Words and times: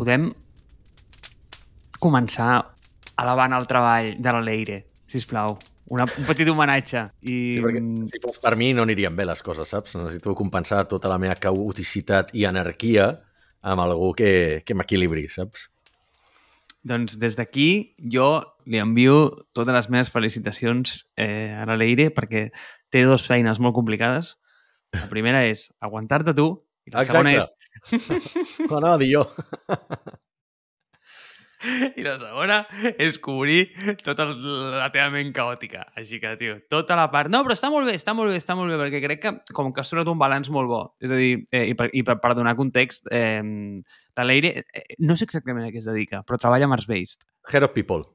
podem 0.00 0.30
començar 2.00 2.52
elevant 3.20 3.56
el 3.56 3.66
treball 3.68 4.14
de 4.16 4.32
la 4.32 4.40
Leire, 4.44 4.78
sisplau. 5.10 5.58
Una, 5.90 6.06
un 6.06 6.26
petit 6.28 6.48
homenatge. 6.48 7.02
I... 7.26 7.34
Sí, 7.56 7.62
perquè 7.64 7.82
si 8.12 8.20
fos 8.22 8.38
per 8.40 8.54
mi 8.56 8.70
no 8.76 8.86
anirien 8.86 9.16
bé 9.18 9.26
les 9.26 9.42
coses, 9.42 9.72
saps? 9.74 9.96
Necessito 9.98 10.36
compensar 10.38 10.84
tota 10.88 11.10
la 11.10 11.18
meva 11.20 11.34
caoticitat 11.34 12.30
i 12.38 12.46
anarquia 12.48 13.10
amb 13.60 13.82
algú 13.82 14.12
que, 14.16 14.62
que 14.64 14.76
m'equilibri, 14.78 15.26
saps? 15.28 15.66
Doncs 16.86 17.18
des 17.20 17.34
d'aquí 17.36 17.68
jo 18.14 18.30
li 18.70 18.80
envio 18.80 19.16
totes 19.52 19.74
les 19.74 19.90
meves 19.92 20.12
felicitacions 20.14 21.02
eh, 21.18 21.52
a 21.52 21.66
la 21.68 21.76
Leire 21.76 22.08
perquè 22.14 22.46
té 22.88 23.02
dues 23.04 23.26
feines 23.28 23.60
molt 23.60 23.76
complicades. 23.76 24.38
La 24.96 25.10
primera 25.10 25.42
és 25.46 25.68
aguantar-te 25.82 26.32
tu 26.38 26.54
i 26.86 26.94
la 26.94 27.04
segona 27.04 27.34
és... 27.36 27.50
Ho 28.70 28.76
anava 28.76 28.96
a 28.96 29.00
dir 29.00 29.12
jo. 29.14 29.24
I 31.98 32.04
la 32.04 32.14
segona 32.16 32.62
és 32.96 33.18
cobrir 33.20 33.66
tota 34.04 34.30
la 34.32 34.88
teva 34.92 35.10
ment 35.12 35.32
caòtica. 35.36 35.84
Així 35.98 36.20
que, 36.22 36.32
tio, 36.40 36.56
tota 36.72 36.96
la 36.96 37.10
part... 37.12 37.28
No, 37.32 37.42
però 37.44 37.56
està 37.56 37.68
molt 37.72 37.88
bé, 37.88 37.96
està 38.00 38.14
molt 38.16 38.32
bé, 38.32 38.38
està 38.40 38.56
molt 38.56 38.72
bé, 38.72 38.78
perquè 38.80 39.02
crec 39.04 39.20
que 39.24 39.32
com 39.56 39.68
que 39.74 39.82
ha 39.82 39.86
sortit 39.86 40.08
un 40.12 40.20
balanç 40.20 40.48
molt 40.54 40.70
bo. 40.70 40.80
És 41.04 41.12
a 41.12 41.18
dir, 41.20 41.34
eh, 41.52 41.66
i, 41.72 41.74
per, 41.76 41.90
i 41.92 42.04
per, 42.06 42.16
per 42.22 42.32
donar 42.38 42.56
context, 42.58 43.10
eh, 43.12 43.42
la 44.16 44.24
Leire, 44.24 44.54
eh, 44.72 44.86
no 45.04 45.18
sé 45.18 45.28
exactament 45.28 45.68
a 45.68 45.74
què 45.74 45.82
es 45.82 45.90
dedica, 45.90 46.24
però 46.24 46.40
treballa 46.40 46.68
a 46.68 46.72
Mars 46.72 46.88
Based. 46.88 47.28
Head 47.52 47.68
of 47.68 47.76
People. 47.76 48.08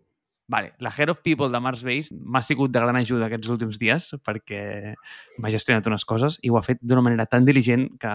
Vale, 0.47 0.73
la 0.79 0.91
Head 0.93 1.09
of 1.09 1.21
People 1.25 1.49
de 1.49 1.61
Mars 1.61 1.81
Based 1.85 2.13
m'ha 2.13 2.41
sigut 2.45 2.73
de 2.73 2.81
gran 2.81 2.97
ajuda 2.99 3.25
aquests 3.25 3.49
últims 3.49 3.79
dies 3.81 4.11
perquè 4.21 4.93
m'ha 5.41 5.53
gestionat 5.53 5.87
unes 5.89 6.05
coses 6.05 6.37
i 6.45 6.51
ho 6.53 6.59
ha 6.59 6.65
fet 6.65 6.77
d'una 6.85 7.01
manera 7.01 7.25
tan 7.25 7.47
diligent 7.49 7.87
que 7.97 8.11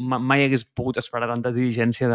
mai 0.00 0.44
hagués 0.44 0.64
pogut 0.64 0.98
esperar 1.00 1.28
tanta 1.30 1.52
diligència 1.54 2.08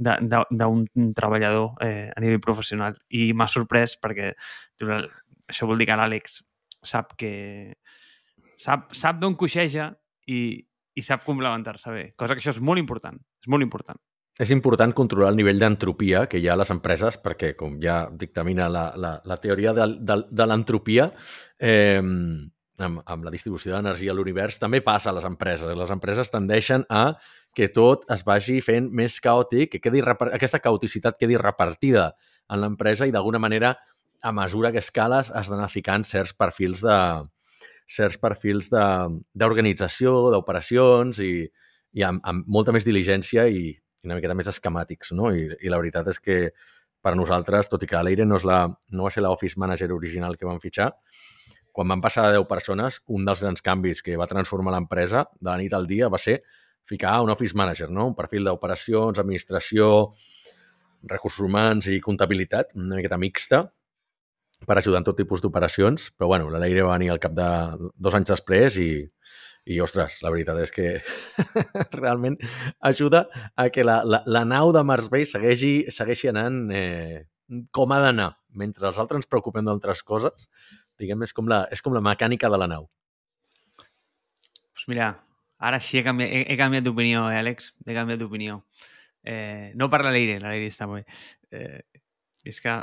d'un 0.00 0.84
treballador 1.16 1.76
eh, 1.84 2.08
a 2.10 2.20
nivell 2.22 2.42
professional. 2.44 2.96
I 3.10 3.32
m'ha 3.36 3.48
sorprès 3.50 3.96
perquè 4.00 4.32
això 5.50 5.68
vol 5.68 5.80
dir 5.80 5.88
que 5.90 5.98
l'Àlex 6.00 6.40
sap 6.82 7.16
que 7.20 7.32
sap, 8.60 8.90
sap 8.96 9.20
d'on 9.20 9.36
coixeja 9.38 9.90
i, 10.28 10.60
i 10.96 11.04
sap 11.04 11.24
complementar-se 11.26 11.92
bé. 11.92 12.06
Cosa 12.16 12.36
que 12.36 12.42
això 12.42 12.54
és 12.54 12.62
molt 12.64 12.80
important. 12.80 13.18
És 13.40 13.50
molt 13.52 13.64
important. 13.66 14.00
És 14.40 14.52
important 14.54 14.94
controlar 14.96 15.34
el 15.34 15.36
nivell 15.36 15.60
d'entropia 15.60 16.24
que 16.30 16.38
hi 16.40 16.46
ha 16.48 16.54
a 16.54 16.60
les 16.62 16.70
empreses 16.72 17.18
perquè, 17.20 17.52
com 17.58 17.76
ja 17.82 18.06
dictamina 18.08 18.70
la, 18.72 18.86
la, 18.96 19.18
la 19.28 19.36
teoria 19.36 19.74
de, 19.76 19.86
de, 20.00 20.16
de 20.30 20.46
l'entropia, 20.48 21.10
eh, 21.60 22.00
amb, 22.82 23.02
amb 23.06 23.26
la 23.26 23.32
distribució 23.32 23.74
d'energia 23.74 24.12
a 24.12 24.16
l'univers, 24.16 24.58
també 24.62 24.80
passa 24.84 25.10
a 25.10 25.14
les 25.16 25.26
empreses. 25.28 25.70
Les 25.76 25.92
empreses 25.92 26.32
tendeixen 26.32 26.84
a 26.88 27.04
que 27.56 27.68
tot 27.74 28.06
es 28.12 28.24
vagi 28.26 28.60
fent 28.64 28.90
més 28.94 29.18
caòtic, 29.22 29.74
que 29.74 29.82
quedi, 29.82 30.02
aquesta 30.02 30.60
caoticitat 30.62 31.18
quedi 31.20 31.38
repartida 31.40 32.12
en 32.50 32.62
l'empresa 32.62 33.08
i 33.08 33.14
d'alguna 33.14 33.42
manera, 33.42 33.74
a 34.22 34.32
mesura 34.36 34.72
que 34.72 34.82
escales, 34.82 35.30
has 35.30 35.48
d'anar 35.48 35.70
ficant 35.72 36.04
certs 36.04 36.34
perfils 36.36 36.82
de 36.84 36.96
certs 37.90 38.20
perfils 38.22 38.68
d'organització, 38.70 40.30
d'operacions 40.30 41.18
i, 41.24 41.32
i 41.98 42.04
amb, 42.06 42.22
amb 42.22 42.46
molta 42.46 42.74
més 42.76 42.86
diligència 42.86 43.48
i, 43.50 43.72
i 43.74 44.06
una 44.06 44.18
miqueta 44.18 44.36
més 44.38 44.50
esquemàtics, 44.52 45.10
no? 45.18 45.32
I, 45.34 45.48
I 45.58 45.72
la 45.72 45.80
veritat 45.80 46.12
és 46.12 46.20
que 46.22 46.38
per 47.02 47.16
nosaltres, 47.16 47.70
tot 47.72 47.82
i 47.82 47.88
que 47.90 48.02
l'Eire 48.04 48.26
no, 48.28 48.38
és 48.38 48.46
la, 48.46 48.62
no 48.68 49.06
va 49.08 49.10
ser 49.10 49.24
l'office 49.24 49.58
manager 49.58 49.90
original 49.96 50.36
que 50.36 50.46
vam 50.46 50.60
fitxar, 50.62 50.92
quan 51.80 51.88
van 51.88 52.02
passar 52.04 52.26
de 52.28 52.34
10 52.36 52.44
persones, 52.44 52.98
un 53.08 53.22
dels 53.24 53.40
grans 53.40 53.62
canvis 53.64 54.02
que 54.04 54.18
va 54.20 54.26
transformar 54.28 54.74
l'empresa 54.74 55.22
de 55.38 55.48
la 55.48 55.56
nit 55.56 55.72
al 55.72 55.86
dia 55.88 56.10
va 56.12 56.18
ser 56.20 56.42
ficar 56.84 57.14
un 57.24 57.30
office 57.32 57.56
manager, 57.56 57.86
no? 57.88 58.10
un 58.10 58.16
perfil 58.18 58.44
d'operacions, 58.44 59.16
administració, 59.22 59.86
recursos 61.08 61.40
humans 61.46 61.88
i 61.88 61.96
comptabilitat, 62.04 62.74
una 62.76 62.98
miqueta 62.98 63.16
mixta, 63.16 63.62
per 64.68 64.76
ajudar 64.76 65.00
en 65.00 65.06
tot 65.08 65.16
tipus 65.16 65.40
d'operacions, 65.40 66.10
però 66.18 66.28
bueno, 66.34 66.50
la 66.52 66.60
Leire 66.60 66.84
va 66.84 66.98
venir 66.98 67.14
al 67.14 67.22
cap 67.22 67.32
de 67.32 67.48
dos 67.96 68.18
anys 68.18 68.34
després 68.34 68.76
i, 68.76 68.90
i 69.64 69.80
ostres, 69.80 70.20
la 70.20 70.34
veritat 70.36 70.60
és 70.60 70.76
que 70.76 70.92
realment 72.02 72.36
ajuda 72.92 73.24
a 73.56 73.70
que 73.72 73.88
la, 73.88 74.02
la, 74.04 74.20
la 74.28 74.44
nau 74.44 74.76
de 74.76 74.84
Mars 74.84 75.08
Bay 75.08 75.24
segueixi, 75.24 75.88
segueixi 75.88 76.28
anant 76.28 76.66
eh, 76.76 77.24
com 77.72 77.96
ha 77.96 78.04
d'anar. 78.04 78.34
Mentre 78.52 78.88
els 78.90 78.98
altres 78.98 79.22
ens 79.22 79.30
preocupem 79.30 79.64
d'altres 79.64 80.02
coses, 80.02 80.50
Diguem, 81.00 81.24
és 81.24 81.34
com 81.36 81.48
la, 81.48 81.64
és 81.72 81.80
com 81.84 81.96
la 81.96 82.04
mecànica 82.04 82.50
de 82.52 82.60
la 82.60 82.68
nau. 82.70 82.86
Pues 84.76 84.86
mira, 84.92 85.10
ara 85.58 85.80
sí 85.84 86.00
he 86.00 86.04
canviat, 86.04 86.30
he, 86.30 86.44
he 86.52 86.56
canviat 86.60 86.84
d'opinió, 86.86 87.26
eh, 87.32 87.40
Àlex? 87.40 87.74
He 87.86 87.96
canviat 87.96 88.20
d'opinió. 88.20 88.62
Eh, 89.24 89.72
no 89.76 89.90
per 89.92 90.02
la 90.04 90.12
Leire, 90.12 90.38
la 90.40 90.52
Leire 90.54 90.68
està 90.72 90.88
molt 90.88 91.04
bé. 91.04 91.20
Eh, 91.56 92.00
és 92.48 92.60
que 92.64 92.76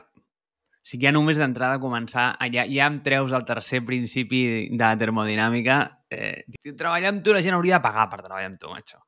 si 0.88 1.00
ja 1.01 1.11
només 1.11 1.39
d'entrada 1.39 1.81
començar, 1.83 2.29
ja, 2.53 2.63
ja 2.69 2.85
em 2.88 3.01
treus 3.03 3.33
el 3.35 3.45
tercer 3.47 3.81
principi 3.85 4.41
de 4.69 4.84
la 4.84 4.94
termodinàmica, 4.99 5.79
eh, 6.09 6.45
treballar 6.69 7.11
amb 7.11 7.25
tu 7.25 7.34
la 7.35 7.41
gent 7.44 7.57
hauria 7.57 7.79
de 7.79 7.84
pagar 7.84 8.07
per 8.11 8.22
treballar 8.23 8.53
amb 8.53 8.61
tu, 8.61 8.72
macho. 8.72 9.01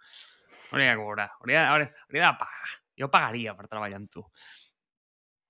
Hauria 0.74 0.92
de 0.92 0.98
cobrar, 1.00 1.30
hauria, 1.40 1.70
hauria, 1.72 1.94
hauria 2.10 2.26
de 2.26 2.42
pagar. 2.42 2.74
Jo 3.00 3.08
pagaria 3.14 3.56
per 3.56 3.70
treballar 3.70 4.02
amb 4.02 4.12
tu. 4.12 4.26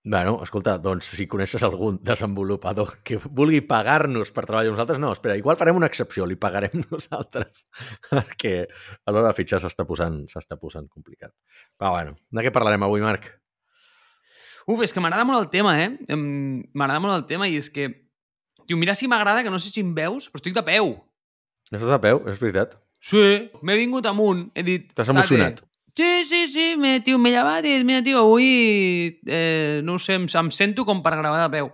Bueno, 0.03 0.39
escolta, 0.41 0.77
doncs 0.79 1.09
si 1.17 1.25
coneixes 1.27 1.63
algun 1.67 1.97
desenvolupador 2.07 3.01
que 3.03 3.17
vulgui 3.19 3.59
pagar-nos 3.67 4.31
per 4.31 4.45
treballar 4.47 4.71
amb 4.71 4.77
nosaltres, 4.77 5.01
no, 5.03 5.11
espera, 5.11 5.35
igual 5.35 5.59
farem 5.59 5.75
una 5.75 5.89
excepció, 5.91 6.23
li 6.25 6.37
pagarem 6.39 6.85
nosaltres, 6.93 7.65
perquè 8.07 8.53
a 8.63 9.11
l'hora 9.11 9.27
de 9.27 9.35
fitxar 9.35 9.59
s'està 9.59 9.83
posant, 9.89 10.21
posant 10.61 10.87
complicat. 10.87 11.35
Però 11.75 11.91
bueno, 11.97 12.15
de 12.31 12.45
què 12.45 12.55
parlarem 12.55 12.87
avui, 12.87 13.03
Marc? 13.03 13.27
Uf, 14.69 14.85
és 14.85 14.95
que 14.95 15.03
m'agrada 15.03 15.27
molt 15.27 15.43
el 15.43 15.51
tema, 15.51 15.75
eh? 15.83 15.91
M'agrada 16.15 17.03
molt 17.03 17.17
el 17.17 17.27
tema 17.27 17.51
i 17.51 17.59
és 17.59 17.67
que... 17.73 17.91
Tio, 18.69 18.77
mira 18.79 18.95
si 18.95 19.09
m'agrada, 19.09 19.43
que 19.43 19.51
no 19.51 19.59
sé 19.59 19.73
si 19.73 19.83
em 19.83 19.91
veus, 19.97 20.29
però 20.29 20.39
estic 20.39 20.55
de 20.55 20.63
peu. 20.63 20.93
Estàs 21.73 21.89
de 21.89 21.99
peu, 22.05 22.21
és 22.29 22.39
veritat. 22.39 22.77
Sí, 23.03 23.25
m'he 23.65 23.75
vingut 23.79 24.07
amunt, 24.07 24.47
he 24.55 24.63
dit... 24.63 24.93
T'has 24.95 25.11
emocionat. 25.11 25.59
Sí, 25.99 26.23
sí, 26.23 26.47
sí, 26.47 26.65
me, 26.79 27.01
tio, 27.03 27.17
m'he 27.19 27.33
llevat 27.33 27.65
i 27.67 27.73
mira, 27.83 27.99
tio, 27.99 28.21
avui, 28.21 29.19
eh, 29.27 29.81
no 29.83 29.97
sé, 29.99 30.15
em, 30.15 30.29
em 30.31 30.51
sento 30.55 30.85
com 30.87 31.01
per 31.03 31.11
gravar 31.19 31.41
de 31.41 31.49
peu. 31.57 31.67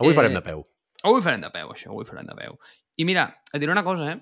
Avui 0.00 0.10
eh, 0.10 0.16
farem 0.16 0.34
de 0.34 0.40
peu. 0.42 0.64
Avui 1.06 1.22
farem 1.22 1.44
de 1.44 1.50
peu, 1.54 1.70
això, 1.70 1.92
avui 1.92 2.08
farem 2.08 2.26
de 2.26 2.34
peu. 2.34 2.56
I 2.98 3.06
mira, 3.06 3.28
et 3.52 3.62
diré 3.62 3.70
una 3.70 3.84
cosa, 3.86 4.08
eh? 4.10 4.18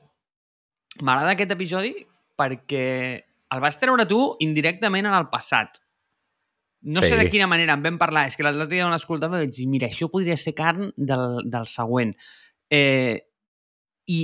M'agrada 1.01 1.33
aquest 1.33 1.55
episodi 1.57 1.95
perquè 2.37 2.85
el 3.55 3.65
vas 3.65 3.81
treure 3.81 4.05
tu 4.11 4.21
indirectament 4.45 5.09
en 5.09 5.17
el 5.17 5.31
passat. 5.33 5.81
No 6.85 7.01
sí. 7.01 7.15
sé 7.15 7.17
de 7.17 7.31
quina 7.33 7.49
manera 7.49 7.73
en 7.73 7.89
vam 7.89 7.97
parlar, 7.97 8.27
és 8.29 8.37
que 8.37 8.45
l'altre 8.45 8.69
dia 8.69 8.85
on 8.85 8.93
l'escoltava 8.93 9.41
vaig 9.41 9.57
dir, 9.57 9.71
mira, 9.73 9.89
això 9.89 10.11
podria 10.13 10.37
ser 10.37 10.53
carn 10.59 10.93
del, 10.93 11.41
del 11.49 11.73
següent. 11.73 12.13
Eh, 12.69 13.17
I 14.13 14.21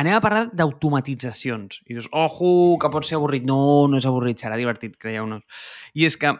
anem 0.00 0.16
a 0.16 0.22
parlar 0.24 0.46
d'automatitzacions. 0.56 1.82
I 1.86 1.96
dius, 1.96 2.08
ojo, 2.16 2.78
que 2.80 2.90
pot 2.92 3.06
ser 3.06 3.18
avorrit. 3.18 3.44
No, 3.48 3.86
no 3.90 4.00
és 4.00 4.08
avorrit, 4.08 4.40
serà 4.40 4.58
divertit, 4.60 4.96
creieu-nos. 5.00 5.66
I 5.94 6.08
és 6.08 6.16
que 6.20 6.32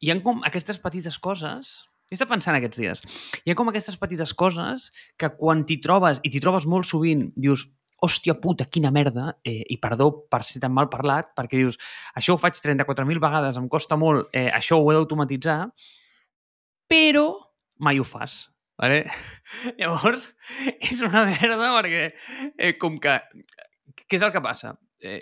hi 0.00 0.12
ha 0.12 0.20
com 0.24 0.40
aquestes 0.48 0.80
petites 0.82 1.20
coses 1.22 1.76
he 2.10 2.16
estat 2.18 2.30
pensant 2.30 2.56
aquests 2.58 2.78
dies. 2.78 3.00
Hi 3.42 3.52
ha 3.52 3.56
com 3.58 3.70
aquestes 3.70 3.96
petites 4.00 4.34
coses 4.38 4.90
que 5.20 5.30
quan 5.38 5.64
t'hi 5.66 5.80
trobes, 5.82 6.20
i 6.22 6.30
t'hi 6.30 6.42
trobes 6.44 6.66
molt 6.70 6.86
sovint, 6.86 7.30
dius, 7.34 7.64
hòstia 8.04 8.36
puta, 8.42 8.66
quina 8.68 8.92
merda, 8.94 9.32
eh, 9.46 9.62
i 9.72 9.78
perdó 9.80 10.10
per 10.30 10.42
ser 10.44 10.60
tan 10.62 10.74
mal 10.76 10.90
parlat, 10.92 11.32
perquè 11.36 11.58
dius, 11.62 11.78
això 12.14 12.34
ho 12.34 12.40
faig 12.40 12.58
34.000 12.60 13.22
vegades, 13.22 13.56
em 13.56 13.68
costa 13.72 13.96
molt, 13.96 14.28
eh, 14.32 14.50
això 14.52 14.78
ho 14.78 14.90
he 14.90 14.96
d'automatitzar, 14.98 15.60
però 16.90 17.28
mai 17.78 17.98
ho 17.98 18.04
fas. 18.04 18.44
Vale? 18.80 19.04
Llavors, 19.78 20.32
és 20.82 21.02
una 21.06 21.24
merda 21.28 21.72
perquè 21.78 22.06
eh, 22.58 22.76
com 22.80 22.98
que... 23.02 23.18
Què 24.04 24.18
és 24.18 24.24
el 24.26 24.32
que 24.34 24.42
passa? 24.44 24.74
Eh, 25.00 25.20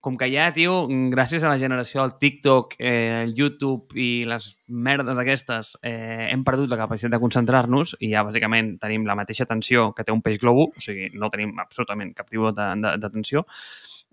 com 0.00 0.16
que 0.16 0.30
ja, 0.32 0.48
tio, 0.56 0.86
gràcies 1.12 1.44
a 1.44 1.50
la 1.52 1.60
generació 1.60 2.00
del 2.00 2.14
TikTok, 2.20 2.74
eh, 2.80 3.22
el 3.26 3.34
YouTube 3.36 3.96
i 4.00 4.24
les 4.28 4.48
merdes 4.66 5.20
aquestes, 5.20 5.74
eh, 5.84 6.30
hem 6.30 6.44
perdut 6.44 6.72
la 6.72 6.80
capacitat 6.80 7.12
de 7.12 7.20
concentrar-nos 7.20 7.94
i 8.00 8.10
ja, 8.14 8.24
bàsicament, 8.24 8.78
tenim 8.80 9.04
la 9.08 9.16
mateixa 9.18 9.48
tensió 9.48 9.90
que 9.92 10.04
té 10.04 10.12
un 10.12 10.24
peix 10.24 10.40
globo, 10.40 10.70
o 10.72 10.84
sigui, 10.84 11.10
no 11.12 11.28
tenim 11.32 11.52
absolutament 11.60 12.14
cap 12.16 12.32
tipus 12.32 12.56
d'atenció. 12.56 13.44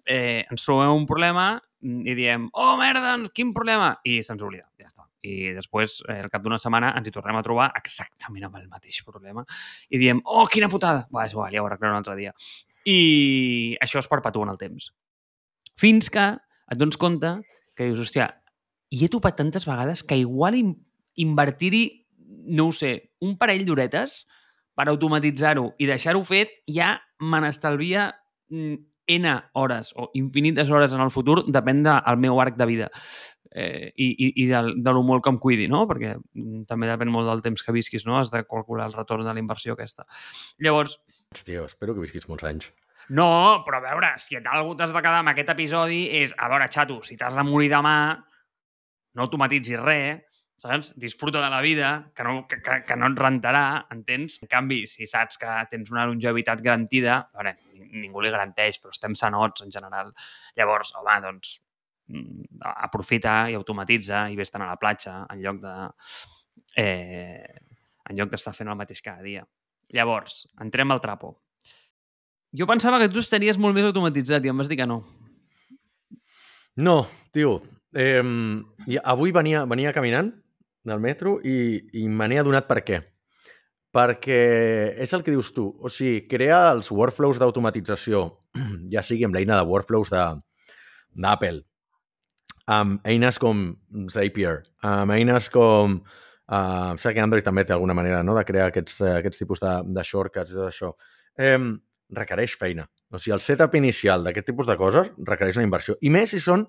Eh, 0.04 0.44
ens 0.44 0.68
trobem 0.68 0.92
un 0.92 1.08
problema 1.08 1.54
i 1.82 2.16
diem, 2.16 2.50
oh, 2.54 2.76
merda, 2.80 3.16
quin 3.34 3.56
problema? 3.56 3.96
I 4.04 4.20
se'ns 4.28 4.44
oblida, 4.44 4.68
ja 4.80 4.92
està 4.92 5.07
i 5.26 5.52
després, 5.56 6.02
eh, 6.08 6.20
al 6.24 6.32
cap 6.34 6.44
d'una 6.44 6.60
setmana, 6.62 6.94
ens 6.98 7.08
hi 7.08 7.14
tornem 7.16 7.40
a 7.40 7.44
trobar 7.46 7.72
exactament 7.80 8.48
amb 8.48 8.60
el 8.60 8.68
mateix 8.72 9.02
problema 9.06 9.44
i 9.90 10.02
diem, 10.02 10.22
oh, 10.26 10.46
quina 10.52 10.70
putada! 10.70 11.08
Va, 11.14 11.26
és 11.26 11.36
igual, 11.36 11.52
ja 11.54 11.64
ho 11.64 11.70
arreglaré 11.70 11.96
un 11.96 12.02
altre 12.02 12.16
dia. 12.20 12.34
I 12.88 13.78
això 13.84 14.00
es 14.00 14.08
perpetua 14.08 14.48
en 14.48 14.54
el 14.54 14.62
temps. 14.62 14.92
Fins 15.78 16.12
que 16.14 16.28
et 16.38 16.80
dones 16.80 16.98
compte 17.00 17.34
que 17.78 17.88
dius, 17.88 18.02
hòstia, 18.02 18.30
i 18.94 19.04
he 19.04 19.12
topat 19.12 19.38
tantes 19.40 19.68
vegades 19.68 20.04
que 20.04 20.18
igual 20.20 20.58
invertir-hi, 20.58 21.86
no 22.58 22.70
ho 22.70 22.76
sé, 22.76 22.94
un 23.24 23.36
parell 23.40 23.66
d'horetes 23.68 24.24
per 24.78 24.88
automatitzar-ho 24.92 25.72
i 25.82 25.90
deixar-ho 25.90 26.22
fet 26.28 26.54
ja 26.70 26.96
me 27.20 27.42
n'estalvia 27.44 28.12
mm, 28.54 28.78
N 29.08 29.32
hores 29.54 29.94
o 29.96 30.10
infinites 30.20 30.70
hores 30.70 30.92
en 30.92 31.00
el 31.00 31.12
futur 31.14 31.40
depèn 31.48 31.80
del 31.86 32.18
meu 32.20 32.42
arc 32.44 32.58
de 32.60 32.68
vida 32.68 32.90
eh, 33.58 33.92
i, 33.96 34.08
i, 34.12 34.28
i 34.44 34.48
de, 34.52 34.62
de 34.86 34.94
lo 34.94 35.02
molt 35.06 35.24
que 35.26 35.34
em 35.34 35.40
cuidi, 35.42 35.68
no? 35.72 35.84
Perquè 35.90 36.14
mm, 36.18 36.66
també 36.70 36.90
depèn 36.92 37.12
molt 37.14 37.30
del 37.32 37.42
temps 37.46 37.66
que 37.66 37.76
visquis, 37.76 38.06
no? 38.06 38.20
Has 38.20 38.32
de 38.34 38.44
calcular 38.46 38.90
el 38.92 38.98
retorn 38.98 39.26
de 39.26 39.34
la 39.34 39.42
inversió 39.44 39.74
aquesta. 39.74 40.06
Llavors... 40.64 41.00
Hòstia, 41.34 41.66
espero 41.66 41.98
que 41.98 42.06
visquis 42.06 42.30
molts 42.30 42.46
anys. 42.48 42.70
No, 43.18 43.64
però 43.66 43.80
a 43.80 43.86
veure, 43.86 44.14
si 44.20 44.38
algú 44.38 44.76
t'has 44.78 44.94
de 44.94 45.02
quedar 45.02 45.24
amb 45.24 45.32
aquest 45.32 45.52
episodi 45.56 46.06
és, 46.22 46.36
a 46.38 46.50
veure, 46.52 46.68
xato, 46.72 47.00
si 47.08 47.18
t'has 47.20 47.38
de 47.40 47.46
morir 47.48 47.70
demà, 47.72 47.98
no 49.16 49.26
automatitzis 49.26 49.80
res, 49.82 50.26
saps? 50.62 50.92
Disfruta 51.00 51.40
de 51.42 51.50
la 51.54 51.62
vida, 51.62 52.12
que 52.16 52.26
no, 52.28 52.42
que, 52.50 52.60
que, 52.62 52.82
que 52.88 52.98
no 53.00 53.10
et 53.10 53.22
rentarà, 53.22 53.68
entens? 53.94 54.42
En 54.44 54.52
canvi, 54.52 54.82
si 54.92 55.08
saps 55.10 55.40
que 55.42 55.54
tens 55.72 55.94
una 55.94 56.06
longevitat 56.10 56.62
garantida, 56.66 57.22
a 57.32 57.40
veure, 57.40 57.56
ningú 57.94 58.22
li 58.22 58.34
garanteix, 58.34 58.82
però 58.84 58.94
estem 58.94 59.16
sanots 59.16 59.64
en 59.64 59.72
general. 59.74 60.12
Llavors, 60.60 60.92
home, 60.98 61.16
doncs, 61.24 61.56
aprofita 62.64 63.50
i 63.52 63.56
automatitza 63.58 64.28
i 64.32 64.38
vés 64.40 64.54
a 64.54 64.64
la 64.64 64.80
platja 64.80 65.26
en 65.30 65.42
lloc 65.44 65.62
de... 65.64 65.76
Eh, 66.78 67.64
en 68.08 68.16
lloc 68.16 68.32
d'estar 68.32 68.54
fent 68.56 68.70
el 68.72 68.78
mateix 68.80 69.02
cada 69.04 69.24
dia. 69.24 69.44
Llavors, 69.94 70.46
entrem 70.64 70.92
al 70.92 71.02
trapo. 71.04 71.34
Jo 72.56 72.68
pensava 72.68 73.00
que 73.02 73.10
tu 73.12 73.20
estaries 73.20 73.60
molt 73.60 73.76
més 73.76 73.88
automatitzat 73.88 74.46
i 74.46 74.52
em 74.52 74.58
vas 74.58 74.70
dir 74.72 74.78
que 74.80 74.88
no. 74.88 75.02
No, 76.78 76.98
tio. 77.36 77.58
Eh, 77.98 78.24
avui 79.04 79.34
venia, 79.36 79.66
venia 79.66 79.94
caminant 79.94 80.32
del 80.88 81.04
metro 81.04 81.38
i, 81.44 81.58
i 82.00 82.08
me 82.08 82.28
n'he 82.30 82.40
adonat 82.40 82.68
per 82.70 82.82
què. 82.88 83.02
Perquè 83.98 84.42
és 85.04 85.14
el 85.16 85.24
que 85.26 85.34
dius 85.34 85.52
tu. 85.56 85.68
O 85.82 85.92
sigui, 85.92 86.28
crear 86.30 86.76
els 86.76 86.92
workflows 86.94 87.40
d'automatització, 87.42 88.28
ja 88.94 89.04
sigui 89.04 89.28
amb 89.28 89.36
l'eina 89.36 89.58
de 89.60 89.68
workflows 89.68 90.14
d'Apple, 90.14 91.64
amb 92.68 93.04
eines 93.08 93.40
com 93.42 93.70
Zapier, 94.12 94.62
amb 94.86 95.16
eines 95.16 95.52
com... 95.54 96.02
Uh, 96.48 96.94
sé 96.96 97.12
que 97.12 97.20
Android 97.20 97.44
també 97.44 97.66
té 97.68 97.74
alguna 97.76 97.92
manera 97.92 98.22
no, 98.24 98.32
de 98.38 98.46
crear 98.48 98.70
aquests, 98.70 99.02
uh, 99.02 99.18
aquests 99.18 99.42
tipus 99.42 99.60
de, 99.60 99.72
de 99.92 100.04
shortcuts 100.08 100.54
i 100.54 100.56
tot 100.56 100.70
això. 100.70 100.94
Eh, 101.44 101.58
requereix 102.16 102.54
feina. 102.56 102.86
O 103.12 103.20
sigui, 103.20 103.34
el 103.36 103.44
setup 103.44 103.76
inicial 103.76 104.24
d'aquest 104.24 104.48
tipus 104.54 104.70
de 104.70 104.78
coses 104.80 105.10
requereix 105.28 105.60
una 105.60 105.66
inversió. 105.68 105.98
I 106.00 106.12
més 106.14 106.32
si 106.32 106.40
són, 106.40 106.64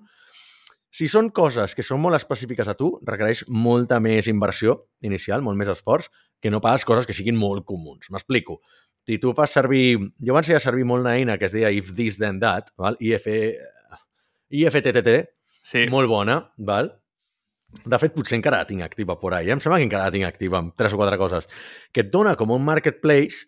si 0.91 1.07
són 1.07 1.31
coses 1.35 1.75
que 1.75 1.85
són 1.85 2.01
molt 2.03 2.19
específiques 2.19 2.67
a 2.67 2.75
tu, 2.75 2.91
requereix 3.07 3.45
molta 3.47 4.01
més 4.03 4.27
inversió 4.27 4.75
inicial, 5.05 5.43
molt 5.47 5.59
més 5.59 5.71
esforç, 5.71 6.11
que 6.43 6.51
no 6.51 6.59
pas 6.59 6.83
coses 6.83 7.07
que 7.07 7.15
siguin 7.15 7.39
molt 7.39 7.63
comuns. 7.67 8.11
M'explico. 8.11 8.59
Si 9.07 9.17
tu 9.17 9.31
fas 9.33 9.55
servir... 9.55 9.97
Jo 10.19 10.35
vaig 10.35 10.51
a 10.53 10.59
servir 10.59 10.83
molt 10.85 11.07
una 11.07 11.15
eina 11.17 11.39
que 11.39 11.47
es 11.47 11.55
deia 11.55 11.71
If 11.71 11.95
This 11.95 12.19
Then 12.19 12.43
That, 12.43 12.75
val? 12.77 12.99
IF, 12.99 13.31
IFTTT, 14.49 15.15
sí. 15.69 15.85
molt 15.91 16.09
bona, 16.11 16.39
val? 16.57 16.91
De 17.85 17.99
fet, 18.01 18.15
potser 18.15 18.39
encara 18.39 18.63
la 18.63 18.67
tinc 18.69 18.81
activa 18.81 19.19
por 19.21 19.35
ahí. 19.37 19.49
Eh? 19.49 19.53
Em 19.53 19.61
sembla 19.61 19.77
que 19.77 19.85
encara 19.85 20.09
la 20.09 20.13
tinc 20.15 20.25
activa 20.25 20.57
amb 20.57 20.73
tres 20.77 20.95
o 20.95 20.97
quatre 20.97 21.19
coses. 21.21 21.45
Que 21.93 22.01
et 22.05 22.09
dona 22.13 22.33
com 22.35 22.51
un 22.55 22.65
marketplace 22.65 23.45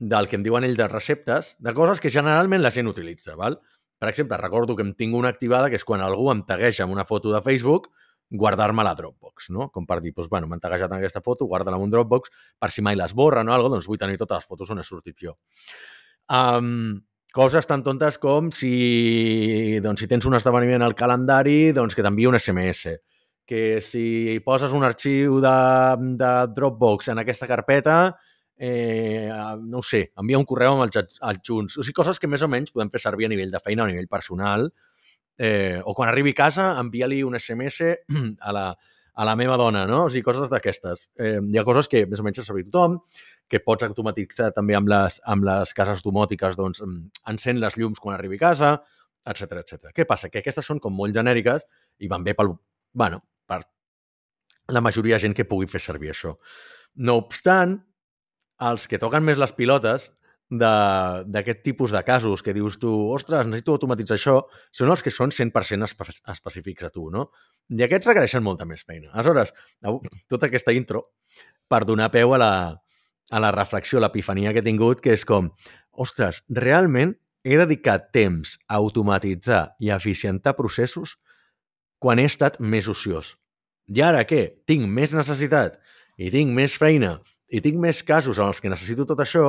del 0.00 0.26
que 0.26 0.40
em 0.40 0.42
diuen 0.42 0.66
ells 0.66 0.78
de 0.80 0.88
receptes, 0.90 1.54
de 1.60 1.74
coses 1.76 2.00
que 2.02 2.10
generalment 2.10 2.64
la 2.64 2.72
gent 2.74 2.90
utilitza. 2.90 3.36
Val? 3.38 3.60
Per 4.00 4.08
exemple, 4.08 4.38
recordo 4.40 4.74
que 4.74 4.82
em 4.82 4.94
tinc 4.96 5.14
una 5.14 5.30
activada 5.30 5.68
que 5.70 5.78
és 5.78 5.84
quan 5.86 6.02
algú 6.02 6.30
em 6.32 6.42
tagueja 6.48 6.86
amb 6.86 6.96
una 6.96 7.04
foto 7.04 7.34
de 7.34 7.42
Facebook 7.44 7.90
guardar-me 8.30 8.84
la 8.86 8.94
Dropbox, 8.94 9.50
no? 9.50 9.68
Com 9.74 9.86
per 9.86 9.98
dir, 10.00 10.12
doncs, 10.14 10.30
bueno, 10.30 10.46
m'han 10.48 10.62
taguejat 10.62 10.92
en 10.92 11.00
aquesta 11.00 11.22
foto, 11.22 11.48
guarda-la 11.50 11.76
en 11.76 11.84
un 11.84 11.90
Dropbox, 11.90 12.30
per 12.62 12.70
si 12.70 12.82
mai 12.82 12.96
l'esborren 12.96 13.48
o 13.48 13.52
alguna 13.52 13.74
cosa, 13.74 13.76
doncs 13.80 13.88
vull 13.90 13.98
tenir 13.98 14.20
totes 14.20 14.38
les 14.38 14.46
fotos 14.46 14.70
on 14.70 14.80
he 14.80 14.86
sortit 14.86 15.18
jo. 15.18 15.34
Um, 16.30 17.00
coses 17.34 17.66
tan 17.66 17.84
tontes 17.86 18.18
com 18.18 18.50
si, 18.54 19.78
doncs, 19.82 20.02
si 20.02 20.10
tens 20.10 20.26
un 20.26 20.34
esdeveniment 20.38 20.82
al 20.82 20.96
calendari, 20.98 21.70
doncs 21.76 21.94
que 21.94 22.04
t'envia 22.06 22.32
un 22.32 22.38
SMS 22.38 22.98
que 23.50 23.80
si 23.82 24.38
poses 24.46 24.70
un 24.70 24.84
arxiu 24.86 25.40
de, 25.42 25.54
de 26.14 26.28
Dropbox 26.54 27.08
en 27.10 27.18
aquesta 27.18 27.48
carpeta, 27.50 27.96
eh, 28.54 29.26
no 29.58 29.80
ho 29.80 29.82
sé, 29.82 30.04
envia 30.22 30.38
un 30.38 30.46
correu 30.46 30.76
amb 30.76 30.84
els 30.84 31.00
adjunts. 31.18 31.74
O 31.74 31.82
sigui, 31.82 31.96
coses 31.96 32.22
que 32.22 32.30
més 32.30 32.44
o 32.46 32.48
menys 32.52 32.70
podem 32.70 32.92
fer 32.94 33.00
servir 33.02 33.26
a 33.26 33.32
nivell 33.32 33.50
de 33.50 33.58
feina 33.64 33.82
o 33.82 33.88
a 33.88 33.90
nivell 33.90 34.06
personal. 34.06 34.68
Eh, 35.34 35.80
o 35.82 35.96
quan 35.98 36.12
arribi 36.12 36.30
a 36.30 36.38
casa, 36.44 36.68
envia-li 36.78 37.24
un 37.26 37.34
SMS 37.40 37.90
a 38.46 38.54
la, 38.54 38.64
a 38.70 39.26
la 39.26 39.34
meva 39.40 39.58
dona, 39.58 39.82
no? 39.90 40.04
O 40.04 40.14
sigui, 40.14 40.22
coses 40.28 40.46
d'aquestes. 40.52 41.08
Eh, 41.18 41.40
hi 41.42 41.58
ha 41.58 41.66
coses 41.66 41.90
que 41.90 42.04
més 42.06 42.22
o 42.22 42.28
menys 42.28 42.44
ha 42.44 42.46
servit 42.46 42.70
tothom, 42.70 43.00
que 43.50 43.60
pots 43.64 43.84
automatitzar 43.86 44.52
també 44.54 44.76
amb 44.78 44.88
les, 44.90 45.18
amb 45.26 45.44
les 45.48 45.74
cases 45.74 46.04
domòtiques, 46.06 46.56
doncs 46.58 46.82
encén 47.28 47.60
les 47.60 47.76
llums 47.80 48.00
quan 48.00 48.14
arribi 48.16 48.38
a 48.38 48.44
casa, 48.46 48.70
etc 49.26 49.60
etc. 49.60 49.90
Què 49.96 50.06
passa? 50.08 50.30
Que 50.30 50.40
aquestes 50.40 50.66
són 50.66 50.80
com 50.80 50.94
molt 50.96 51.16
genèriques 51.16 51.66
i 51.98 52.08
van 52.08 52.24
bé 52.24 52.36
pel, 52.38 52.54
bueno, 52.94 53.20
per 53.50 53.62
la 54.70 54.82
majoria 54.84 55.18
de 55.18 55.26
gent 55.26 55.36
que 55.36 55.48
pugui 55.48 55.68
fer 55.70 55.82
servir 55.82 56.12
això. 56.14 56.36
No 56.96 57.18
obstant, 57.18 57.80
els 58.70 58.86
que 58.86 59.00
toquen 59.02 59.24
més 59.26 59.40
les 59.40 59.52
pilotes 59.56 60.10
d'aquest 60.50 61.60
tipus 61.62 61.92
de 61.94 62.02
casos 62.02 62.42
que 62.42 62.54
dius 62.54 62.78
tu, 62.82 62.90
ostres, 63.14 63.46
necessito 63.46 63.76
automatitzar 63.76 64.16
això, 64.18 64.36
són 64.74 64.90
els 64.90 65.02
que 65.06 65.12
són 65.14 65.30
100% 65.30 65.86
espe 65.86 66.06
específics 66.32 66.88
a 66.88 66.90
tu, 66.90 67.06
no? 67.14 67.28
I 67.70 67.84
aquests 67.86 68.10
requereixen 68.10 68.42
molta 68.42 68.66
més 68.66 68.82
feina. 68.86 69.12
Aleshores, 69.12 69.54
tota 70.28 70.50
aquesta 70.50 70.74
intro 70.74 71.04
per 71.70 71.84
donar 71.86 72.10
peu 72.10 72.34
a 72.34 72.40
la, 72.42 72.52
a 73.30 73.40
la 73.42 73.52
reflexió, 73.54 74.00
l'epifania 74.02 74.52
que 74.52 74.60
he 74.60 74.66
tingut, 74.66 75.00
que 75.00 75.14
és 75.14 75.24
com, 75.24 75.52
ostres, 75.92 76.42
realment 76.50 77.14
he 77.46 77.56
dedicat 77.56 78.10
temps 78.12 78.58
a 78.68 78.80
automatitzar 78.82 79.76
i 79.80 79.90
a 79.90 79.98
eficientar 80.02 80.56
processos 80.58 81.16
quan 82.00 82.20
he 82.20 82.26
estat 82.28 82.58
més 82.60 82.88
ociós. 82.90 83.36
I 83.90 84.02
ara 84.04 84.24
què? 84.28 84.42
Tinc 84.68 84.86
més 84.86 85.14
necessitat 85.16 85.78
i 86.20 86.30
tinc 86.32 86.52
més 86.56 86.76
feina 86.78 87.18
i 87.50 87.62
tinc 87.64 87.78
més 87.80 88.02
casos 88.06 88.38
en 88.38 88.50
els 88.50 88.60
que 88.62 88.70
necessito 88.70 89.06
tot 89.08 89.20
això 89.22 89.46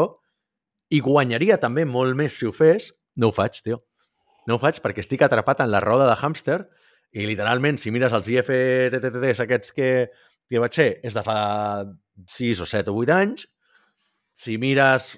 i 0.92 1.00
guanyaria 1.04 1.60
també 1.62 1.86
molt 1.86 2.18
més 2.18 2.36
si 2.38 2.48
ho 2.48 2.51
fes, 2.56 2.92
no 3.16 3.30
ho 3.30 3.36
faig, 3.36 3.60
tio. 3.63 3.81
No 4.48 4.57
ho 4.57 4.62
faig 4.62 4.80
perquè 4.84 5.04
estic 5.04 5.22
atrapat 5.24 5.62
en 5.63 5.72
la 5.72 5.81
roda 5.84 6.07
de 6.10 6.18
hàmster 6.18 6.60
i 7.13 7.27
literalment, 7.27 7.77
si 7.77 7.92
mires 7.92 8.13
els 8.16 8.30
IFTTTs 8.31 9.44
aquests 9.44 9.75
que, 9.75 9.89
que 10.50 10.62
vaig 10.63 10.75
ser, 10.75 10.89
és 11.04 11.16
de 11.16 11.24
fa 11.25 11.38
6 12.38 12.63
o 12.63 12.68
7 12.68 12.92
o 12.92 12.98
8 13.04 13.16
anys. 13.18 13.45
Si 14.33 14.57
mires 14.62 15.13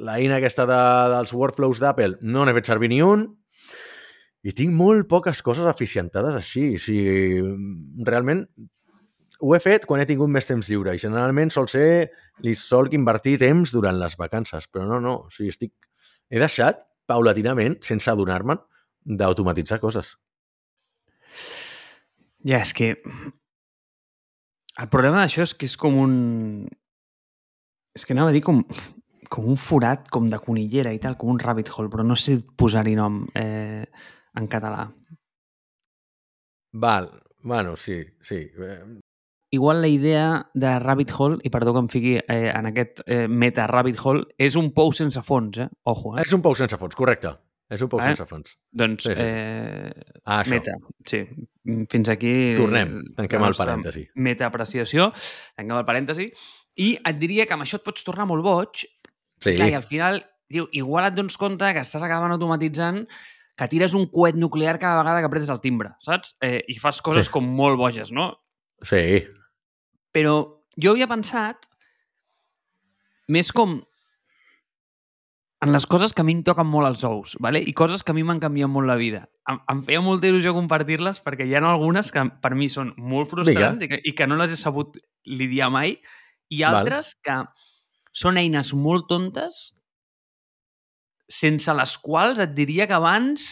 la 0.00 0.16
eina 0.18 0.38
aquesta 0.38 0.64
de, 0.68 0.80
dels 1.14 1.34
workflows 1.36 1.80
d'Apple, 1.82 2.18
no 2.22 2.44
n'he 2.44 2.56
fet 2.56 2.70
servir 2.70 2.90
ni 2.92 3.00
un. 3.04 3.26
I 4.40 4.54
tinc 4.56 4.72
molt 4.72 5.08
poques 5.08 5.42
coses 5.44 5.66
eficientades 5.68 6.36
així. 6.38 6.70
O 6.78 6.80
sigui, 6.80 7.42
realment 8.08 8.46
ho 9.40 9.54
he 9.56 9.60
fet 9.62 9.86
quan 9.88 10.02
he 10.02 10.08
tingut 10.08 10.30
més 10.32 10.48
temps 10.48 10.68
lliure 10.68 10.94
i 10.94 11.00
generalment 11.00 11.52
sol 11.52 11.68
ser, 11.72 12.10
li 12.44 12.54
sol 12.56 12.90
invertir 12.96 13.38
temps 13.40 13.72
durant 13.72 13.96
les 14.00 14.16
vacances, 14.20 14.68
però 14.68 14.86
no, 14.88 15.00
no, 15.00 15.14
o 15.26 15.34
sigui, 15.34 15.52
estic... 15.54 15.72
he 16.30 16.40
deixat 16.40 16.82
paulatinament, 17.10 17.78
sense 17.84 18.10
adonar-me'n, 18.12 18.60
d'automatitzar 19.20 19.80
coses. 19.82 20.14
Ja, 22.46 22.60
és 22.60 22.72
que 22.76 22.92
el 24.80 24.88
problema 24.92 25.22
d'això 25.22 25.44
és 25.48 25.56
que 25.56 25.68
és 25.68 25.76
com 25.80 25.96
un... 26.00 26.12
És 28.00 28.08
que 28.08 28.16
anava 28.16 28.32
a 28.32 28.36
dir 28.36 28.40
com, 28.40 28.62
com 29.28 29.50
un 29.52 29.60
forat, 29.60 30.08
com 30.08 30.24
de 30.26 30.40
conillera 30.40 30.94
i 30.96 31.02
tal, 31.02 31.18
com 31.20 31.34
un 31.34 31.42
rabbit 31.42 31.68
hole, 31.76 31.92
però 31.92 32.06
no 32.06 32.16
sé 32.16 32.38
posar-hi 32.40 32.96
nom. 32.96 33.26
Eh, 33.36 33.84
en 34.34 34.46
català. 34.46 34.90
Val, 36.72 37.22
bueno, 37.42 37.76
sí, 37.76 38.04
sí. 38.20 38.48
Igual 39.50 39.80
la 39.80 39.88
idea 39.88 40.50
de 40.54 40.78
Rabbit 40.78 41.12
Hole, 41.18 41.38
i 41.42 41.50
perdó 41.50 41.74
que 41.74 41.82
em 41.82 41.88
fiqui 41.90 42.16
eh, 42.20 42.52
en 42.54 42.70
aquest 42.70 43.02
eh, 43.06 43.26
meta 43.26 43.66
Rabbit 43.66 43.98
Hole, 44.04 44.28
és 44.38 44.56
un 44.56 44.70
pou 44.76 44.92
sense 44.94 45.22
fons, 45.26 45.58
eh? 45.58 45.66
Ojo, 45.90 46.14
eh? 46.16 46.22
És 46.22 46.34
un 46.36 46.44
pou 46.44 46.54
sense 46.54 46.78
fons, 46.78 46.94
correcte. 46.94 47.34
És 47.70 47.82
un 47.82 47.90
pou 47.90 48.02
eh? 48.02 48.10
sense 48.10 48.26
fons. 48.30 48.54
Doncs, 48.78 49.08
sí, 49.08 49.14
sí, 49.14 49.18
sí. 49.18 49.26
eh, 49.26 50.20
ah, 50.24 50.40
això. 50.40 50.54
meta, 50.54 50.76
sí. 51.06 51.24
Fins 51.90 52.12
aquí... 52.14 52.34
Tornem, 52.58 52.96
tanquem 53.18 53.46
el 53.46 53.58
parèntesi. 53.58 54.06
Meta-apreciació, 54.14 55.10
tanquem 55.58 55.78
el 55.78 55.86
parèntesi, 55.88 56.30
i 56.76 56.94
et 57.06 57.18
diria 57.18 57.46
que 57.46 57.56
amb 57.56 57.66
això 57.66 57.80
et 57.80 57.86
pots 57.86 58.06
tornar 58.06 58.28
molt 58.30 58.44
boig, 58.46 58.84
sí. 59.42 59.56
clar, 59.56 59.68
i 59.70 59.76
al 59.78 59.86
final, 59.86 60.22
diu, 60.50 60.68
igual 60.76 61.08
et 61.08 61.16
dones 61.16 61.38
compte 61.40 61.72
que 61.74 61.84
estàs 61.84 62.04
acabant 62.06 62.34
automatitzant 62.36 63.04
que 63.60 63.68
tires 63.68 63.94
un 63.98 64.06
coet 64.08 64.38
nuclear 64.40 64.78
cada 64.80 65.02
vegada 65.02 65.20
que 65.20 65.28
apretes 65.28 65.50
el 65.52 65.60
timbre, 65.60 65.92
saps? 66.06 66.34
Eh, 66.40 66.62
I 66.68 66.78
fas 66.80 67.02
coses 67.04 67.28
sí. 67.28 67.34
com 67.34 67.44
molt 67.44 67.76
boges, 67.80 68.12
no? 68.14 68.30
Sí. 68.86 69.20
Però 70.16 70.34
jo 70.80 70.94
havia 70.94 71.10
pensat 71.10 71.68
més 73.28 73.52
com 73.52 73.80
en 75.60 75.74
les 75.74 75.84
coses 75.84 76.14
que 76.16 76.22
a 76.22 76.24
mi 76.24 76.32
em 76.32 76.40
toquen 76.44 76.64
molt 76.66 76.88
els 76.88 77.02
ous, 77.04 77.34
¿vale? 77.44 77.60
i 77.60 77.74
coses 77.76 78.02
que 78.02 78.14
a 78.14 78.16
mi 78.16 78.24
m'han 78.24 78.40
canviat 78.40 78.70
molt 78.72 78.88
la 78.88 78.96
vida. 78.96 79.26
Em, 79.50 79.58
em 79.68 79.82
feia 79.84 80.00
molta 80.00 80.30
il·lusió 80.30 80.54
compartir-les 80.56 81.20
perquè 81.20 81.44
hi 81.44 81.52
ha 81.54 81.60
algunes 81.68 82.08
que 82.14 82.24
per 82.40 82.54
mi 82.56 82.70
són 82.72 82.94
molt 82.96 83.28
frustrants 83.28 83.84
i 83.84 83.90
que, 83.90 84.00
i 84.00 84.14
que 84.16 84.28
no 84.30 84.40
les 84.40 84.54
he 84.54 84.58
sabut 84.60 84.96
lidiar 85.28 85.68
mai, 85.72 85.98
i 86.50 86.62
altres 86.66 87.14
Val. 87.14 87.22
que 87.24 87.36
són 88.12 88.38
eines 88.40 88.72
molt 88.74 89.06
tontes 89.08 89.60
sense 91.30 91.72
les 91.78 91.96
quals 92.02 92.40
et 92.42 92.54
diria 92.56 92.88
que 92.90 92.96
abans 92.96 93.44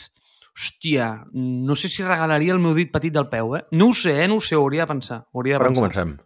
hòstia, 0.58 1.04
no 1.38 1.76
sé 1.78 1.86
si 1.88 2.02
regalaria 2.02 2.50
el 2.50 2.58
meu 2.58 2.74
dit 2.74 2.90
petit 2.90 3.14
del 3.14 3.28
peu, 3.30 3.52
eh? 3.54 3.60
No 3.78 3.92
ho 3.92 3.94
sé, 3.94 4.16
eh? 4.24 4.26
No 4.26 4.40
ho 4.40 4.42
sé, 4.42 4.56
ho 4.58 4.64
hauria 4.64 4.82
de 4.82 4.90
pensar. 4.90 5.20
Ho 5.30 5.38
hauria 5.38 5.54
de 5.54 5.60
Per 5.62 5.68
on 5.68 5.74
pensar. 5.76 5.92
comencem? 5.94 6.16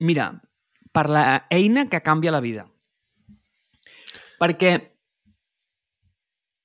Mira, 0.00 0.30
per 0.94 1.10
la 1.12 1.24
eina 1.52 1.84
que 1.92 2.00
canvia 2.00 2.32
la 2.32 2.40
vida. 2.40 2.64
Perquè... 4.40 4.72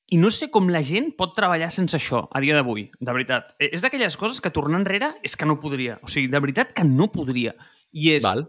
I 0.10 0.18
no 0.18 0.32
sé 0.34 0.48
com 0.50 0.72
la 0.74 0.80
gent 0.82 1.12
pot 1.20 1.36
treballar 1.38 1.68
sense 1.70 1.94
això 2.00 2.24
a 2.34 2.40
dia 2.42 2.56
d'avui, 2.58 2.88
de 2.98 3.14
veritat. 3.14 3.52
Eh, 3.60 3.68
És 3.76 3.84
d'aquelles 3.84 4.16
coses 4.18 4.40
que 4.42 4.50
tornar 4.50 4.80
enrere 4.80 5.12
és 5.22 5.36
que 5.38 5.46
no 5.46 5.60
podria. 5.62 6.00
O 6.02 6.08
sigui, 6.10 6.32
de 6.32 6.40
veritat 6.42 6.72
que 6.74 6.88
no 6.88 7.12
podria. 7.14 7.54
I 7.94 8.16
és... 8.16 8.24
Val. 8.24 8.48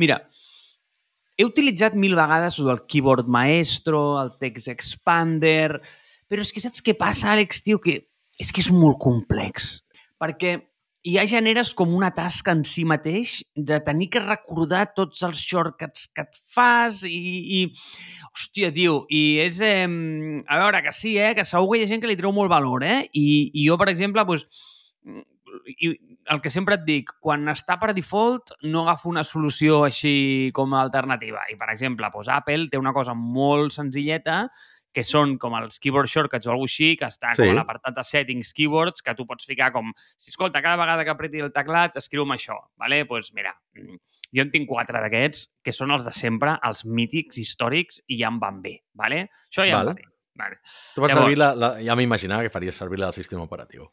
Mira, 0.00 0.20
he 1.36 1.46
utilitzat 1.48 1.96
mil 1.98 2.16
vegades 2.18 2.58
el 2.62 2.82
keyboard 2.88 3.28
maestro, 3.28 4.20
el 4.22 4.32
text 4.40 4.70
expander, 4.72 5.80
però 6.30 6.44
és 6.44 6.52
que 6.52 6.62
saps 6.64 6.84
què 6.84 6.96
passa, 6.98 7.32
Àlex, 7.32 7.64
tio? 7.64 7.80
Que 7.82 8.00
és 8.40 8.52
que 8.52 8.62
és 8.64 8.70
molt 8.72 8.98
complex. 9.02 9.80
Perquè 10.20 10.56
ja 11.02 11.24
generes 11.26 11.72
com 11.74 11.94
una 11.96 12.12
tasca 12.14 12.52
en 12.54 12.62
si 12.68 12.84
mateix 12.86 13.40
de 13.56 13.80
tenir 13.82 14.08
que 14.14 14.22
recordar 14.22 14.84
tots 14.94 15.24
els 15.26 15.42
shortcuts 15.42 16.06
que 16.14 16.22
et 16.22 16.38
fas 16.54 17.02
i, 17.08 17.18
i 17.58 17.60
hòstia, 18.30 18.70
tio, 18.74 19.02
i 19.10 19.42
és... 19.42 19.60
Eh, 19.66 19.82
a 20.46 20.60
veure, 20.62 20.82
que 20.86 20.94
sí, 20.94 21.16
eh, 21.18 21.34
que 21.34 21.46
segur 21.48 21.74
que 21.74 21.82
hi 21.82 21.86
ha 21.86 21.90
gent 21.90 22.04
que 22.04 22.10
li 22.10 22.18
treu 22.18 22.32
molt 22.34 22.52
valor, 22.52 22.86
eh? 22.86 23.02
I, 23.12 23.26
i 23.50 23.66
jo, 23.66 23.76
per 23.80 23.90
exemple, 23.92 24.24
doncs, 24.28 24.46
i 25.66 25.92
el 26.32 26.40
que 26.40 26.50
sempre 26.50 26.76
et 26.78 26.84
dic, 26.86 27.10
quan 27.20 27.48
està 27.52 27.78
per 27.80 27.92
default 27.94 28.54
no 28.64 28.82
agafo 28.84 29.08
una 29.10 29.24
solució 29.24 29.82
així 29.84 30.50
com 30.54 30.74
a 30.74 30.82
alternativa. 30.82 31.42
I, 31.50 31.56
per 31.60 31.70
exemple, 31.72 32.08
doncs 32.12 32.30
Apple 32.32 32.68
té 32.70 32.78
una 32.78 32.92
cosa 32.92 33.14
molt 33.14 33.72
senzilleta 33.74 34.46
que 34.92 35.04
són 35.08 35.38
com 35.40 35.54
els 35.56 35.78
keyboard 35.80 36.10
shortcuts 36.10 36.46
o 36.46 36.52
alguna 36.52 36.68
així, 36.68 36.90
que 37.00 37.08
està 37.08 37.30
sí. 37.32 37.46
Com 37.46 37.54
a 37.54 37.62
l'apartat 37.62 37.96
de 37.96 38.04
settings 38.04 38.52
keywords, 38.52 39.00
que 39.02 39.14
tu 39.16 39.24
pots 39.26 39.46
ficar 39.48 39.70
com, 39.72 39.88
si 40.20 40.30
escolta, 40.30 40.60
cada 40.60 40.76
vegada 40.76 41.04
que 41.04 41.14
apreti 41.14 41.40
el 41.40 41.52
teclat, 41.52 41.96
escriu'm 41.96 42.34
això, 42.36 42.58
vale? 42.76 43.06
pues 43.08 43.32
mira, 43.32 43.54
mm, 43.74 43.96
jo 44.36 44.44
en 44.44 44.50
tinc 44.52 44.68
quatre 44.68 45.00
d'aquests, 45.00 45.46
que 45.64 45.72
són 45.72 45.90
els 45.96 46.04
de 46.04 46.12
sempre, 46.12 46.58
els 46.68 46.84
mítics, 46.84 47.40
històrics, 47.40 48.02
i 48.06 48.20
ja 48.20 48.28
em 48.28 48.38
van 48.40 48.60
bé, 48.60 48.82
vale? 48.92 49.30
Això 49.48 49.64
ja 49.64 49.80
Val. 49.80 49.88
em 49.88 49.94
va 49.94 50.00
bé. 50.02 50.08
Vale. 50.34 50.56
Tu 50.94 51.00
vas 51.00 51.10
Llavors- 51.12 51.24
servir 51.24 51.38
la, 51.38 51.54
la, 51.54 51.68
ja 51.84 51.96
m'imaginava 51.96 52.42
que 52.42 52.50
faries 52.52 52.76
servir 52.76 52.98
la 52.98 53.10
del 53.10 53.14
sistema 53.14 53.42
operatiu. 53.44 53.88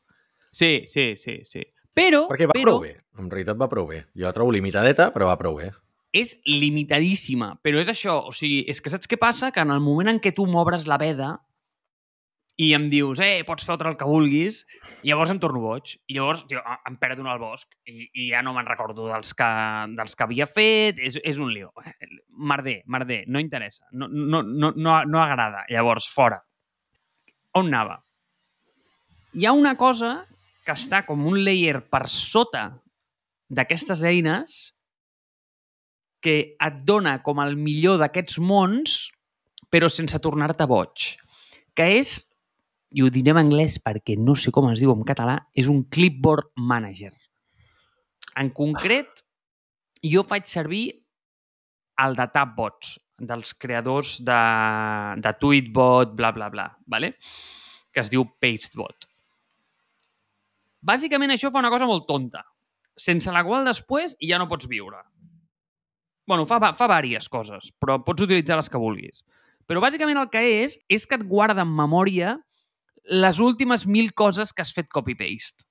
Sí, 0.52 0.84
sí, 0.88 1.16
sí, 1.18 1.40
sí. 1.46 1.64
Però, 1.96 2.28
Perquè 2.30 2.48
va 2.50 2.56
però 2.56 2.78
prou 2.78 2.82
bé. 2.88 2.96
En 3.20 3.30
realitat 3.30 3.58
va 3.60 3.68
prou 3.70 3.88
bé. 3.90 4.06
Jo 4.16 4.28
la 4.30 4.34
trobo 4.34 4.54
limitadeta, 4.56 5.10
però 5.14 5.28
va 5.30 5.38
prou 5.38 5.58
bé. 5.60 5.72
és 6.12 6.40
limitadíssima, 6.48 7.60
però 7.62 7.78
és 7.84 7.90
això, 7.92 8.16
o 8.26 8.32
sigui, 8.34 8.64
és 8.68 8.80
que 8.82 8.90
saps 8.90 9.06
què 9.06 9.18
passa? 9.22 9.52
Que 9.54 9.62
en 9.62 9.70
el 9.70 9.80
moment 9.80 10.10
en 10.10 10.18
què 10.20 10.32
tu 10.34 10.48
m'obres 10.50 10.88
la 10.90 10.98
veda 10.98 11.36
i 12.58 12.74
em 12.74 12.90
dius, 12.90 13.20
eh, 13.24 13.44
pots 13.48 13.64
fotre 13.64 13.88
el 13.92 13.96
que 13.96 14.08
vulguis, 14.10 14.64
llavors 15.06 15.30
em 15.32 15.38
torno 15.40 15.62
boig. 15.64 15.94
I 16.12 16.18
llavors 16.18 16.42
tio, 16.50 16.60
em 16.90 16.98
perdo 17.00 17.24
el 17.24 17.40
bosc 17.40 17.72
i, 17.86 18.10
i 18.12 18.26
ja 18.34 18.42
no 18.42 18.52
me'n 18.58 18.66
recordo 18.68 19.06
dels 19.08 19.32
que, 19.38 19.48
dels 19.96 20.16
que 20.18 20.26
havia 20.26 20.48
fet. 20.50 20.98
És, 21.00 21.20
és 21.24 21.38
un 21.38 21.54
lío. 21.54 21.70
Merder, 22.36 22.82
merder, 22.88 23.22
no 23.28 23.40
interessa. 23.40 23.86
No, 23.92 24.10
no, 24.10 24.42
no, 24.44 24.74
no, 24.76 24.98
no 25.06 25.22
agrada. 25.22 25.64
Llavors, 25.70 26.10
fora. 26.12 26.42
On 27.56 27.70
anava? 27.70 28.02
Hi 29.38 29.46
ha 29.46 29.54
una 29.54 29.78
cosa 29.78 30.26
que 30.70 30.78
està 30.78 31.02
com 31.08 31.26
un 31.26 31.40
layer 31.42 31.80
per 31.90 32.06
sota 32.14 32.68
d'aquestes 33.50 34.04
eines 34.06 34.60
que 36.22 36.36
et 36.54 36.82
dona 36.86 37.16
com 37.26 37.42
el 37.42 37.56
millor 37.58 37.98
d'aquests 37.98 38.38
mons, 38.44 39.00
però 39.74 39.90
sense 39.90 40.20
tornar-te 40.22 40.68
boig. 40.70 41.16
Que 41.74 41.88
és, 41.98 42.20
i 42.94 43.02
ho 43.02 43.10
diré 43.10 43.34
en 43.34 43.42
anglès 43.42 43.80
perquè 43.82 44.18
no 44.20 44.36
sé 44.38 44.54
com 44.54 44.70
es 44.70 44.84
diu 44.84 44.94
en 44.94 45.02
català, 45.08 45.40
és 45.58 45.72
un 45.72 45.82
clipboard 45.90 46.52
manager. 46.70 47.16
En 48.38 48.54
concret, 48.54 49.24
jo 50.06 50.22
faig 50.28 50.46
servir 50.46 50.86
el 52.04 52.14
de 52.20 52.30
Tapbots, 52.36 52.98
dels 53.20 53.58
creadors 53.58 54.20
de, 54.24 54.42
de 55.18 55.34
Tweetbot, 55.42 56.14
bla, 56.16 56.30
bla, 56.36 56.54
bla, 56.54 56.70
vale? 56.86 57.16
que 57.90 58.04
es 58.06 58.12
diu 58.14 58.28
Pastebot. 58.38 59.09
Bàsicament 60.82 61.34
això 61.34 61.52
fa 61.52 61.60
una 61.60 61.72
cosa 61.74 61.88
molt 61.90 62.06
tonta, 62.08 62.44
sense 62.96 63.32
la 63.36 63.44
qual 63.44 63.68
després 63.68 64.16
ja 64.24 64.40
no 64.40 64.48
pots 64.48 64.68
viure. 64.68 65.04
bueno, 66.30 66.46
fa, 66.46 66.60
fa 66.78 67.02
diverses 67.02 67.28
coses, 67.28 67.72
però 67.82 68.04
pots 68.06 68.22
utilitzar 68.22 68.56
les 68.60 68.70
que 68.70 68.78
vulguis. 68.78 69.24
Però 69.66 69.82
bàsicament 69.82 70.18
el 70.22 70.30
que 70.30 70.44
és, 70.64 70.76
és 70.88 71.08
que 71.08 71.18
et 71.18 71.24
guarda 71.26 71.64
en 71.66 71.72
memòria 71.74 72.36
les 73.10 73.40
últimes 73.40 73.88
mil 73.88 74.12
coses 74.14 74.54
que 74.54 74.62
has 74.62 74.74
fet 74.74 74.92
copy-paste. 74.94 75.66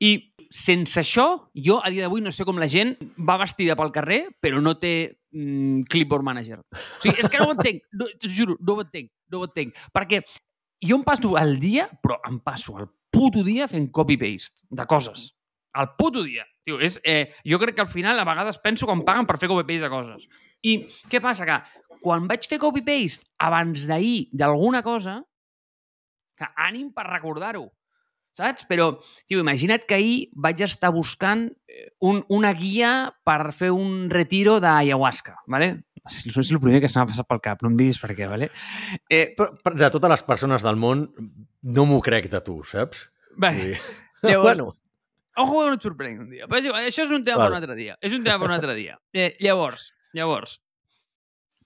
I 0.00 0.12
sense 0.50 1.00
això, 1.02 1.26
jo 1.54 1.80
a 1.82 1.90
dia 1.90 2.06
d'avui 2.06 2.22
no 2.22 2.30
sé 2.30 2.46
com 2.46 2.62
la 2.62 2.68
gent 2.70 2.94
va 3.18 3.40
vestida 3.42 3.74
pel 3.78 3.90
carrer, 3.90 4.20
però 4.40 4.62
no 4.62 4.76
té 4.78 4.94
mm, 5.34 5.82
clipboard 5.90 6.26
manager. 6.30 6.62
O 6.62 7.02
sigui, 7.02 7.18
és 7.18 7.28
que 7.30 7.42
no 7.42 7.50
ho 7.50 7.56
entenc, 7.56 7.82
no, 7.98 8.06
t'ho 8.22 8.30
juro, 8.30 8.54
no 8.62 8.78
ho 8.78 8.86
entenc, 8.86 9.10
no 9.34 9.42
ho 9.42 9.50
entenc. 9.50 9.82
Perquè 9.94 10.22
jo 10.86 10.96
em 10.98 11.04
passo 11.06 11.34
el 11.42 11.58
dia, 11.62 11.90
però 12.02 12.18
em 12.30 12.38
passo 12.42 12.78
el 12.78 12.86
puto 13.10 13.44
dia 13.46 13.68
fent 13.68 13.90
copy-paste 13.92 14.66
de 14.70 14.86
coses. 14.86 15.30
El 15.76 15.92
puto 15.98 16.22
dia. 16.26 16.46
Tio, 16.66 16.80
és, 16.82 16.98
eh, 17.04 17.32
jo 17.46 17.58
crec 17.58 17.76
que 17.76 17.84
al 17.84 17.90
final 17.90 18.18
a 18.18 18.26
vegades 18.26 18.58
penso 18.58 18.88
em 18.90 19.02
paguen 19.06 19.26
per 19.26 19.38
fer 19.38 19.48
copy-paste 19.48 19.86
de 19.86 19.92
coses. 19.92 20.26
I 20.62 20.76
què 21.10 21.20
passa? 21.22 21.46
Que 21.48 21.58
quan 22.02 22.26
vaig 22.28 22.46
fer 22.48 22.58
copy-paste 22.60 23.26
abans 23.38 23.86
d'ahir 23.88 24.28
d'alguna 24.32 24.82
cosa, 24.82 25.20
que 26.36 26.48
ànim 26.56 26.90
per 26.96 27.04
recordar-ho, 27.08 27.66
saps? 28.36 28.64
Però, 28.68 28.90
tio, 29.28 29.40
imagina't 29.44 29.84
que 29.88 29.98
ahir 29.98 30.16
vaig 30.32 30.62
estar 30.64 30.92
buscant 30.94 31.48
eh, 31.68 31.90
un, 32.00 32.22
una 32.32 32.52
guia 32.56 33.10
per 33.26 33.52
fer 33.56 33.70
un 33.76 34.08
retiro 34.12 34.58
d'ayahuasca, 34.60 35.36
¿vale? 35.46 35.74
És 36.08 36.24
és 36.30 36.50
el 36.52 36.60
primer 36.62 36.80
que 36.80 36.88
se 36.88 36.98
m'ha 36.98 37.06
passat 37.10 37.26
pel 37.28 37.40
cap, 37.44 37.62
no 37.62 37.70
em 37.72 37.76
diguis 37.76 37.98
per 38.00 38.14
què, 38.16 38.28
¿vale? 38.30 38.48
Eh, 39.08 39.34
Però, 39.36 39.50
però 39.62 39.76
de 39.76 39.90
totes 39.90 40.10
les 40.14 40.22
persones 40.22 40.62
del 40.64 40.76
món, 40.80 41.08
no 41.62 41.84
m'ho 41.86 42.00
crec 42.00 42.30
de 42.32 42.40
tu, 42.40 42.62
saps? 42.64 43.08
vale, 43.36 43.58
Vull 43.58 43.74
dir, 43.74 43.80
llavors, 44.32 44.42
bueno, 44.60 44.76
Ojo 45.40 45.60
que 45.60 45.68
no 45.70 45.76
et 45.78 45.84
sorprenc 45.86 46.18
un 46.20 46.30
dia. 46.32 46.46
Però 46.50 46.72
això 46.74 47.04
és 47.06 47.12
un 47.14 47.22
tema 47.24 47.38
Val. 47.38 47.46
per 47.46 47.52
un 47.54 47.60
altre 47.62 47.76
dia. 47.78 47.94
És 48.02 48.12
un 48.12 48.24
tema 48.24 48.40
per 48.42 48.48
un 48.50 48.54
altre 48.56 48.74
dia. 48.74 48.96
Eh, 49.14 49.36
llavors, 49.40 49.92
llavors, 50.12 50.56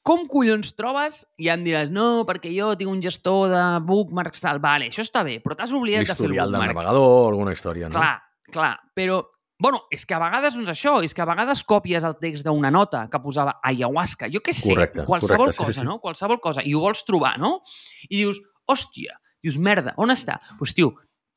com 0.05 0.26
collons 0.29 0.75
trobes? 0.76 1.23
I 1.41 1.47
ja 1.49 1.55
em 1.57 1.64
diràs, 1.64 1.88
no, 1.91 2.26
perquè 2.29 2.53
jo 2.53 2.75
tinc 2.76 2.91
un 2.93 3.00
gestor 3.03 3.49
de 3.50 3.62
bookmarks, 3.88 4.43
tal. 4.45 4.61
Vale, 4.62 4.91
això 4.93 5.00
està 5.03 5.23
bé, 5.25 5.38
però 5.43 5.57
t'has 5.57 5.73
oblidat 5.73 6.05
de 6.05 6.12
fer 6.12 6.12
el 6.12 6.21
l'historial 6.21 6.53
del 6.53 6.61
bookmark. 6.61 6.75
navegador 6.76 7.31
alguna 7.33 7.55
història, 7.57 7.88
no? 7.88 7.97
Clar, 7.97 8.19
clar, 8.53 8.75
però... 8.95 9.23
Bueno, 9.58 9.84
és 9.94 10.02
que 10.04 10.16
a 10.16 10.18
vegades 10.18 10.56
és 10.58 10.70
això, 10.70 10.96
és 11.06 11.14
que 11.14 11.23
a 11.23 11.28
vegades 11.28 11.62
copies 11.64 12.04
el 12.04 12.16
text 12.18 12.46
d'una 12.46 12.73
nota 12.75 13.04
que 13.11 13.20
posava 13.23 13.61
ayahuasca, 13.62 14.26
jo 14.32 14.42
què 14.42 14.52
sé, 14.52 14.73
Correcte, 14.75 15.04
qualsevol 15.06 15.46
correcte, 15.46 15.62
cosa, 15.62 15.73
sí, 15.73 15.78
sí. 15.78 15.87
no? 15.87 16.00
Qualsevol 16.02 16.40
cosa, 16.42 16.64
i 16.66 16.75
ho 16.75 16.82
vols 16.82 17.04
trobar, 17.06 17.37
no? 17.38 17.61
I 18.08 18.25
dius, 18.25 18.40
hòstia, 18.66 19.14
dius, 19.44 19.61
merda, 19.62 19.94
on 20.02 20.11
està? 20.11 20.40
Doncs, 20.42 20.58
pues, 20.58 20.75
tio, 20.75 20.90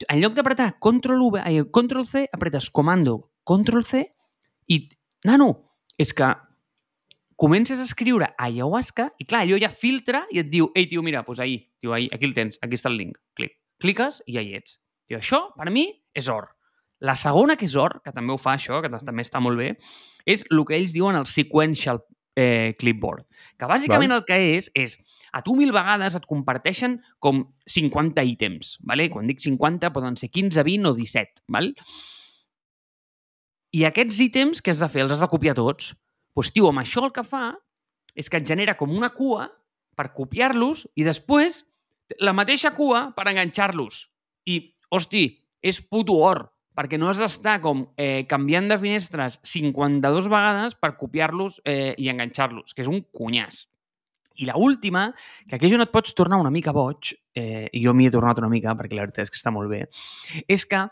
en 0.08 0.24
lloc 0.24 0.34
d'apretar 0.34 0.72
Control 0.82 1.22
V, 1.28 1.44
ai, 1.46 1.62
Control 1.74 2.08
C, 2.10 2.26
apretes 2.34 2.72
comando 2.74 3.20
Control 3.46 3.86
C 3.86 4.04
i, 4.74 4.82
nano, 5.30 5.52
és 5.98 6.14
que 6.18 6.34
comences 7.38 7.80
a 7.80 7.86
escriure 7.86 8.34
ayahuasca 8.34 9.12
i 9.22 9.30
clar, 9.30 9.46
allò 9.46 9.62
ja 9.62 9.70
filtra 9.70 10.26
i 10.34 10.42
et 10.42 10.50
diu, 10.50 10.72
ei, 10.74 10.90
tio, 10.90 11.06
mira, 11.06 11.22
doncs 11.22 11.46
ahí, 11.46 11.62
tio, 11.78 11.94
ahí, 11.94 12.10
aquí 12.12 12.26
el 12.26 12.34
tens, 12.34 12.58
aquí 12.66 12.82
està 12.82 12.90
el 12.90 12.98
link. 12.98 13.22
Clic. 13.38 13.54
Cliques 13.78 14.24
i 14.26 14.40
ja 14.40 14.42
hi 14.42 14.56
ets. 14.58 14.80
Tio, 15.06 15.22
això, 15.22 15.46
per 15.54 15.70
mi, 15.70 15.92
és 16.18 16.28
or. 16.34 16.50
La 17.00 17.14
segona, 17.16 17.56
que 17.58 17.68
és 17.68 17.76
or, 17.78 18.00
que 18.04 18.14
també 18.14 18.34
ho 18.34 18.40
fa 18.42 18.56
això, 18.58 18.82
que 18.82 18.90
també 18.90 19.26
està 19.26 19.42
molt 19.44 19.60
bé, 19.60 19.74
és 20.26 20.44
el 20.50 20.64
que 20.66 20.78
ells 20.78 20.96
diuen 20.96 21.18
el 21.20 21.28
sequential 21.30 22.02
eh, 22.38 22.74
clipboard. 22.80 23.26
Que 23.58 23.70
bàsicament 23.70 24.14
Val. 24.14 24.22
el 24.22 24.26
que 24.26 24.38
és, 24.56 24.72
és 24.74 24.98
a 25.34 25.44
tu 25.46 25.56
mil 25.58 25.74
vegades 25.76 26.16
et 26.18 26.26
comparteixen 26.30 27.00
com 27.20 27.44
50 27.66 28.24
ítems. 28.24 28.78
¿vale? 28.82 29.10
Quan 29.10 29.28
dic 29.30 29.42
50 29.44 29.92
poden 29.94 30.18
ser 30.18 30.30
15, 30.30 30.64
20 30.64 30.90
o 30.90 30.94
17. 30.98 31.46
¿val? 31.54 31.74
I 33.74 33.86
aquests 33.86 34.20
ítems 34.24 34.62
que 34.62 34.72
has 34.72 34.82
de 34.82 34.90
fer? 34.90 35.04
Els 35.06 35.14
has 35.18 35.26
de 35.26 35.32
copiar 35.32 35.58
tots. 35.58 35.94
Doncs, 36.38 36.54
tio, 36.54 36.70
amb 36.70 36.84
això 36.84 37.04
el 37.06 37.14
que 37.14 37.26
fa 37.26 37.52
és 38.18 38.30
que 38.30 38.40
et 38.42 38.48
genera 38.48 38.78
com 38.78 38.94
una 38.94 39.10
cua 39.14 39.50
per 39.98 40.12
copiar-los 40.14 40.86
i 40.98 41.06
després 41.06 41.64
la 42.24 42.34
mateixa 42.34 42.72
cua 42.74 43.12
per 43.18 43.28
enganxar-los. 43.30 44.06
I, 44.48 44.62
hosti, 44.94 45.26
és 45.62 45.82
puto 45.84 46.16
or, 46.24 46.46
perquè 46.78 47.00
no 47.02 47.10
has 47.10 47.18
d'estar 47.22 47.58
com 47.64 47.88
eh, 47.98 48.28
canviant 48.30 48.70
de 48.70 48.78
finestres 48.82 49.40
52 49.42 50.30
vegades 50.30 50.78
per 50.78 50.94
copiar-los 51.00 51.60
eh, 51.66 51.96
i 51.98 52.12
enganxar-los, 52.14 52.76
que 52.78 52.86
és 52.86 52.92
un 52.92 53.02
cunyàs. 53.10 53.66
I 54.38 54.46
la 54.46 54.58
última, 54.62 55.08
que 55.50 55.58
aquí 55.58 55.66
és 55.66 55.74
on 55.74 55.82
et 55.82 55.94
pots 55.94 56.14
tornar 56.14 56.38
una 56.38 56.54
mica 56.54 56.74
boig, 56.76 57.16
eh, 57.34 57.66
i 57.74 57.82
jo 57.82 57.96
m'hi 57.98 58.06
he 58.06 58.14
tornat 58.14 58.38
una 58.38 58.52
mica, 58.52 58.76
perquè 58.78 58.94
la 58.94 59.08
veritat 59.08 59.26
és 59.26 59.34
que 59.34 59.42
està 59.42 59.54
molt 59.54 59.74
bé, 59.74 59.88
és 60.46 60.68
que 60.70 60.86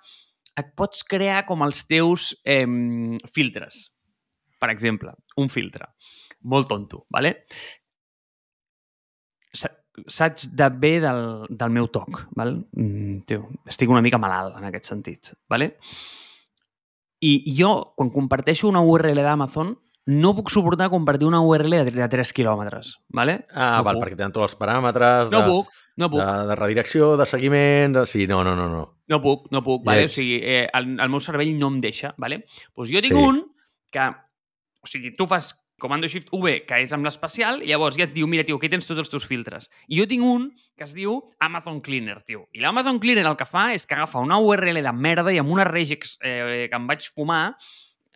et 0.57 0.71
pots 0.79 1.03
crear 1.05 1.43
com 1.45 1.61
els 1.61 1.83
teus 1.85 2.31
eh, 2.41 2.65
filtres. 3.35 3.85
Per 4.57 4.71
exemple, 4.73 5.13
un 5.37 5.51
filtre. 5.53 5.91
Molt 6.49 6.69
tonto, 6.71 7.05
¿vale? 7.13 7.43
Saps 10.07 10.49
de 10.55 10.67
bé 10.69 10.99
del, 11.03 11.45
del 11.49 11.69
meu 11.71 11.87
toc, 11.87 12.25
val? 12.35 12.57
Mm, 12.75 13.21
tio, 13.29 13.47
estic 13.67 13.89
una 13.89 14.01
mica 14.05 14.17
malalt 14.21 14.57
en 14.59 14.65
aquest 14.69 14.85
sentit, 14.91 15.33
vale? 15.49 15.77
I 17.25 17.31
jo, 17.57 17.93
quan 17.95 18.11
comparteixo 18.13 18.67
una 18.69 18.81
URL 18.85 19.21
d'Amazon, 19.23 19.71
no 20.11 20.33
puc 20.37 20.51
suportar 20.53 20.89
compartir 20.91 21.25
una 21.25 21.39
URL 21.41 21.79
de, 21.87 21.91
de 21.95 22.07
3 22.11 22.33
quilòmetres, 22.37 22.91
vale? 23.09 23.39
Ah, 23.55 23.77
no 23.79 23.87
val, 23.87 23.95
puc. 23.97 24.03
perquè 24.05 24.19
tenen 24.19 24.35
tots 24.35 24.51
els 24.51 24.59
paràmetres 24.59 25.31
No 25.33 25.39
de, 25.41 25.47
puc, 25.49 25.71
no 25.97 26.09
puc. 26.11 26.19
de, 26.21 26.45
de 26.51 26.57
redirecció, 26.59 27.15
de 27.17 27.25
seguiment... 27.25 27.95
De... 27.97 28.03
Sí, 28.05 28.27
no, 28.29 28.43
no, 28.45 28.53
no, 28.55 28.67
no. 28.69 28.83
No 29.09 29.21
puc, 29.23 29.47
no 29.55 29.63
puc, 29.65 29.81
vale? 29.87 30.03
O 30.05 30.09
ets. 30.11 30.19
sigui, 30.19 30.37
eh, 30.43 30.67
el, 30.77 30.91
el 30.99 31.09
meu 31.09 31.23
cervell 31.23 31.55
no 31.57 31.71
em 31.73 31.79
deixa, 31.81 32.13
vale? 32.21 32.43
Pues 32.75 32.91
jo 32.93 33.01
tinc 33.01 33.17
Sí. 33.17 33.23
un 33.31 33.41
que... 33.91 34.05
O 34.85 34.91
sigui, 34.91 35.15
tu 35.17 35.25
fas 35.25 35.53
Comando 35.79 36.07
Shift 36.07 36.29
V, 36.31 36.61
que 36.67 36.77
és 36.83 36.93
amb 36.95 37.03
l'especial, 37.07 37.59
i 37.63 37.73
llavors 37.73 37.97
ja 37.99 38.05
et 38.07 38.13
diu, 38.15 38.27
mira, 38.31 38.45
tio, 38.47 38.55
aquí 38.55 38.69
tens 38.71 38.87
tots 38.87 39.01
els 39.03 39.11
teus 39.11 39.25
filtres. 39.27 39.67
I 39.91 39.99
jo 39.99 40.05
tinc 40.07 40.23
un 40.23 40.47
que 40.77 40.85
es 40.87 40.95
diu 40.95 41.17
Amazon 41.43 41.81
Cleaner, 41.83 42.21
tio. 42.23 42.45
I 42.55 42.63
l'Amazon 42.63 43.01
Cleaner 43.03 43.25
el 43.27 43.35
que 43.39 43.47
fa 43.49 43.67
és 43.75 43.83
que 43.85 43.97
agafa 43.97 44.23
una 44.23 44.39
URL 44.39 44.79
de 44.85 44.95
merda 44.95 45.33
i 45.35 45.41
amb 45.41 45.51
una 45.51 45.67
regex 45.67 46.15
eh, 46.23 46.67
que 46.71 46.79
em 46.79 46.87
vaig 46.87 47.09
fumar, 47.11 47.43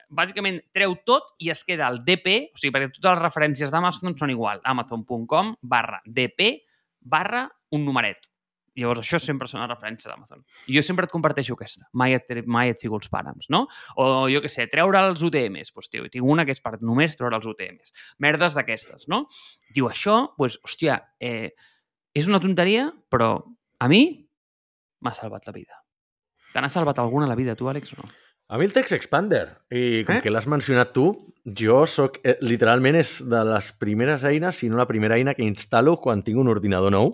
bàsicament 0.09 0.61
treu 0.73 0.95
tot 1.05 1.35
i 1.43 1.51
es 1.53 1.65
queda 1.67 1.89
el 1.91 2.01
DP, 2.05 2.39
o 2.55 2.59
sigui, 2.59 2.73
perquè 2.73 2.93
totes 2.95 3.11
les 3.11 3.23
referències 3.23 3.73
d'Amazon 3.73 4.17
són 4.17 4.33
igual, 4.33 4.63
amazon.com 4.63 5.55
barra 5.61 6.01
DP 6.07 6.53
barra 6.99 7.47
un 7.75 7.85
numeret. 7.85 8.31
Llavors, 8.77 9.01
això 9.01 9.19
sempre 9.21 9.47
són 9.49 9.63
les 9.63 9.69
referències 9.71 10.11
d'Amazon. 10.11 10.43
I 10.67 10.77
jo 10.77 10.83
sempre 10.85 11.07
et 11.07 11.13
comparteixo 11.13 11.57
aquesta. 11.57 11.87
Mai 11.93 12.17
et, 12.17 12.31
mai 12.45 12.73
et 12.73 12.81
fico 12.81 12.99
els 12.99 13.09
params, 13.11 13.49
no? 13.53 13.65
O 13.97 14.27
jo 14.31 14.43
què 14.43 14.51
sé, 14.51 14.67
treure 14.71 15.01
els 15.09 15.23
UTMs. 15.25 15.73
Doncs, 15.73 15.89
tio, 15.89 16.07
tinc 16.11 16.25
una 16.25 16.45
que 16.45 16.55
és 16.55 16.63
per 16.63 16.77
només 16.81 17.17
treure 17.19 17.39
els 17.39 17.49
UTMs. 17.49 17.93
Merdes 18.19 18.57
d'aquestes, 18.57 19.09
no? 19.11 19.23
Diu, 19.75 19.89
això, 19.89 20.21
doncs, 20.37 20.59
hòstia, 20.65 20.99
eh, 21.19 21.51
és 22.13 22.29
una 22.29 22.41
tonteria, 22.43 22.89
però 23.09 23.37
a 23.79 23.91
mi 23.91 24.03
m'ha 25.01 25.13
salvat 25.15 25.47
la 25.47 25.55
vida. 25.55 25.83
Te 26.53 26.61
n'ha 26.61 26.71
salvat 26.71 26.99
alguna 26.99 27.29
la 27.29 27.37
vida, 27.37 27.55
tu, 27.55 27.69
Àlex, 27.69 27.93
o 27.93 28.01
no? 28.01 28.09
A 28.49 28.57
mi 28.57 28.65
el 28.65 28.73
Text 28.73 28.95
Expander, 28.95 29.45
i 29.69 30.03
com 30.07 30.15
Eh? 30.15 30.21
que 30.25 30.31
l'has 30.33 30.47
mencionat 30.49 30.89
tu, 30.91 31.33
jo 31.45 31.83
sóc, 31.85 32.17
eh, 32.23 32.35
literalment 32.41 32.95
és 32.97 33.19
de 33.21 33.43
les 33.45 33.71
primeres 33.77 34.23
eines, 34.25 34.55
si 34.55 34.69
no 34.69 34.77
la 34.77 34.87
primera 34.87 35.17
eina 35.17 35.35
que 35.35 35.45
instal·lo 35.45 35.99
quan 36.01 36.23
tinc 36.23 36.39
un 36.41 36.49
ordinador 36.49 36.91
nou, 36.91 37.11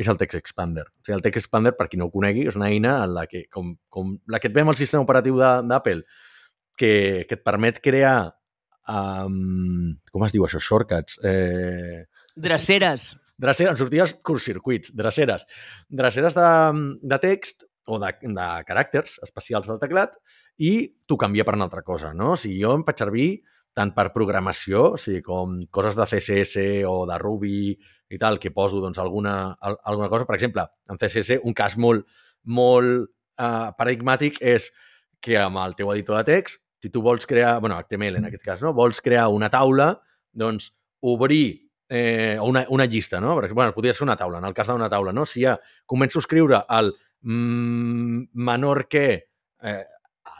és 0.00 0.08
el 0.08 0.18
Text 0.20 0.38
Expander. 0.38 0.86
O 0.88 1.04
sigui, 1.04 1.18
el 1.18 1.24
Text 1.24 1.42
Expander, 1.42 1.74
per 1.76 1.90
qui 1.90 2.00
no 2.00 2.08
ho 2.08 2.14
conegui, 2.14 2.46
és 2.48 2.56
una 2.58 2.70
eina 2.72 2.96
en 3.04 3.14
la 3.16 3.26
que, 3.28 3.44
com, 3.52 3.74
com 3.92 4.14
la 4.32 4.40
que 4.40 4.48
et 4.48 4.56
ve 4.56 4.64
amb 4.64 4.72
el 4.72 4.78
sistema 4.80 5.04
operatiu 5.04 5.36
d'Apple, 5.40 6.06
que, 6.80 6.92
que 7.28 7.36
et 7.36 7.44
permet 7.44 7.82
crear, 7.84 8.30
um, 8.88 9.90
com 10.12 10.24
es 10.24 10.32
diu 10.32 10.46
això, 10.46 10.62
shortcuts, 10.62 11.20
eh, 11.28 12.06
Dreceres. 12.40 13.12
Dreceres, 13.40 13.72
em 13.72 13.78
sorties 13.80 14.14
curtcircuits, 14.24 14.92
dreceres. 14.96 15.46
Dreceres 15.88 16.36
de, 16.36 16.48
de 17.02 17.18
text 17.22 17.64
o 17.88 17.98
de, 18.00 18.12
de 18.20 18.48
caràcters 18.68 19.16
especials 19.24 19.70
del 19.70 19.80
teclat 19.80 20.18
i 20.60 20.72
t'ho 21.08 21.16
canvia 21.20 21.46
per 21.48 21.56
una 21.56 21.66
altra 21.68 21.82
cosa, 21.82 22.12
no? 22.16 22.34
O 22.34 22.40
sigui, 22.40 22.60
jo 22.60 22.74
em 22.76 22.84
faig 22.86 23.00
servir 23.00 23.28
tant 23.76 23.94
per 23.96 24.10
programació, 24.12 24.90
o 24.96 25.00
sigui, 25.00 25.22
com 25.24 25.60
coses 25.72 25.96
de 25.96 26.06
CSS 26.10 26.66
o 26.90 27.04
de 27.08 27.16
Ruby 27.22 27.60
i 28.10 28.18
tal, 28.18 28.38
que 28.42 28.50
poso 28.50 28.80
doncs, 28.82 28.98
alguna, 28.98 29.52
al- 29.60 29.78
alguna 29.84 30.08
cosa. 30.10 30.26
Per 30.26 30.36
exemple, 30.36 30.64
en 30.90 30.98
CSS, 30.98 31.40
un 31.46 31.54
cas 31.54 31.76
molt, 31.78 32.06
molt 32.44 33.06
eh, 33.38 33.70
paradigmàtic 33.78 34.40
és 34.42 34.70
que 35.22 35.36
amb 35.38 35.60
el 35.62 35.76
teu 35.78 35.92
editor 35.94 36.18
de 36.20 36.24
text, 36.32 36.60
si 36.80 36.90
tu 36.90 37.02
vols 37.04 37.26
crear, 37.28 37.58
bueno, 37.60 37.76
HTML 37.76 38.16
en 38.22 38.30
aquest 38.30 38.42
cas, 38.44 38.62
no? 38.64 38.72
vols 38.72 39.02
crear 39.04 39.28
una 39.28 39.50
taula, 39.52 39.92
doncs 40.32 40.70
obrir 41.04 41.68
eh, 41.90 42.38
una, 42.40 42.64
una 42.72 42.86
llista, 42.86 43.20
no? 43.20 43.34
Perquè, 43.36 43.52
bueno, 43.54 43.74
podria 43.76 43.92
ser 43.92 44.06
una 44.06 44.16
taula, 44.16 44.38
en 44.40 44.48
el 44.48 44.54
cas 44.56 44.70
d'una 44.70 44.88
taula, 44.88 45.12
no? 45.12 45.26
Si 45.28 45.42
ja 45.44 45.58
començo 45.86 46.18
a 46.18 46.24
escriure 46.24 46.62
el 46.78 46.92
mm, 47.22 48.30
menor 48.32 48.86
que, 48.88 49.06
eh, 49.62 49.82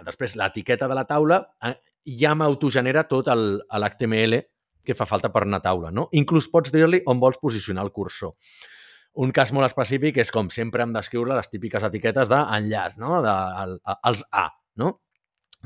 després 0.06 0.37
l'etiqueta 0.40 0.88
de 0.88 0.96
la 0.96 1.04
taula, 1.04 1.42
eh, 1.66 1.74
ja 2.16 2.33
m'autogenera 2.35 3.04
tot 3.11 3.28
l'HTML 3.28 4.40
que 4.84 4.96
fa 4.96 5.06
falta 5.08 5.30
per 5.32 5.44
una 5.46 5.60
taula, 5.64 5.90
no? 5.94 6.08
Inclús 6.16 6.48
pots 6.52 6.72
dir-li 6.74 7.02
on 7.10 7.20
vols 7.22 7.40
posicionar 7.42 7.84
el 7.86 7.92
cursor. 7.92 8.34
Un 9.20 9.32
cas 9.34 9.50
molt 9.52 9.66
específic 9.66 10.20
és 10.22 10.30
com 10.30 10.48
sempre 10.54 10.84
hem 10.84 10.92
d'escriure 10.94 11.34
les 11.34 11.50
típiques 11.50 11.82
etiquetes 11.86 12.30
d'enllaç, 12.30 12.98
no? 13.02 13.20
De, 13.24 13.36
el, 13.64 13.78
els 14.10 14.24
A, 14.30 14.48
no? 14.78 14.98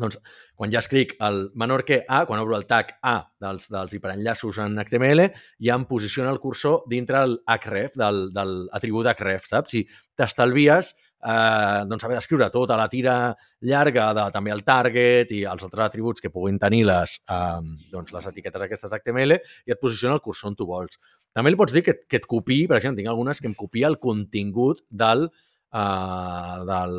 Doncs 0.01 0.19
quan 0.59 0.73
ja 0.73 0.81
escric 0.83 1.15
el 1.23 1.51
menor 1.55 1.85
que 1.87 2.01
A, 2.09 2.25
quan 2.27 2.41
obro 2.43 2.57
el 2.57 2.67
tag 2.67 2.97
A 3.03 3.15
dels, 3.43 3.69
dels 3.71 3.95
hiperenllaços 3.95 4.59
en 4.65 4.79
HTML, 4.83 5.29
ja 5.63 5.77
em 5.79 5.85
posiciona 5.87 6.33
el 6.35 6.41
cursor 6.43 6.83
dintre 6.91 7.21
el 7.23 7.39
href, 7.61 7.95
del, 8.01 8.27
del 8.35 8.57
atribut 8.75 9.13
href, 9.15 9.47
saps? 9.51 9.77
Si 9.77 9.85
t'estalvies 10.19 10.95
eh, 11.25 11.81
doncs 11.89 12.05
haver 12.05 12.19
d'escriure 12.19 12.51
tota 12.53 12.77
la 12.77 12.89
tira 12.93 13.17
llarga 13.65 14.11
de 14.17 14.27
també 14.35 14.53
el 14.55 14.65
target 14.67 15.33
i 15.33 15.43
els 15.49 15.65
altres 15.67 15.87
atributs 15.89 16.23
que 16.25 16.33
puguin 16.35 16.59
tenir 16.61 16.85
les, 16.89 17.19
eh, 17.31 17.61
doncs 17.93 18.13
les 18.15 18.29
etiquetes 18.33 18.67
aquestes 18.67 18.93
HTML 18.93 19.39
i 19.39 19.75
et 19.75 19.81
posiciona 19.81 20.19
el 20.19 20.25
cursor 20.25 20.53
on 20.53 20.59
tu 20.59 20.69
vols. 20.69 21.01
També 21.35 21.51
li 21.51 21.59
pots 21.59 21.75
dir 21.75 21.83
que, 21.87 21.97
que 22.07 22.21
et 22.21 22.29
copiï, 22.31 22.69
per 22.71 22.79
exemple, 22.79 23.03
tinc 23.03 23.11
algunes 23.11 23.41
que 23.41 23.51
em 23.51 23.57
copia 23.59 23.91
el 23.91 23.99
contingut 23.99 24.85
del 24.91 25.29
del, 25.75 26.93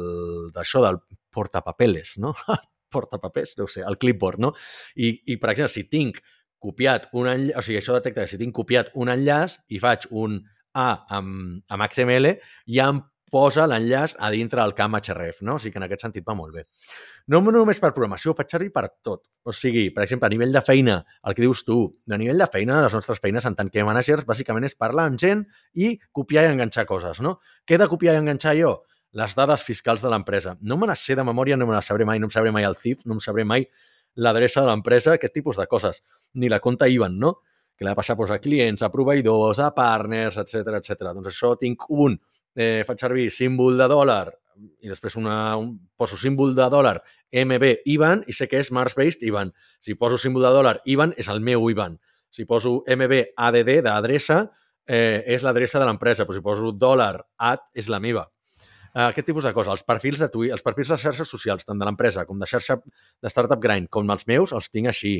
d'això, 0.51 0.81
del 0.83 0.97
portapapeles, 1.31 2.17
no? 2.19 2.33
portapapers, 2.95 3.55
no 3.59 3.67
sé, 3.71 3.83
el 3.87 3.97
clipboard, 3.97 4.41
no? 4.41 4.53
I, 4.95 5.11
I, 5.25 5.37
per 5.41 5.51
exemple, 5.53 5.73
si 5.73 5.85
tinc 5.91 6.19
copiat 6.63 7.09
un 7.13 7.29
enllaç, 7.29 7.57
o 7.59 7.63
sigui, 7.65 7.79
això 7.81 7.95
detecta 7.97 8.23
que 8.23 8.31
si 8.31 8.39
tinc 8.41 8.55
copiat 8.55 8.91
un 8.99 9.11
enllaç 9.11 9.59
i 9.69 9.81
faig 9.83 10.09
un 10.11 10.43
A 10.75 10.89
amb, 11.15 11.61
amb 11.71 11.83
HTML, 11.85 12.33
ja 12.67 12.89
em 12.91 12.97
posa 13.31 13.65
l'enllaç 13.67 14.15
a 14.19 14.29
dintre 14.31 14.61
del 14.61 14.73
camp 14.77 14.95
href, 14.95 15.41
no? 15.41 15.55
O 15.55 15.59
sigui 15.59 15.73
que 15.73 15.79
en 15.81 15.85
aquest 15.87 16.05
sentit 16.05 16.25
va 16.27 16.35
molt 16.37 16.53
bé. 16.53 16.65
No 17.27 17.41
només 17.41 17.79
per 17.81 17.91
programació, 17.91 18.31
ho 18.31 18.37
faig 18.37 18.51
servir 18.51 18.71
per 18.73 18.87
tot. 19.03 19.23
O 19.43 19.53
sigui, 19.53 19.89
per 19.93 20.03
exemple, 20.03 20.27
a 20.27 20.33
nivell 20.33 20.53
de 20.53 20.61
feina, 20.61 20.99
el 21.25 21.33
que 21.33 21.41
dius 21.41 21.63
tu, 21.65 21.79
a 22.11 22.19
nivell 22.21 22.37
de 22.37 22.47
feina, 22.51 22.81
les 22.85 22.93
nostres 22.93 23.19
feines 23.19 23.45
en 23.45 23.55
tant 23.55 23.71
que 23.73 23.83
managers, 23.83 24.27
bàsicament 24.29 24.67
és 24.69 24.77
parlar 24.77 25.07
amb 25.09 25.19
gent 25.19 25.45
i 25.73 25.95
copiar 26.13 26.45
i 26.45 26.51
enganxar 26.53 26.85
coses, 26.85 27.21
no? 27.25 27.39
Què 27.65 27.75
he 27.75 27.81
de 27.81 27.89
copiar 27.89 28.13
i 28.13 28.21
enganxar 28.21 28.55
jo? 28.59 28.75
Les 29.15 29.33
dades 29.33 29.63
fiscals 29.63 30.03
de 30.03 30.11
l'empresa. 30.11 30.57
No 30.61 30.77
me 30.77 30.87
les 30.87 30.99
sé 30.99 31.15
de 31.15 31.23
memòria, 31.23 31.57
no 31.57 31.65
me 31.67 31.75
les 31.75 31.85
sabré 31.87 32.05
mai, 32.05 32.19
no 32.19 32.27
em 32.27 32.33
sabré 32.33 32.51
mai 32.51 32.67
el 32.67 32.75
CIF, 32.75 33.05
no 33.05 33.15
em 33.15 33.23
sabré 33.23 33.45
mai 33.47 33.65
l'adreça 34.15 34.61
de 34.61 34.67
l'empresa, 34.69 35.15
aquest 35.15 35.33
tipus 35.33 35.57
de 35.57 35.67
coses. 35.71 36.03
Ni 36.35 36.49
la 36.51 36.59
compta 36.59 36.87
IBAN, 36.91 37.17
no? 37.19 37.37
Que 37.75 37.83
l'ha 37.87 37.95
de 37.95 37.99
passar 37.99 38.15
doncs, 38.15 38.31
a 38.31 38.39
clients, 38.39 38.83
a 38.83 38.91
proveïdors, 38.91 39.59
a 39.59 39.71
partners, 39.75 40.37
etc 40.43 40.77
etc. 40.79 41.09
Doncs 41.15 41.31
això 41.31 41.55
tinc 41.59 41.89
un, 41.89 42.19
eh, 42.55 42.83
faig 42.87 43.03
servir 43.03 43.29
símbol 43.31 43.77
de 43.77 43.87
dòlar 43.91 44.25
i 44.81 44.87
després 44.87 45.17
una, 45.19 45.55
un, 45.59 45.73
poso 45.99 46.17
símbol 46.17 46.55
de 46.55 46.67
dòlar 46.71 46.97
MB 47.35 47.71
IBAN 47.91 48.23
i 48.31 48.35
sé 48.35 48.47
que 48.47 48.61
és 48.63 48.71
Mars-based 48.71 49.23
IBAN. 49.27 49.51
Si 49.83 49.97
poso 49.99 50.19
símbol 50.21 50.45
de 50.47 50.53
dòlar 50.55 50.77
IBAN 50.87 51.15
és 51.19 51.27
el 51.31 51.41
meu 51.43 51.67
IBAN. 51.69 51.97
Si 52.31 52.47
poso 52.47 52.77
MB 52.87 53.35
ADD 53.35 53.81
d'adreça 53.83 54.45
eh, 54.87 55.23
és 55.35 55.43
l'adreça 55.43 55.81
de 55.81 55.89
l'empresa, 55.89 56.23
però 56.23 56.37
si 56.37 56.43
poso 56.45 56.71
dòlar 56.71 57.17
AD 57.37 57.67
és 57.75 57.91
la 57.91 57.99
meva. 57.99 58.25
Uh, 58.95 59.09
aquest 59.09 59.27
tipus 59.27 59.43
de 59.43 59.51
coses. 59.51 59.73
Els 59.73 59.83
perfils 59.83 60.21
de 60.23 60.29
Twitter, 60.31 60.55
els 60.55 60.63
perfils 60.63 60.93
de 60.93 60.97
xarxes 61.01 61.27
socials, 61.27 61.65
tant 61.67 61.79
de 61.79 61.83
l'empresa 61.83 62.23
com 62.23 62.39
de 62.39 62.47
xarxa 62.47 62.77
de 62.79 63.31
Startup 63.31 63.59
Grind, 63.59 63.89
com 63.91 64.07
els 64.13 64.23
meus, 64.29 64.53
els 64.55 64.69
tinc 64.71 64.87
així. 64.87 65.17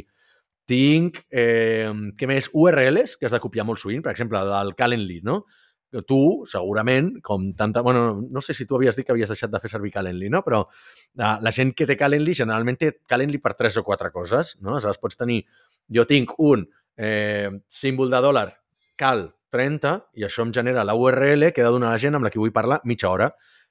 Tinc, 0.65 1.19
eh, 1.28 1.91
què 2.15 2.30
més? 2.32 2.48
URLs, 2.56 3.17
que 3.19 3.28
has 3.28 3.36
de 3.36 3.41
copiar 3.43 3.65
molt 3.67 3.82
sovint, 3.82 4.00
per 4.02 4.13
exemple, 4.13 4.39
del 4.48 4.71
Calendly, 4.80 5.19
no? 5.28 5.41
Tu, 6.03 6.43
segurament, 6.49 7.21
com 7.23 7.51
tanta... 7.55 7.81
Bueno, 7.86 8.19
no 8.19 8.41
sé 8.41 8.53
si 8.53 8.65
tu 8.65 8.75
havies 8.75 8.97
dit 8.97 9.05
que 9.05 9.13
havies 9.13 9.31
deixat 9.31 9.51
de 9.53 9.62
fer 9.63 9.69
servir 9.71 9.93
Calendly, 9.93 10.29
no? 10.34 10.41
Però 10.43 10.63
uh, 10.65 11.36
la 11.39 11.53
gent 11.55 11.71
que 11.77 11.88
té 11.88 11.95
Calendly 11.95 12.34
generalment 12.36 12.79
té 12.81 12.91
Calendly 13.08 13.39
per 13.43 13.53
tres 13.55 13.77
o 13.79 13.84
quatre 13.86 14.12
coses, 14.12 14.55
no? 14.60 14.73
Aleshores 14.73 14.99
pots 14.99 15.19
tenir... 15.21 15.43
Jo 15.95 16.08
tinc 16.10 16.34
un 16.41 16.65
eh, 16.97 17.51
símbol 17.69 18.10
de 18.10 18.21
dòlar 18.25 18.47
cal 18.97 19.27
30 19.53 19.93
i 20.17 20.25
això 20.25 20.43
em 20.43 20.51
genera 20.55 20.84
la 20.84 20.95
URL 20.97 21.51
que 21.53 21.62
he 21.62 21.67
de 21.67 21.71
donar 21.71 21.91
a 21.91 21.95
la 21.95 22.01
gent 22.01 22.17
amb 22.17 22.25
la 22.25 22.31
que 22.34 22.41
vull 22.41 22.55
parlar 22.55 22.81
mitja 22.84 23.12
hora. 23.12 23.29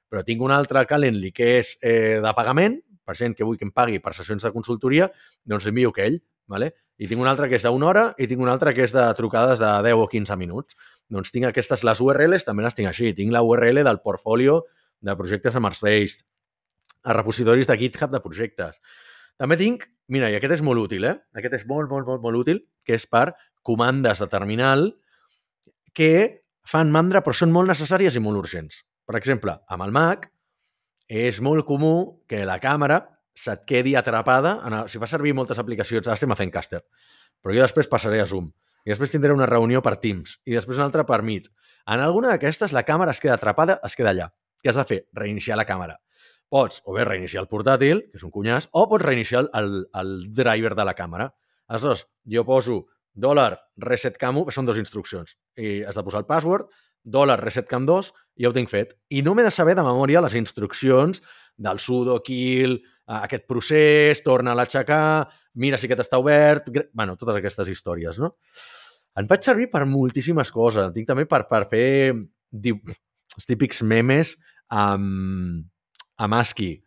Però 0.09 0.23
tinc 0.23 0.41
un 0.45 0.53
altre 0.55 0.85
Calendly 0.87 1.33
que 1.35 1.57
és 1.59 1.75
eh, 1.81 2.21
de 2.23 2.33
pagament, 2.37 2.79
per 3.05 3.17
gent 3.19 3.35
que 3.37 3.45
vull 3.45 3.59
que 3.59 3.67
em 3.67 3.75
pagui 3.75 3.99
per 4.01 4.15
sessions 4.17 4.47
de 4.47 4.53
consultoria, 4.55 5.11
doncs 5.45 5.67
envio 5.69 5.91
aquell, 5.93 6.17
¿vale? 6.47 6.71
i 6.97 7.09
tinc 7.09 7.19
un 7.21 7.27
altre 7.27 7.49
que 7.51 7.57
és 7.59 7.65
d'una 7.65 7.89
hora 7.89 8.03
i 8.21 8.27
tinc 8.29 8.41
un 8.41 8.51
altre 8.51 8.71
que 8.75 8.85
és 8.85 8.93
de 8.95 9.03
trucades 9.17 9.59
de 9.59 9.71
10 9.89 10.03
o 10.03 10.07
15 10.11 10.37
minuts. 10.39 10.77
Doncs 11.11 11.31
tinc 11.33 11.49
aquestes, 11.49 11.83
les 11.85 12.01
URLs 12.01 12.47
també 12.47 12.65
les 12.65 12.77
tinc 12.77 12.89
així. 12.89 13.11
Tinc 13.17 13.33
la 13.33 13.43
URL 13.45 13.83
del 13.85 14.01
portfolio 14.05 14.63
de 15.05 15.15
projectes 15.17 15.53
de 15.53 15.61
Mars-Based, 15.61 16.25
a 17.05 17.13
repositoris 17.13 17.69
de 17.69 17.77
GitHub 17.77 18.13
de 18.13 18.21
projectes. 18.23 18.81
També 19.37 19.57
tinc, 19.59 19.85
mira, 20.09 20.31
i 20.31 20.37
aquest 20.37 20.57
és 20.57 20.63
molt 20.65 20.81
útil, 20.87 21.05
eh? 21.05 21.15
Aquest 21.37 21.59
és 21.59 21.65
molt, 21.69 21.91
molt, 21.91 22.07
molt, 22.07 22.23
molt 22.23 22.41
útil, 22.41 22.63
que 22.85 22.97
és 22.97 23.05
per 23.05 23.33
comandes 23.65 24.21
de 24.21 24.27
terminal 24.31 24.89
que 25.95 26.45
fan 26.65 26.91
mandra 26.93 27.21
però 27.23 27.33
són 27.37 27.53
molt 27.53 27.69
necessàries 27.71 28.17
i 28.17 28.21
molt 28.23 28.41
urgents. 28.41 28.81
Per 29.05 29.17
exemple, 29.19 29.53
amb 29.69 29.85
el 29.85 29.93
Mac 29.93 30.29
és 31.05 31.37
molt 31.45 31.65
comú 31.67 32.23
que 32.29 32.41
la 32.49 32.57
càmera 32.61 33.03
se't 33.35 33.65
quedi 33.67 33.93
atrapada, 33.99 34.59
en 34.65 34.73
el, 34.79 34.89
si 34.89 35.01
fa 35.01 35.09
servir 35.11 35.35
moltes 35.37 35.59
aplicacions, 35.61 36.07
ara 36.07 36.15
estem 36.17 36.31
a 36.31 36.37
Zencaster, 36.39 36.81
però 37.43 37.53
jo 37.53 37.65
després 37.65 37.89
passaré 37.91 38.21
a 38.23 38.29
Zoom. 38.29 38.47
I 38.85 38.93
després 38.93 39.11
tindré 39.11 39.33
una 39.33 39.49
reunió 39.49 39.81
per 39.81 39.97
Teams, 40.01 40.39
i 40.45 40.53
després 40.53 40.77
una 40.77 40.85
altra 40.87 41.05
per 41.09 41.23
Meet. 41.25 41.49
En 41.89 42.01
alguna 42.01 42.31
d'aquestes 42.31 42.73
la 42.73 42.85
càmera 42.85 43.13
es 43.13 43.21
queda 43.21 43.35
atrapada, 43.35 43.79
es 43.85 43.97
queda 43.97 44.13
allà. 44.13 44.29
Què 44.61 44.71
has 44.71 44.77
de 44.77 44.85
fer? 44.89 44.99
Reiniciar 45.13 45.57
la 45.57 45.65
càmera. 45.65 45.97
Pots 46.49 46.83
o 46.85 46.93
bé 46.93 47.03
reiniciar 47.05 47.41
el 47.43 47.49
portàtil, 47.49 48.03
que 48.11 48.19
és 48.21 48.25
un 48.25 48.33
cunyàs, 48.33 48.69
o 48.73 48.85
pots 48.89 49.05
reiniciar 49.05 49.47
el, 49.57 49.71
el 49.89 50.13
driver 50.33 50.75
de 50.77 50.85
la 50.85 50.93
càmera. 50.97 51.31
Aleshores, 51.67 52.05
jo 52.29 52.45
poso 52.45 52.83
dòlar 53.15 53.55
reset 53.81 54.19
camo, 54.21 54.45
que 54.45 54.53
són 54.53 54.67
dues 54.67 54.81
instruccions. 54.81 55.33
I 55.57 55.81
has 55.87 55.97
de 55.97 56.03
posar 56.05 56.21
el 56.21 56.29
password, 56.29 56.69
dòlar 57.05 57.39
reset 57.41 57.69
cam 57.69 57.85
2, 57.89 58.11
i 58.37 58.45
ja 58.45 58.51
ho 58.51 58.55
tinc 58.55 58.69
fet. 58.69 58.93
I 59.09 59.23
no 59.25 59.33
m'he 59.33 59.45
de 59.45 59.53
saber 59.53 59.75
de 59.77 59.85
memòria 59.85 60.21
les 60.25 60.35
instruccions 60.37 61.21
del 61.57 61.79
sudo 61.79 62.19
kill, 62.25 62.79
aquest 63.21 63.45
procés, 63.47 64.21
torna 64.25 64.53
a 64.53 64.59
l'aixecar, 64.59 65.27
mira 65.55 65.79
si 65.79 65.87
aquest 65.87 66.05
està 66.05 66.19
obert... 66.21 66.69
bueno, 66.93 67.15
totes 67.19 67.39
aquestes 67.39 67.71
històries, 67.71 68.19
no? 68.21 68.35
En 69.15 69.29
faig 69.29 69.45
servir 69.45 69.69
per 69.71 69.85
moltíssimes 69.87 70.51
coses. 70.51 70.91
Tinc 70.95 71.07
també 71.07 71.25
per, 71.29 71.45
per 71.47 71.63
fer 71.71 71.87
els 72.11 73.47
típics 73.47 73.81
memes 73.87 74.35
amb, 74.69 75.63
amb 76.17 76.41
ASCII. 76.41 76.81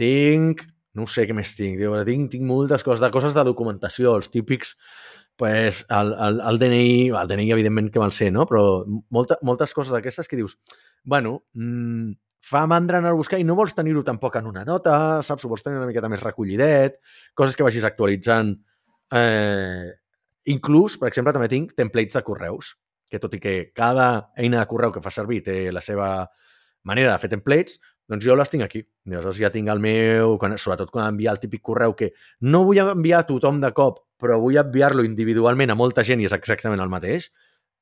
Tinc... 0.00 0.64
No 0.94 1.08
sé 1.10 1.24
què 1.26 1.34
més 1.34 1.50
tinc. 1.58 1.80
Tinc, 2.06 2.28
tinc 2.30 2.44
moltes 2.46 2.84
coses, 2.86 3.00
de 3.02 3.10
coses 3.10 3.34
de 3.34 3.42
documentació, 3.42 4.12
els 4.14 4.28
típics 4.30 4.76
pues, 5.36 5.84
el, 5.90 6.12
el, 6.14 6.40
el 6.40 6.58
DNI, 6.58 7.08
el 7.18 7.30
DNI 7.30 7.50
evidentment 7.50 7.90
que 7.90 7.98
me'l 7.98 8.14
sé, 8.14 8.30
no? 8.30 8.46
però 8.46 8.84
molta, 9.10 9.38
moltes 9.42 9.74
coses 9.74 9.90
d'aquestes 9.94 10.30
que 10.30 10.38
dius, 10.38 10.54
bueno, 11.02 11.40
mmm, 11.58 12.14
fa 12.44 12.66
mandra 12.68 13.00
anar 13.00 13.14
a 13.14 13.18
buscar 13.18 13.40
i 13.40 13.46
no 13.46 13.56
vols 13.56 13.74
tenir-ho 13.76 14.02
tampoc 14.04 14.36
en 14.36 14.48
una 14.50 14.64
nota, 14.68 15.22
saps? 15.24 15.46
Ho 15.46 15.50
vols 15.52 15.64
tenir 15.64 15.80
una 15.80 15.88
miqueta 15.88 16.10
més 16.12 16.22
recollidet, 16.22 17.00
coses 17.32 17.56
que 17.56 17.64
vagis 17.64 17.86
actualitzant. 17.88 18.52
Eh, 19.14 19.88
inclús, 20.52 20.98
per 21.00 21.08
exemple, 21.08 21.32
també 21.32 21.48
tinc 21.48 21.72
templates 21.78 22.18
de 22.18 22.24
correus, 22.26 22.74
que 23.10 23.20
tot 23.22 23.32
i 23.36 23.40
que 23.40 23.54
cada 23.76 24.30
eina 24.36 24.60
de 24.60 24.68
correu 24.68 24.92
que 24.92 25.02
fa 25.04 25.12
servir 25.14 25.40
té 25.46 25.56
la 25.72 25.80
seva 25.84 26.08
manera 26.84 27.14
de 27.14 27.22
fer 27.22 27.32
templates, 27.32 27.80
doncs 28.10 28.26
jo 28.26 28.36
les 28.36 28.52
tinc 28.52 28.66
aquí. 28.66 28.82
Llavors 29.08 29.40
ja 29.40 29.48
tinc 29.52 29.70
el 29.72 29.80
meu, 29.80 30.36
quan, 30.40 30.58
sobretot 30.60 30.92
quan 30.92 31.08
enviar 31.14 31.32
el 31.36 31.40
típic 31.40 31.62
correu 31.64 31.96
que 31.96 32.12
no 32.44 32.64
vull 32.68 32.82
enviar 32.82 33.22
a 33.22 33.28
tothom 33.28 33.62
de 33.62 33.72
cop, 33.72 34.02
però 34.20 34.36
vull 34.42 34.60
enviar-lo 34.60 35.04
individualment 35.06 35.72
a 35.72 35.78
molta 35.78 36.04
gent 36.04 36.20
i 36.20 36.28
és 36.28 36.36
exactament 36.36 36.84
el 36.84 36.92
mateix, 36.92 37.30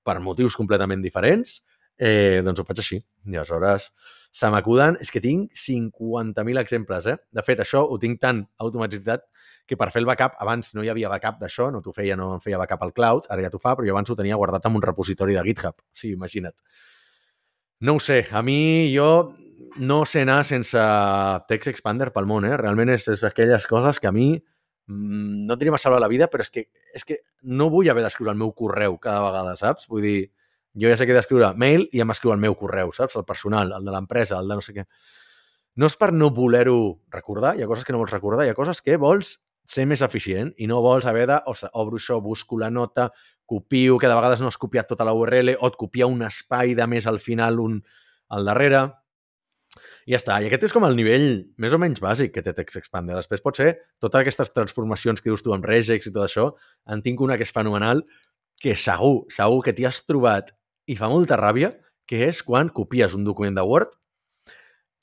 per 0.07 0.21
motius 0.23 0.55
completament 0.59 1.03
diferents, 1.03 1.61
eh, 1.99 2.41
doncs 2.45 2.61
ho 2.61 2.67
faig 2.69 2.83
així. 2.83 3.01
I 3.27 3.37
aleshores 3.37 3.91
se 4.33 4.49
m'acuden, 4.51 4.97
és 5.01 5.11
que 5.13 5.21
tinc 5.21 5.53
50.000 5.59 6.61
exemples, 6.63 7.07
eh? 7.07 7.19
De 7.33 7.45
fet, 7.45 7.61
això 7.61 7.85
ho 7.85 7.99
tinc 8.01 8.21
tan 8.21 8.47
automatitzat 8.65 9.27
que 9.69 9.77
per 9.79 9.91
fer 9.93 10.03
el 10.03 10.09
backup, 10.09 10.35
abans 10.43 10.73
no 10.75 10.83
hi 10.83 10.91
havia 10.91 11.11
backup 11.13 11.39
d'això, 11.41 11.69
no 11.71 11.83
t'ho 11.85 11.93
feia, 11.95 12.17
no 12.19 12.33
em 12.35 12.41
feia 12.43 12.59
backup 12.61 12.83
al 12.83 12.95
cloud, 12.97 13.29
ara 13.31 13.45
ja 13.45 13.51
t'ho 13.53 13.61
fa, 13.63 13.77
però 13.77 13.87
jo 13.87 13.95
abans 13.95 14.11
ho 14.11 14.17
tenia 14.19 14.39
guardat 14.41 14.67
en 14.67 14.79
un 14.79 14.83
repositori 14.83 15.37
de 15.37 15.45
GitHub. 15.47 15.79
Sí, 15.95 16.13
imagina't. 16.17 16.57
No 17.81 17.97
ho 17.99 18.01
sé, 18.01 18.25
a 18.31 18.43
mi 18.43 18.91
jo 18.95 19.35
no 19.77 20.05
sé 20.07 20.23
anar 20.23 20.43
sense 20.45 20.81
Text 21.49 21.71
Expander 21.73 22.11
pel 22.13 22.27
món, 22.31 22.47
eh? 22.49 22.57
Realment 22.57 22.93
és, 22.95 23.07
és 23.13 23.23
aquelles 23.25 23.67
coses 23.71 24.01
que 24.01 24.11
a 24.11 24.15
mi 24.15 24.35
mmm, 24.37 25.47
no 25.49 25.57
tenia 25.59 25.75
massa 25.75 25.93
la 25.93 26.11
vida, 26.11 26.29
però 26.31 26.45
és 26.45 26.51
que, 26.51 26.67
és 26.95 27.05
que 27.05 27.19
no 27.43 27.71
vull 27.71 27.91
haver 27.91 28.05
d'escriure 28.05 28.33
el 28.33 28.41
meu 28.41 28.53
correu 28.57 28.99
cada 28.99 29.23
vegada, 29.25 29.57
saps? 29.61 29.89
Vull 29.91 30.05
dir, 30.07 30.19
jo 30.75 30.89
ja 30.89 30.97
sé 30.97 31.07
que 31.07 31.13
he 31.13 31.19
d'escriure 31.19 31.53
mail 31.61 31.87
i 31.93 32.01
ja 32.01 32.07
m'escriu 32.09 32.33
el 32.33 32.41
meu 32.41 32.57
correu, 32.59 32.93
saps? 32.97 33.17
El 33.21 33.27
personal, 33.29 33.75
el 33.77 33.85
de 33.85 33.95
l'empresa, 33.95 34.39
el 34.41 34.49
de 34.49 34.59
no 34.59 34.65
sé 34.65 34.75
què. 34.77 34.87
No 35.77 35.89
és 35.89 35.97
per 35.97 36.11
no 36.13 36.31
voler-ho 36.35 36.79
recordar, 37.13 37.57
hi 37.57 37.65
ha 37.65 37.71
coses 37.71 37.85
que 37.85 37.95
no 37.95 38.01
vols 38.01 38.13
recordar, 38.13 38.47
hi 38.47 38.53
ha 38.53 38.59
coses 38.59 38.83
que 38.85 38.99
vols 39.01 39.37
ser 39.69 39.87
més 39.87 40.03
eficient 40.03 40.51
i 40.59 40.67
no 40.67 40.81
vols 40.83 41.07
haver 41.07 41.27
de, 41.31 41.39
o 41.47 41.55
sigui, 41.55 41.71
obro 41.81 42.01
això, 42.01 42.19
busco 42.21 42.59
la 42.59 42.71
nota, 42.71 43.11
copio, 43.47 43.99
que 43.99 44.09
de 44.09 44.17
vegades 44.17 44.41
no 44.41 44.49
has 44.51 44.59
copiat 44.59 44.89
tota 44.91 45.07
la 45.07 45.15
URL, 45.17 45.55
o 45.59 45.69
et 45.69 45.79
copia 45.79 46.09
un 46.09 46.25
espai 46.27 46.75
de 46.79 46.89
més 46.89 47.07
al 47.07 47.21
final, 47.23 47.61
un 47.61 47.79
al 48.33 48.49
darrere. 48.49 48.83
I 50.09 50.15
ja 50.15 50.19
està. 50.19 50.39
I 50.43 50.49
aquest 50.49 50.67
és 50.67 50.75
com 50.75 50.85
el 50.85 50.97
nivell 50.99 51.27
més 51.63 51.73
o 51.73 51.79
menys 51.81 52.03
bàsic 52.03 52.33
que 52.35 52.43
té 52.45 52.53
Text 52.57 52.81
Expander. 52.81 53.15
Després 53.21 53.45
pot 53.45 53.57
ser 53.57 53.77
totes 54.03 54.21
aquestes 54.21 54.51
transformacions 54.53 55.23
que 55.23 55.31
dius 55.31 55.45
tu 55.45 55.55
amb 55.55 55.65
regex 55.69 56.09
i 56.09 56.13
tot 56.13 56.27
això. 56.27 56.49
En 56.91 57.05
tinc 57.05 57.23
una 57.25 57.39
que 57.39 57.47
és 57.47 57.55
fenomenal, 57.55 58.03
que 58.61 58.75
segur, 58.77 59.29
segur 59.33 59.63
que 59.65 59.77
t'hi 59.77 59.87
has 59.89 60.03
trobat 60.09 60.51
i 60.93 60.99
fa 60.99 61.09
molta 61.09 61.39
ràbia, 61.41 61.73
que 62.07 62.27
és 62.29 62.43
quan 62.45 62.69
copies 62.69 63.17
un 63.17 63.25
document 63.25 63.57
de 63.57 63.65
Word 63.65 63.97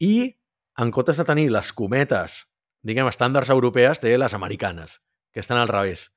i 0.04 0.36
en 0.80 0.94
comptes 0.96 1.18
de 1.20 1.26
tenir 1.28 1.50
les 1.52 1.74
cometes, 1.76 2.44
diguem, 2.86 3.10
estàndards 3.10 3.50
europees, 3.52 4.00
té 4.00 4.14
les 4.18 4.36
americanes, 4.38 5.00
que 5.34 5.42
estan 5.44 5.60
al 5.60 5.72
revés. 5.72 6.10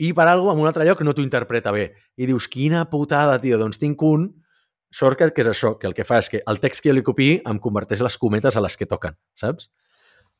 I 0.00 0.12
per 0.16 0.26
alguna 0.28 0.54
en 0.54 0.62
un 0.62 0.70
altre 0.70 0.84
lloc 0.88 1.02
no 1.04 1.12
t'ho 1.16 1.24
interpreta 1.24 1.72
bé. 1.72 1.90
I 2.16 2.28
dius, 2.28 2.48
quina 2.52 2.84
putada, 2.92 3.38
tio, 3.40 3.58
doncs 3.60 3.80
tinc 3.80 4.02
un 4.04 4.28
shortcut 4.92 5.34
que 5.36 5.44
és 5.44 5.50
això, 5.50 5.74
que 5.80 5.88
el 5.88 5.96
que 5.96 6.04
fa 6.08 6.20
és 6.22 6.30
que 6.32 6.40
el 6.48 6.60
text 6.62 6.84
que 6.84 6.92
jo 6.92 6.96
li 6.96 7.04
copiï 7.04 7.40
em 7.48 7.60
converteix 7.60 8.04
les 8.04 8.16
cometes 8.20 8.56
a 8.56 8.62
les 8.64 8.76
que 8.76 8.88
toquen, 8.88 9.16
saps? 9.36 9.68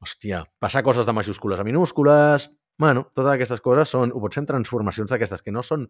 Hòstia, 0.01 0.45
passar 0.61 0.85
coses 0.85 1.09
de 1.09 1.17
majúscules 1.17 1.61
a 1.61 1.67
minúscules... 1.67 2.51
Bueno, 2.79 3.07
totes 3.15 3.33
aquestes 3.33 3.63
coses 3.65 3.89
són, 3.95 4.13
ho 4.13 4.21
pot 4.21 4.37
ser 4.37 4.45
transformacions 4.49 5.13
d'aquestes 5.13 5.43
que 5.45 5.55
no 5.55 5.63
són 5.65 5.87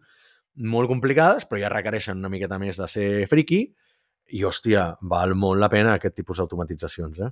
molt 0.57 0.89
complicades, 0.91 1.47
però 1.49 1.61
ja 1.61 1.73
requereixen 1.73 2.21
una 2.21 2.31
miqueta 2.33 2.61
més 2.63 2.79
de 2.79 2.87
ser 2.89 3.09
friki 3.31 3.65
i, 3.67 4.45
hòstia, 4.47 4.93
val 5.11 5.35
molt 5.39 5.61
la 5.63 5.71
pena 5.73 5.97
aquest 5.97 6.17
tipus 6.19 6.41
d'automatitzacions, 6.41 7.21
eh? 7.27 7.31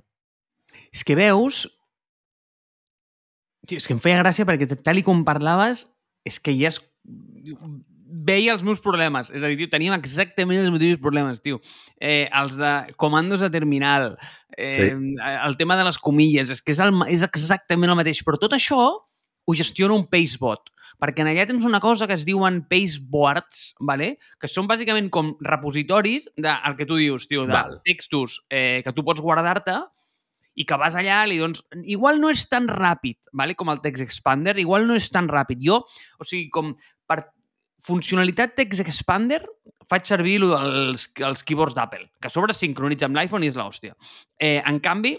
És 0.91 1.03
que 1.07 1.15
veus... 1.17 1.65
Tio, 3.65 3.79
és 3.79 3.87
que 3.87 3.95
em 3.95 4.03
feia 4.03 4.21
gràcia 4.21 4.45
perquè 4.45 4.67
tal 4.75 4.99
i 4.99 5.03
com 5.05 5.23
parlaves, 5.25 5.87
és 6.27 6.37
que 6.39 6.53
ja 6.53 6.69
es... 6.69 6.81
veia 8.25 8.53
els 8.53 8.63
meus 8.63 8.79
problemes. 8.83 9.31
És 9.31 9.41
a 9.41 9.49
dir, 9.49 9.57
tio, 9.63 9.71
teníem 9.71 9.95
exactament 9.97 10.61
els 10.61 10.71
mateixos 10.73 11.01
problemes, 11.01 11.41
tio. 11.41 11.59
Eh, 11.97 12.27
els 12.29 12.59
de 12.59 12.75
comandos 13.01 13.41
de 13.41 13.49
terminal, 13.55 14.13
eh, 14.55 14.91
sí. 14.91 15.17
el 15.33 15.57
tema 15.57 15.79
de 15.79 15.87
les 15.87 15.97
comilles, 15.97 16.51
és 16.53 16.61
que 16.61 16.75
és, 16.75 16.83
el, 16.83 16.93
és 17.11 17.25
exactament 17.25 17.95
el 17.95 17.99
mateix. 18.03 18.21
Però 18.27 18.39
tot 18.39 18.55
això 18.55 18.83
ho 19.45 19.53
gestiona 19.57 19.95
un 19.97 20.07
Pacebot 20.09 20.71
perquè 21.01 21.23
en 21.23 21.31
allà 21.31 21.45
tens 21.47 21.65
una 21.67 21.81
cosa 21.83 22.07
que 22.07 22.15
es 22.15 22.25
diuen 22.27 22.61
paceboards, 22.69 23.73
vale? 23.83 24.15
que 24.39 24.49
són 24.51 24.67
bàsicament 24.69 25.09
com 25.13 25.33
repositoris 25.43 26.29
del 26.37 26.47
de, 26.47 26.75
que 26.79 26.87
tu 26.87 26.99
dius, 26.99 27.27
tio, 27.27 27.45
de 27.47 27.55
Val. 27.55 27.79
textos 27.85 28.41
eh, 28.49 28.81
que 28.85 28.93
tu 28.95 29.03
pots 29.03 29.23
guardar-te 29.23 29.75
i 30.55 30.63
que 30.63 30.79
vas 30.79 30.95
allà 30.95 31.25
i 31.27 31.39
doncs, 31.41 31.65
igual 31.83 32.21
no 32.21 32.31
és 32.31 32.45
tan 32.47 32.69
ràpid, 32.71 33.31
vale? 33.35 33.57
com 33.59 33.71
el 33.73 33.81
Text 33.83 34.05
Expander, 34.05 34.55
igual 34.61 34.87
no 34.87 34.95
és 34.95 35.09
tan 35.11 35.27
ràpid. 35.27 35.59
Jo, 35.59 35.81
o 35.83 36.27
sigui, 36.27 36.47
com 36.53 36.71
per 37.07 37.19
funcionalitat 37.83 38.55
Text 38.55 38.85
Expander 38.85 39.41
faig 39.91 40.07
servir 40.07 40.39
els, 40.41 41.09
els 41.21 41.43
keyboards 41.45 41.75
d'Apple, 41.77 42.07
que 42.21 42.31
a 42.31 42.33
sobre 42.33 42.55
sincronitza 42.55 43.09
amb 43.09 43.19
l'iPhone 43.19 43.45
i 43.45 43.51
és 43.51 43.59
l'hòstia. 43.59 43.97
Eh, 44.39 44.61
en 44.63 44.79
canvi, 44.79 45.17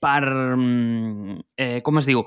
per... 0.00 0.22
Mm, 0.56 1.42
eh, 1.58 1.80
com 1.84 1.98
es 2.00 2.08
diu? 2.08 2.22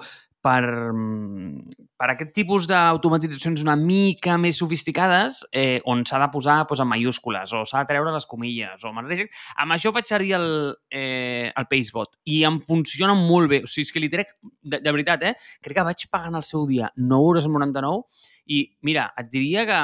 Per, 0.45 0.61
mm, 0.93 1.87
per 1.97 2.09
aquest 2.11 2.33
tipus 2.35 2.67
d'automatitzacions 2.69 3.63
una 3.63 3.75
mica 3.79 4.35
més 4.37 4.59
sofisticades, 4.61 5.41
eh, 5.51 5.81
on 5.89 6.03
s'ha 6.05 6.19
de 6.21 6.29
posar 6.33 6.59
doncs, 6.67 6.83
en 6.83 6.89
mayúscules 6.91 7.53
o 7.53 7.63
s'ha 7.65 7.81
de 7.83 7.89
treure 7.93 8.13
les 8.13 8.27
comilles 8.29 8.83
o 8.83 8.91
amb, 8.91 9.73
això 9.73 9.93
faig 9.95 10.05
servir 10.05 10.35
el, 10.37 10.75
eh, 10.91 11.51
el 11.55 11.67
Pacebot 11.71 12.19
i 12.25 12.43
em 12.43 12.59
funciona 12.61 13.15
molt 13.15 13.49
bé. 13.49 13.63
O 13.63 13.67
sigui, 13.67 13.87
és 13.87 13.93
que 13.93 14.03
li 14.03 14.09
trec, 14.09 14.35
de, 14.61 14.79
de 14.79 14.91
veritat, 14.91 15.23
eh, 15.23 15.35
crec 15.61 15.79
que 15.79 15.87
vaig 15.89 16.07
pagar 16.11 16.29
en 16.29 16.41
el 16.41 16.43
seu 16.43 16.67
dia 16.67 16.91
9,99 16.97 18.03
i 18.47 18.65
mira, 18.83 19.11
et 19.17 19.31
diria 19.31 19.65
que 19.65 19.81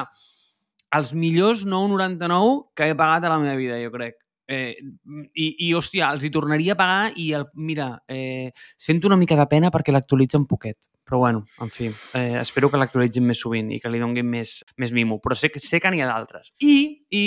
els 0.97 1.13
millors 1.13 1.65
9,99 1.65 2.75
que 2.75 2.91
he 2.91 2.95
pagat 2.99 3.25
a 3.25 3.33
la 3.33 3.39
meva 3.39 3.55
vida, 3.57 3.79
jo 3.81 3.91
crec. 3.93 4.19
Eh, 4.51 4.75
i, 5.31 5.45
I, 5.63 5.67
hòstia, 5.77 6.09
els 6.11 6.25
hi 6.27 6.31
tornaria 6.33 6.75
a 6.75 6.79
pagar 6.79 7.13
i, 7.15 7.29
el, 7.37 7.45
mira, 7.55 7.93
eh, 8.11 8.51
sento 8.75 9.07
una 9.07 9.15
mica 9.19 9.37
de 9.39 9.45
pena 9.47 9.69
perquè 9.71 9.93
l'actualitza 9.95 10.39
un 10.41 10.47
poquet. 10.49 10.89
Però, 11.07 11.21
bueno, 11.21 11.45
en 11.63 11.71
fi, 11.71 11.87
eh, 12.19 12.35
espero 12.41 12.67
que 12.71 12.81
l'actualitzin 12.81 13.23
més 13.27 13.39
sovint 13.39 13.71
i 13.71 13.79
que 13.79 13.91
li 13.91 14.01
donguin 14.01 14.27
més, 14.27 14.57
més 14.81 14.91
mimo. 14.95 15.21
Però 15.23 15.37
sé, 15.39 15.53
sé 15.55 15.79
que 15.79 15.91
n'hi 15.93 16.03
ha 16.03 16.09
d'altres. 16.09 16.51
I, 16.67 16.75
I, 17.15 17.23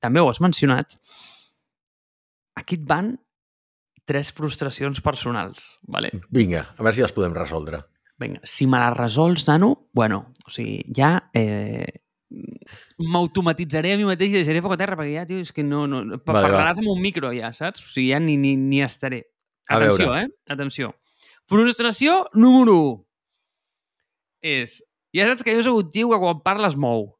també 0.00 0.22
ho 0.22 0.30
has 0.32 0.40
mencionat, 0.40 0.96
aquí 2.56 2.80
et 2.80 2.88
van 2.88 3.12
tres 4.08 4.32
frustracions 4.32 5.04
personals. 5.04 5.74
Vale? 5.92 6.12
Vinga, 6.32 6.70
a 6.72 6.80
veure 6.80 6.96
si 6.96 7.04
les 7.04 7.12
podem 7.12 7.36
resoldre. 7.36 7.84
Vinga, 8.22 8.40
si 8.48 8.68
me 8.70 8.80
les 8.80 8.96
resols, 8.96 9.44
Nano, 9.48 9.74
bueno, 9.92 10.24
o 10.46 10.52
sigui, 10.52 10.80
ja 10.94 11.18
eh, 11.36 12.00
m'automatitzaré 13.12 13.94
a 13.94 14.00
mi 14.00 14.06
mateix 14.08 14.32
i 14.32 14.40
deixaré 14.40 14.62
foc 14.64 14.76
a 14.76 14.80
terra, 14.80 14.96
perquè 14.98 15.14
ja, 15.16 15.26
tio, 15.28 15.40
és 15.42 15.52
que 15.54 15.64
no... 15.66 15.84
no 15.90 16.02
vale, 16.08 16.20
parlaràs 16.26 16.78
va. 16.78 16.84
amb 16.84 16.92
un 16.94 17.02
micro 17.02 17.32
ja, 17.36 17.52
saps? 17.56 17.84
O 17.84 17.92
sigui, 17.92 18.10
ja 18.12 18.20
ni, 18.22 18.36
ni, 18.40 18.54
ni 18.56 18.82
estaré. 18.84 19.24
Atenció, 19.68 20.14
eh? 20.18 20.26
Atenció. 20.50 20.92
Frustració 21.50 22.22
número 22.34 22.78
1 22.78 24.52
és... 24.54 24.80
Ja 25.12 25.26
saps 25.28 25.44
que 25.44 25.52
jo 25.52 25.60
soc 25.66 25.76
un 25.76 25.90
tio 25.92 26.08
que 26.08 26.18
quan 26.22 26.38
parles 26.40 26.72
mou. 26.80 27.10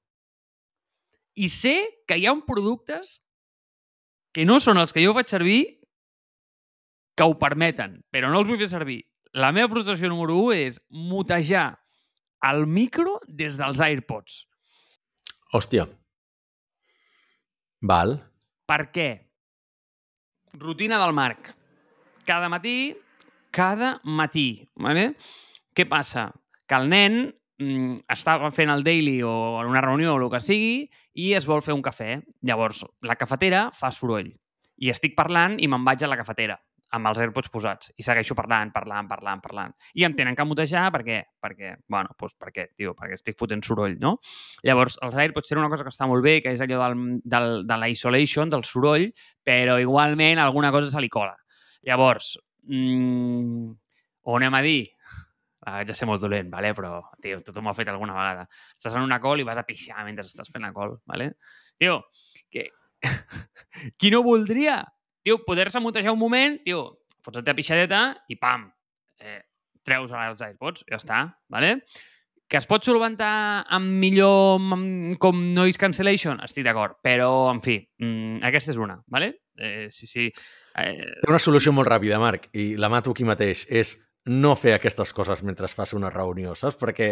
I 1.37 1.51
sé 1.53 1.75
que 2.09 2.17
hi 2.17 2.25
ha 2.25 2.33
un 2.33 2.41
productes 2.47 3.19
que 4.33 4.47
no 4.49 4.57
són 4.65 4.81
els 4.81 4.95
que 4.97 5.05
jo 5.05 5.13
faig 5.13 5.29
servir 5.29 5.61
que 7.13 7.27
ho 7.29 7.37
permeten, 7.37 8.01
però 8.09 8.31
no 8.33 8.41
els 8.41 8.49
vull 8.49 8.61
fer 8.61 8.71
servir. 8.71 9.03
La 9.37 9.53
meva 9.53 9.69
frustració 9.69 10.09
número 10.09 10.39
1 10.41 10.57
és 10.57 10.81
mutejar 10.89 11.67
el 12.49 12.65
micro 12.67 13.19
des 13.29 13.61
dels 13.61 13.81
AirPods. 13.85 14.43
Hòstia. 15.53 15.85
Val. 17.85 18.15
Per 18.65 18.81
què? 18.95 19.09
Rutina 20.57 20.97
del 21.03 21.13
Marc. 21.13 21.51
Cada 22.25 22.49
matí, 22.49 22.95
cada 23.51 23.99
matí, 24.05 24.65
¿vale? 24.77 25.11
Què 25.77 25.85
passa? 25.89 26.31
Que 26.65 26.79
el 26.79 26.89
nen 26.89 27.19
mm, 27.61 28.01
estava 28.15 28.49
fent 28.55 28.73
el 28.73 28.85
daily 28.87 29.19
o 29.27 29.35
en 29.61 29.69
una 29.75 29.85
reunió 29.85 30.15
o 30.15 30.23
el 30.23 30.31
que 30.33 30.41
sigui 30.41 30.75
i 31.21 31.33
es 31.37 31.49
vol 31.49 31.61
fer 31.61 31.77
un 31.77 31.85
cafè. 31.85 32.23
Llavors, 32.49 32.87
la 33.05 33.19
cafetera 33.21 33.67
fa 33.77 33.93
soroll. 33.93 34.33
I 34.81 34.89
estic 34.95 35.19
parlant 35.19 35.61
i 35.61 35.69
me'n 35.69 35.85
vaig 35.85 36.07
a 36.07 36.09
la 36.09 36.21
cafetera 36.21 36.57
amb 36.97 37.09
els 37.09 37.21
AirPods 37.25 37.51
posats 37.53 37.93
i 37.97 38.05
segueixo 38.05 38.37
parlant, 38.37 38.73
parlant, 38.75 39.09
parlant, 39.09 39.41
parlant. 39.45 39.75
I 39.97 40.05
em 40.07 40.15
tenen 40.17 40.37
que 40.37 40.45
mutejar 40.47 40.85
perquè, 40.95 41.19
perquè 41.41 41.75
bueno, 41.91 42.13
doncs 42.21 42.37
perquè, 42.41 42.69
tio, 42.77 42.93
perquè 42.99 43.17
estic 43.17 43.39
fotent 43.41 43.65
soroll, 43.65 43.97
no? 44.03 44.19
Llavors, 44.67 44.99
els 45.07 45.17
AirPods 45.25 45.49
tenen 45.49 45.65
una 45.65 45.73
cosa 45.73 45.87
que 45.87 45.93
està 45.95 46.09
molt 46.11 46.25
bé, 46.25 46.39
que 46.45 46.53
és 46.53 46.65
allò 46.65 46.83
del, 46.85 47.05
del, 47.25 47.53
de 47.69 47.79
la 47.81 47.91
isolation, 47.93 48.53
del 48.53 48.67
soroll, 48.69 49.09
però 49.45 49.79
igualment 49.81 50.43
alguna 50.43 50.73
cosa 50.75 50.93
se 50.93 51.03
li 51.03 51.11
cola. 51.13 51.37
Llavors, 51.89 52.35
mmm, 52.69 53.71
o 54.29 54.37
anem 54.37 54.55
a 54.55 54.63
dir, 54.63 54.83
ah, 55.67 55.81
ja 55.89 55.97
ser 55.97 56.07
molt 56.11 56.23
dolent, 56.23 56.51
vale? 56.53 56.75
però, 56.77 56.99
tio, 57.25 57.41
tothom 57.41 57.69
ho 57.69 57.73
ha 57.73 57.79
fet 57.79 57.91
alguna 57.91 58.17
vegada. 58.19 58.47
Estàs 58.77 58.99
en 58.99 59.09
una 59.09 59.21
col 59.23 59.41
i 59.41 59.49
vas 59.49 59.59
a 59.59 59.67
pixar 59.67 60.05
mentre 60.07 60.29
estàs 60.29 60.53
fent 60.53 60.69
la 60.69 60.75
col, 60.77 60.99
vale? 61.09 61.33
Tio, 61.81 62.03
que... 62.53 62.69
qui 63.99 64.13
no 64.15 64.21
voldria 64.23 64.77
tio, 65.23 65.41
poder-se 65.47 65.81
mutejar 65.81 66.15
un 66.15 66.21
moment, 66.21 66.59
tio, 66.65 66.83
fots 67.25 67.41
la 67.41 67.45
teva 67.47 67.59
pixadeta 67.59 68.03
i 68.29 68.39
pam, 68.41 68.67
eh, 69.23 69.41
treus 69.87 70.13
els 70.15 70.43
AirPods, 70.43 70.85
ja 70.91 70.99
està, 70.99 71.23
¿vale? 71.51 71.79
Que 72.51 72.59
es 72.61 72.69
pot 72.69 72.85
solventar 72.85 73.65
amb 73.73 73.97
millor 74.03 74.61
com 75.23 75.45
noise 75.57 75.81
cancellation? 75.81 76.43
Estic 76.45 76.67
d'acord, 76.67 76.99
però, 77.05 77.49
en 77.53 77.63
fi, 77.65 77.79
mmm, 78.03 78.43
aquesta 78.45 78.75
és 78.75 78.81
una, 78.83 78.99
¿vale? 79.09 79.33
Eh, 79.57 79.89
sí, 79.91 80.07
sí. 80.07 80.29
Eh... 80.77 80.97
Té 81.23 81.31
una 81.31 81.41
solució 81.43 81.73
molt 81.73 81.89
ràpida, 81.89 82.21
Marc, 82.21 82.51
i 82.53 82.75
la 82.77 82.91
mato 82.93 83.15
aquí 83.15 83.25
mateix. 83.25 83.65
És 83.71 83.97
no 84.29 84.55
fer 84.57 84.77
aquestes 84.77 85.13
coses 85.17 85.43
mentre 85.43 85.69
fas 85.69 85.95
una 85.97 86.11
reunió, 86.13 86.55
saps? 86.59 86.77
Perquè 86.81 87.09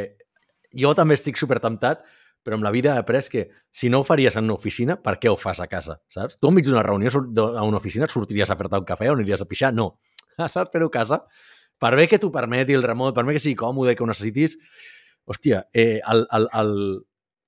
jo 0.76 0.92
també 0.94 1.16
estic 1.18 1.40
super 1.40 1.58
temptat 1.62 2.04
però 2.42 2.56
amb 2.56 2.64
la 2.64 2.72
vida 2.72 2.94
he 2.94 3.02
après 3.02 3.28
que 3.28 3.48
si 3.70 3.90
no 3.92 4.00
ho 4.00 4.06
faries 4.06 4.36
en 4.36 4.46
una 4.48 4.56
oficina, 4.56 4.96
per 5.02 5.18
què 5.20 5.30
ho 5.30 5.36
fas 5.36 5.60
a 5.60 5.68
casa, 5.68 5.98
saps? 6.08 6.38
Tu 6.40 6.48
enmig 6.48 6.66
d'una 6.66 6.84
reunió 6.86 7.12
a 7.12 7.64
una 7.66 7.78
oficina 7.78 8.08
et 8.08 8.14
sortiries 8.14 8.50
a 8.50 8.56
fer-te 8.56 8.80
un 8.80 8.88
cafè 8.88 9.10
o 9.10 9.16
aniries 9.16 9.44
a 9.44 9.48
pixar? 9.48 9.72
No. 9.76 9.92
Saps 10.40 10.72
fer-ho 10.72 10.88
a 10.88 10.94
casa? 10.94 11.20
Per 11.80 11.92
bé 11.96 12.06
que 12.08 12.18
t'ho 12.20 12.30
permeti 12.32 12.76
el 12.76 12.84
remot, 12.84 13.14
per 13.16 13.24
bé 13.28 13.36
que 13.36 13.42
sigui 13.42 13.58
còmode, 13.60 13.94
que 13.96 14.04
ho 14.04 14.08
necessitis, 14.08 14.56
hòstia, 15.28 15.64
eh, 15.72 16.00
el, 16.12 16.26
el, 16.36 16.48
el, 16.60 16.74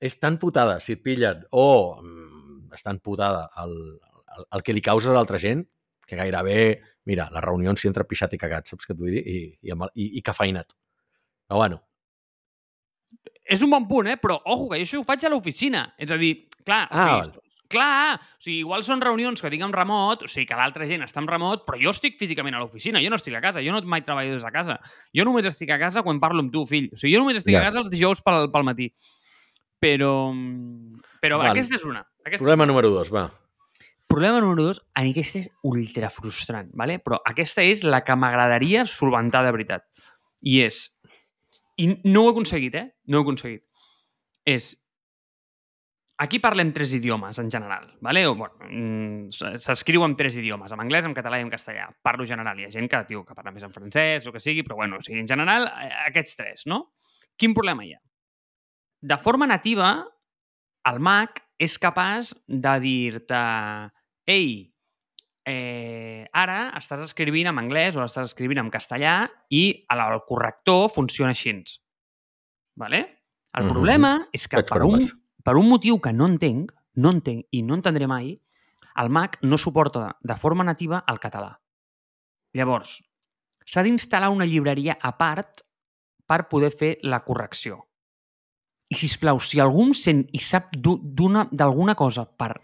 és 0.02 0.18
tan 0.20 0.38
putada 0.40 0.78
si 0.80 0.96
et 0.96 1.02
pillen 1.04 1.44
o 1.50 1.66
mm, 2.00 2.72
és 2.76 2.84
tan 2.84 3.00
putada 3.04 3.46
el, 3.62 3.76
el, 4.36 4.48
el 4.56 4.64
que 4.64 4.74
li 4.76 4.84
causes 4.84 5.10
a 5.12 5.16
l'altra 5.16 5.40
gent 5.40 5.64
que 6.08 6.18
gairebé, 6.18 6.82
mira, 7.08 7.28
les 7.32 7.44
reunions 7.44 7.80
s'hi 7.80 7.88
entra 7.88 8.04
pixat 8.08 8.34
i 8.36 8.40
cagat, 8.40 8.68
saps 8.68 8.88
què 8.88 8.94
et 8.96 9.00
vull 9.00 9.14
dir? 9.14 9.22
I, 9.22 9.38
i, 9.68 9.72
i, 9.72 10.08
i 10.18 10.22
cafeinat. 10.24 10.74
Però 11.48 11.60
bueno, 11.62 11.80
és 13.44 13.62
un 13.62 13.70
bon 13.72 13.86
punt, 13.88 14.08
eh? 14.08 14.18
Però, 14.20 14.38
ojo, 14.44 14.68
que 14.70 14.80
jo 14.80 14.86
això 14.86 15.00
ho 15.00 15.06
faig 15.06 15.24
a 15.26 15.32
l'oficina. 15.32 15.86
És 16.00 16.12
a 16.12 16.18
dir, 16.20 16.34
clar, 16.64 16.86
ah, 16.90 16.92
o 16.92 17.24
sigui, 17.24 17.42
clar, 17.72 18.20
o 18.20 18.42
sigui, 18.44 18.58
igual 18.62 18.84
són 18.86 19.02
reunions 19.02 19.42
que 19.42 19.50
tinc 19.52 19.64
en 19.66 19.74
remot, 19.74 20.26
o 20.26 20.30
sigui, 20.30 20.46
que 20.50 20.58
l'altra 20.58 20.86
gent 20.88 21.04
està 21.06 21.22
en 21.22 21.28
remot, 21.30 21.66
però 21.66 21.80
jo 21.80 21.92
estic 21.94 22.18
físicament 22.20 22.56
a 22.56 22.62
l'oficina, 22.62 23.02
jo 23.02 23.10
no 23.12 23.18
estic 23.18 23.36
a 23.38 23.42
casa, 23.44 23.64
jo 23.64 23.74
no 23.74 23.82
mai 23.88 24.04
treballo 24.06 24.36
des 24.36 24.46
de 24.46 24.54
casa. 24.54 24.78
Jo 25.16 25.26
només 25.28 25.48
estic 25.48 25.72
a 25.74 25.80
casa 25.80 26.04
quan 26.06 26.20
parlo 26.22 26.44
amb 26.44 26.54
tu, 26.54 26.64
fill. 26.68 26.90
O 26.92 27.00
sigui, 27.00 27.16
jo 27.16 27.24
només 27.24 27.40
estic 27.42 27.56
yeah. 27.56 27.64
a 27.64 27.70
casa 27.70 27.82
els 27.82 27.92
dijous 27.92 28.22
pel, 28.24 28.48
pel 28.52 28.66
matí. 28.68 28.92
Però, 29.82 30.14
però 31.22 31.40
Val. 31.40 31.50
aquesta 31.50 31.80
és 31.80 31.86
una. 31.88 32.04
Aquesta 32.22 32.44
Problema 32.44 32.68
és... 32.68 32.70
número 32.70 32.92
dos, 32.92 33.10
va. 33.10 33.26
Problema 34.12 34.42
número 34.44 34.66
dos, 34.68 34.82
aquesta 35.00 35.40
és 35.40 35.48
ultra 35.64 36.10
frustrant, 36.12 36.68
¿vale? 36.76 36.98
però 37.00 37.16
aquesta 37.24 37.64
és 37.64 37.80
la 37.80 38.02
que 38.04 38.12
m'agradaria 38.12 38.84
solventar 38.84 39.40
de 39.46 39.52
veritat. 39.56 39.86
I 40.44 40.58
és, 40.66 40.82
i 41.82 41.90
no 42.04 42.22
ho 42.22 42.30
he 42.30 42.32
aconseguit, 42.36 42.78
eh? 42.78 42.86
No 43.10 43.18
ho 43.18 43.22
he 43.22 43.26
aconseguit. 43.26 43.66
És... 44.48 44.76
Aquí 46.22 46.38
parlem 46.38 46.70
tres 46.70 46.92
idiomes, 46.94 47.38
en 47.42 47.50
general. 47.50 47.96
¿vale? 48.00 48.26
O, 48.28 48.36
bueno, 48.36 48.54
mm, 48.68 49.56
S'escriu 49.58 50.04
en 50.06 50.14
tres 50.14 50.36
idiomes, 50.38 50.70
en 50.70 50.82
anglès, 50.84 51.08
en 51.08 51.16
català 51.16 51.40
i 51.40 51.42
en 51.42 51.50
castellà. 51.50 51.88
Parlo 52.04 52.26
general. 52.28 52.60
Hi 52.60 52.68
ha 52.68 52.74
gent 52.74 52.86
que, 52.90 53.00
tio, 53.08 53.24
que 53.26 53.34
parla 53.34 53.50
més 53.50 53.66
en 53.66 53.74
francès, 53.74 54.28
o 54.28 54.34
que 54.34 54.42
sigui, 54.42 54.62
però 54.62 54.78
bueno, 54.78 55.00
o 55.00 55.02
sigui, 55.02 55.18
en 55.24 55.30
general, 55.30 55.66
eh, 55.82 55.90
aquests 56.06 56.38
tres, 56.38 56.66
no? 56.70 56.84
Quin 57.34 57.56
problema 57.56 57.82
hi 57.82 57.96
ha? 57.96 58.02
De 59.02 59.18
forma 59.18 59.48
nativa, 59.50 59.96
el 60.86 61.00
Mac 61.02 61.42
és 61.58 61.74
capaç 61.78 62.36
de 62.46 62.76
dir-te 62.84 63.42
ei, 64.30 64.71
eh, 65.46 66.26
ara 66.32 66.72
estàs 66.78 67.02
escrivint 67.04 67.50
en 67.50 67.58
anglès 67.58 67.96
o 67.96 68.04
estàs 68.04 68.30
escrivint 68.30 68.60
en 68.62 68.70
castellà 68.70 69.26
i 69.50 69.84
el 69.90 70.20
corrector 70.28 70.88
funciona 70.92 71.34
així. 71.34 71.54
Vale? 72.76 73.00
El 73.52 73.64
mm 73.64 73.68
-hmm. 73.68 73.72
problema 73.72 74.28
és 74.32 74.48
que 74.48 74.62
per 74.62 74.82
un, 74.82 75.08
per 75.44 75.56
un 75.56 75.68
motiu 75.68 76.00
que 76.00 76.12
no 76.12 76.26
entenc, 76.26 76.72
no 76.94 77.10
entenc 77.10 77.46
i 77.50 77.62
no 77.62 77.74
entendré 77.74 78.06
mai, 78.06 78.40
el 78.96 79.08
Mac 79.08 79.38
no 79.42 79.58
suporta 79.58 80.16
de 80.20 80.36
forma 80.36 80.64
nativa 80.64 81.04
el 81.08 81.18
català. 81.18 81.60
Llavors, 82.52 83.02
s'ha 83.64 83.82
d'instal·lar 83.82 84.30
una 84.30 84.46
llibreria 84.46 84.98
a 85.00 85.16
part 85.16 85.62
per 86.26 86.48
poder 86.48 86.70
fer 86.70 86.98
la 87.02 87.22
correcció. 87.24 87.88
I, 88.88 88.94
si 88.96 89.18
plau, 89.18 89.40
si 89.40 89.60
algú 89.60 89.86
em 89.86 89.94
sent 89.96 90.26
i 90.32 90.38
sap 90.38 90.74
d'alguna 90.76 91.94
cosa 91.94 92.26
per 92.26 92.60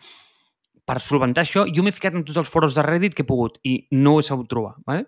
per 0.89 0.99
solventar 1.05 1.45
això, 1.45 1.67
jo 1.69 1.85
m'he 1.85 1.93
ficat 1.93 2.17
en 2.17 2.25
tots 2.25 2.41
els 2.41 2.51
foros 2.51 2.77
de 2.77 2.85
Reddit 2.87 3.17
que 3.17 3.25
he 3.27 3.29
pogut 3.29 3.59
i 3.69 3.77
no 3.93 4.17
ho 4.17 4.23
he 4.23 4.27
sabut 4.27 4.49
trobar. 4.49 4.75
¿vale? 4.89 5.05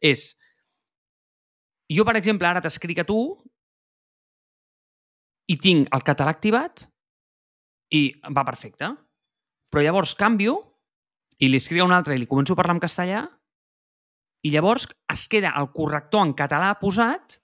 És, 0.00 0.32
jo, 1.92 2.06
per 2.08 2.16
exemple, 2.20 2.48
ara 2.48 2.62
t'escric 2.64 3.02
a 3.02 3.08
tu 3.08 3.20
i 5.52 5.58
tinc 5.60 5.92
el 5.92 6.06
català 6.06 6.32
activat 6.32 6.86
i 7.92 8.06
va 8.32 8.46
perfecte. 8.48 8.88
Però 9.72 9.84
llavors 9.84 10.16
canvio 10.16 10.56
i 11.42 11.50
li 11.50 11.60
escric 11.60 11.82
a 11.82 11.86
un 11.88 11.94
altre 11.94 12.16
i 12.16 12.20
li 12.22 12.30
començo 12.30 12.56
a 12.56 12.60
parlar 12.60 12.78
en 12.78 12.82
castellà 12.82 13.22
i 14.42 14.50
llavors 14.50 14.88
es 15.12 15.28
queda 15.30 15.52
el 15.60 15.70
corrector 15.76 16.24
en 16.26 16.34
català 16.38 16.72
posat 16.80 17.42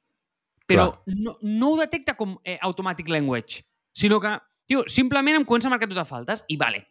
però 0.68 0.90
no, 1.06 1.38
no 1.40 1.70
ho 1.72 1.78
detecta 1.80 2.14
com 2.14 2.36
eh, 2.44 2.58
automatic 2.60 3.08
language, 3.08 3.62
sinó 3.96 4.20
que, 4.20 4.34
tio, 4.68 4.82
simplement 4.92 5.40
em 5.40 5.46
comença 5.48 5.70
a 5.70 5.72
marcar 5.72 5.88
totes 5.88 6.10
faltes 6.10 6.44
i 6.52 6.58
vale. 6.60 6.84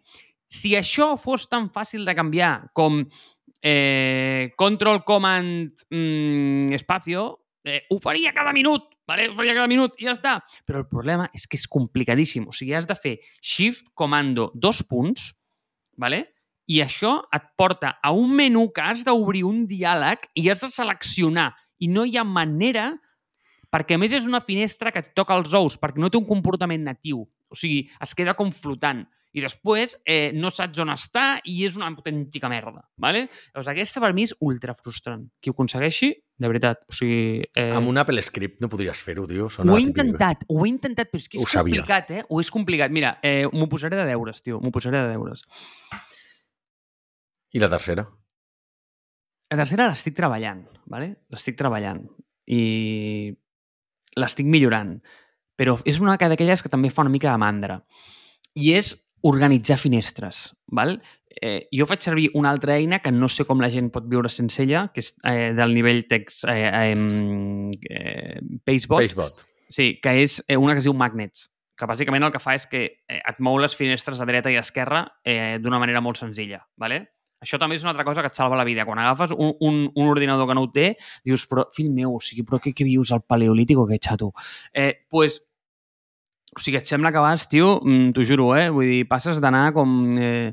Si 0.47 0.73
això 0.79 1.11
fos 1.19 1.49
tan 1.51 1.67
fàcil 1.75 2.05
de 2.07 2.15
canviar 2.15 2.69
com 2.77 3.01
eh, 3.61 4.53
control 4.55 5.03
command 5.03 5.83
mm, 5.91 6.71
espacio, 6.77 7.27
eh, 7.67 7.83
ho 7.91 7.99
faria 7.99 8.31
cada 8.33 8.53
minut, 8.55 8.87
¿vale? 9.07 9.27
ho 9.27 9.35
faria 9.35 9.57
cada 9.57 9.67
minut 9.67 9.99
i 9.99 10.07
ja 10.07 10.15
està. 10.15 10.37
Però 10.65 10.79
el 10.79 10.87
problema 10.87 11.27
és 11.35 11.43
que 11.47 11.59
és 11.59 11.67
complicadíssim. 11.67 12.47
O 12.47 12.55
sigui, 12.55 12.73
has 12.77 12.87
de 12.87 12.95
fer 12.95 13.17
shift 13.41 13.91
comando 13.93 14.51
dos 14.55 14.83
punts, 14.87 15.33
¿vale? 15.99 16.23
i 16.67 16.81
això 16.83 17.21
et 17.31 17.45
porta 17.55 17.95
a 18.03 18.11
un 18.11 18.33
menú 18.35 18.67
que 18.75 18.83
has 18.83 19.05
d'obrir 19.07 19.45
un 19.47 19.63
diàleg 19.67 20.25
i 20.35 20.49
has 20.51 20.63
de 20.65 20.69
seleccionar 20.71 21.53
i 21.79 21.87
no 21.87 22.03
hi 22.03 22.17
ha 22.19 22.25
manera 22.27 22.89
perquè 23.71 23.95
a 23.95 24.01
més 24.01 24.11
és 24.15 24.27
una 24.27 24.41
finestra 24.43 24.91
que 24.91 24.99
et 25.03 25.13
toca 25.15 25.37
els 25.39 25.53
ous 25.55 25.77
perquè 25.79 26.03
no 26.03 26.11
té 26.11 26.19
un 26.19 26.27
comportament 26.27 26.83
natiu. 26.83 27.23
O 27.47 27.55
sigui, 27.55 27.85
es 28.03 28.15
queda 28.15 28.35
com 28.35 28.51
flotant 28.51 29.05
i 29.37 29.41
després 29.43 29.93
eh, 30.09 30.31
no 30.33 30.49
saps 30.53 30.79
on 30.81 30.89
està 30.89 31.25
i 31.45 31.59
és 31.67 31.75
una 31.77 31.89
autèntica 31.91 32.49
merda. 32.49 32.81
¿vale? 32.97 33.27
Llavors, 33.51 33.69
aquesta 33.69 34.01
per 34.01 34.09
mi 34.17 34.25
és 34.25 34.33
ultra 34.41 34.73
frustrant. 34.77 35.27
Qui 35.39 35.51
ho 35.51 35.55
aconsegueixi, 35.55 36.09
de 36.37 36.49
veritat. 36.49 36.81
O 36.89 36.95
sigui, 36.97 37.45
eh... 37.53 37.69
Amb 37.77 37.91
un 37.91 38.01
Apple 38.01 38.21
Script 38.25 38.63
no 38.63 38.69
podries 38.71 39.01
fer-ho, 39.05 39.27
tio. 39.29 39.49
Sona 39.53 39.73
ho 39.73 39.77
he 39.77 39.85
intentat, 39.85 40.45
ho 40.49 40.65
he 40.65 40.71
intentat, 40.71 41.11
però 41.13 41.21
és 41.21 41.29
que 41.29 41.37
és 41.37 41.45
ho 41.45 41.49
complicat, 41.51 42.09
sabia. 42.09 42.23
eh? 42.23 42.27
Ho 42.29 42.41
és 42.41 42.51
complicat. 42.53 42.93
Mira, 42.93 43.15
eh, 43.21 43.45
m'ho 43.53 43.69
posaré 43.69 43.99
de 43.99 44.09
deures, 44.09 44.41
tio. 44.41 44.61
M'ho 44.63 44.73
posaré 44.73 45.03
de 45.05 45.13
deures. 45.13 45.45
I 47.53 47.61
la 47.61 47.69
tercera? 47.71 48.07
La 49.47 49.61
tercera 49.61 49.87
l'estic 49.87 50.17
treballant, 50.17 50.65
¿vale? 50.91 51.13
l'estic 51.31 51.55
treballant 51.59 52.01
i 52.51 53.31
l'estic 54.17 54.49
millorant. 54.49 54.97
Però 55.57 55.77
és 55.89 56.01
una 56.01 56.17
d'aquelles 56.17 56.61
que 56.61 56.69
també 56.69 56.89
fa 56.93 57.05
una 57.05 57.13
mica 57.13 57.31
de 57.31 57.41
mandra. 57.41 57.83
I 58.57 58.73
és 58.77 58.95
organitzar 59.27 59.77
finestres. 59.81 60.53
Val? 60.71 60.97
Eh, 61.37 61.67
jo 61.75 61.85
faig 61.85 62.01
servir 62.01 62.29
una 62.33 62.49
altra 62.49 62.77
eina 62.79 63.01
que 63.03 63.11
no 63.13 63.29
sé 63.29 63.45
com 63.45 63.61
la 63.61 63.69
gent 63.69 63.91
pot 63.93 64.07
viure 64.09 64.31
sense 64.31 64.63
ella, 64.63 64.87
que 64.93 65.03
és 65.03 65.11
eh, 65.27 65.51
del 65.57 65.75
nivell 65.75 66.05
text 66.09 66.47
eh, 66.49 66.71
eh, 66.71 68.39
Pacebot. 68.65 69.03
Pacebot. 69.03 69.45
Sí, 69.69 69.97
que 70.01 70.15
és 70.23 70.39
eh, 70.47 70.57
una 70.57 70.73
que 70.73 70.81
es 70.81 70.87
diu 70.87 70.95
Magnets, 70.97 71.49
que 71.77 71.89
bàsicament 71.89 72.25
el 72.25 72.33
que 72.33 72.41
fa 72.41 72.55
és 72.57 72.65
que 72.71 72.83
eh, 72.87 73.19
et 73.19 73.43
mou 73.43 73.59
les 73.61 73.75
finestres 73.77 74.21
a 74.23 74.27
dreta 74.29 74.53
i 74.53 74.57
a 74.57 74.63
esquerra 74.65 75.03
eh, 75.23 75.59
d'una 75.61 75.81
manera 75.83 76.01
molt 76.01 76.19
senzilla. 76.19 76.63
Vale? 76.79 77.03
Això 77.43 77.59
també 77.61 77.77
és 77.77 77.83
una 77.85 77.91
altra 77.93 78.05
cosa 78.07 78.23
que 78.25 78.31
et 78.31 78.37
salva 78.37 78.57
la 78.57 78.65
vida. 78.65 78.85
Quan 78.87 78.97
agafes 78.97 79.35
un, 79.35 79.53
un, 79.61 79.83
un 79.93 80.07
ordinador 80.09 80.47
que 80.49 80.55
no 80.57 80.65
ho 80.65 80.71
té, 80.73 80.87
dius, 81.27 81.45
però, 81.49 81.67
fill 81.75 81.91
meu, 81.93 82.15
o 82.17 82.23
sigui, 82.23 82.47
però 82.47 82.57
què, 82.63 82.73
què 82.73 82.87
vius 82.87 83.13
al 83.13 83.21
paleolític 83.29 83.77
o 83.77 83.85
què, 83.89 83.99
xato? 84.01 84.31
Eh, 84.73 85.05
pues, 85.11 85.43
O 86.57 86.63
sigui, 86.63 86.79
et 86.79 86.89
sembla 86.89 87.11
que 87.13 87.21
vas, 87.21 87.45
tio, 87.51 87.77
mm, 87.83 88.11
t'ho 88.17 88.25
juro, 88.25 88.49
eh? 88.57 88.67
Vull 88.73 88.89
dir, 88.89 89.05
passes 89.09 89.41
d'anar 89.43 89.69
com... 89.77 89.91
Eh, 90.17 90.51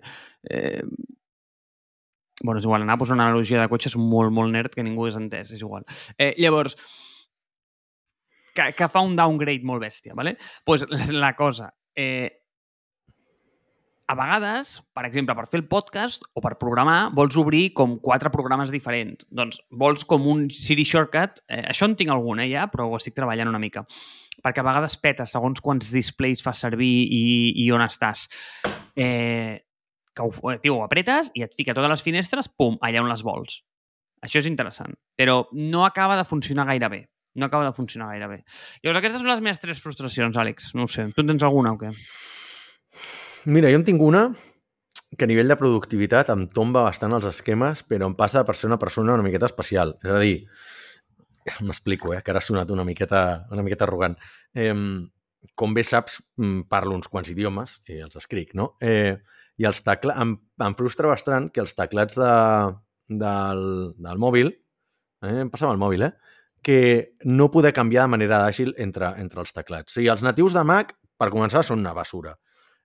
eh, 0.51 0.83
bueno, 2.43 2.59
és 2.59 2.67
igual, 2.67 2.85
anar 2.85 2.99
a 2.99 3.01
posar 3.01 3.17
una 3.17 3.31
analogia 3.31 3.63
de 3.63 3.71
cotxe 3.73 3.89
és 3.89 3.97
molt, 3.97 4.33
molt 4.35 4.53
nerd 4.53 4.75
que 4.75 4.85
ningú 4.85 5.09
és 5.09 5.17
entès, 5.17 5.55
és 5.55 5.63
igual. 5.65 5.87
Eh, 6.19 6.35
llavors, 6.43 6.77
que, 8.55 8.71
que 8.77 8.89
fa 8.91 9.03
un 9.07 9.17
downgrade 9.17 9.65
molt 9.65 9.83
bèstia, 9.87 10.13
¿vale? 10.15 10.37
pues 10.65 10.85
la, 10.91 11.07
la 11.09 11.33
cosa, 11.39 11.73
eh, 11.97 12.45
a 14.07 14.15
vegades, 14.15 14.83
per 14.93 15.07
exemple, 15.09 15.35
per 15.37 15.47
fer 15.49 15.63
el 15.63 15.69
podcast 15.69 16.27
o 16.37 16.43
per 16.45 16.59
programar, 16.61 17.09
vols 17.17 17.39
obrir 17.41 17.71
com 17.77 17.97
quatre 18.05 18.31
programes 18.33 18.73
diferents. 18.75 19.25
Doncs 19.33 19.63
vols 19.73 20.05
com 20.09 20.27
un 20.29 20.45
Siri 20.53 20.85
Shortcut. 20.85 21.41
Eh, 21.49 21.63
això 21.73 21.89
en 21.89 21.97
tinc 21.97 22.13
algun, 22.13 22.43
eh, 22.45 22.51
ja, 22.53 22.67
però 22.69 22.91
ho 22.91 22.99
estic 22.99 23.17
treballant 23.17 23.49
una 23.49 23.63
mica. 23.63 23.87
Perquè 24.45 24.61
a 24.61 24.67
vegades 24.67 24.99
peta 25.01 25.27
segons 25.29 25.63
quants 25.65 25.93
displays 25.95 26.45
fa 26.45 26.53
servir 26.57 26.95
i, 27.09 27.25
i 27.65 27.71
on 27.73 27.85
estàs. 27.85 28.27
Eh, 28.95 29.65
que 30.15 30.23
ho, 30.23 30.31
eh, 30.53 30.59
tio, 30.63 30.79
ho 30.79 30.85
apretes 30.85 31.33
i 31.35 31.43
et 31.47 31.57
fica 31.57 31.75
totes 31.75 31.91
les 31.91 32.05
finestres, 32.07 32.51
pum, 32.53 32.77
allà 32.85 33.03
on 33.03 33.11
les 33.11 33.25
vols. 33.27 33.63
Això 34.25 34.41
és 34.41 34.49
interessant. 34.49 34.95
Però 35.19 35.43
no 35.53 35.85
acaba 35.85 36.17
de 36.17 36.25
funcionar 36.29 36.69
gaire 36.71 36.89
bé. 36.93 37.03
No 37.35 37.49
acaba 37.49 37.67
de 37.67 37.75
funcionar 37.75 38.13
gaire 38.13 38.29
bé. 38.31 38.39
Llavors, 38.85 39.01
aquestes 39.01 39.21
són 39.21 39.33
les 39.33 39.43
meves 39.43 39.61
tres 39.61 39.83
frustracions, 39.83 40.37
Àlex. 40.39 40.71
No 40.79 40.87
ho 40.87 40.91
sé. 40.91 41.09
Tu 41.13 41.25
en 41.25 41.33
tens 41.33 41.43
alguna 41.43 41.75
o 41.75 41.81
què? 41.81 41.91
Mira, 43.51 43.73
jo 43.73 43.81
en 43.81 43.85
tinc 43.85 44.01
una 44.01 44.29
que 45.19 45.27
a 45.27 45.31
nivell 45.31 45.51
de 45.51 45.59
productivitat 45.59 46.31
em 46.33 46.47
tomba 46.51 46.85
bastant 46.87 47.13
els 47.15 47.27
esquemes, 47.29 47.83
però 47.87 48.09
em 48.09 48.15
passa 48.19 48.45
per 48.47 48.57
ser 48.59 48.71
una 48.71 48.79
persona 48.83 49.15
una 49.15 49.27
miqueta 49.27 49.51
especial. 49.51 49.97
És 50.03 50.15
a 50.15 50.23
dir, 50.23 50.39
m'explico, 51.67 52.15
eh, 52.15 52.23
que 52.23 52.33
ara 52.33 52.43
ha 52.43 52.45
sonat 52.45 52.71
una 52.75 52.85
miqueta, 52.87 53.47
una 53.53 53.65
miqueta 53.67 53.87
arrogant. 53.89 54.17
Eh, 54.55 54.73
com 55.55 55.75
bé 55.77 55.85
saps, 55.85 56.21
mm, 56.41 56.67
parlo 56.73 56.97
uns 56.97 57.11
quants 57.13 57.31
idiomes 57.31 57.81
i 57.89 58.01
els 58.05 58.17
escric, 58.21 58.55
no? 58.55 58.75
Eh, 58.81 59.17
I 59.61 59.69
els 59.69 59.85
teclats... 59.87 60.19
Em, 60.21 60.35
em 60.67 60.75
frustra 60.75 61.11
bastant 61.11 61.51
que 61.55 61.63
els 61.63 61.77
teclats 61.79 62.17
de, 62.19 62.33
del, 63.21 63.65
del 64.03 64.23
mòbil, 64.23 64.51
eh, 65.23 65.41
em 65.45 65.53
passava 65.53 65.75
el 65.77 65.83
mòbil, 65.83 66.09
eh? 66.09 66.15
que 66.65 67.17
no 67.29 67.51
poder 67.53 67.75
canviar 67.77 68.07
de 68.07 68.15
manera 68.17 68.41
àgil 68.49 68.73
entre, 68.81 69.13
entre 69.21 69.43
els 69.45 69.53
teclats. 69.53 69.93
O 69.93 69.99
sigui, 69.99 70.09
els 70.09 70.25
natius 70.25 70.57
de 70.57 70.63
Mac, 70.65 70.95
per 71.21 71.29
començar, 71.31 71.61
són 71.63 71.83
una 71.85 71.93
basura. 71.95 72.33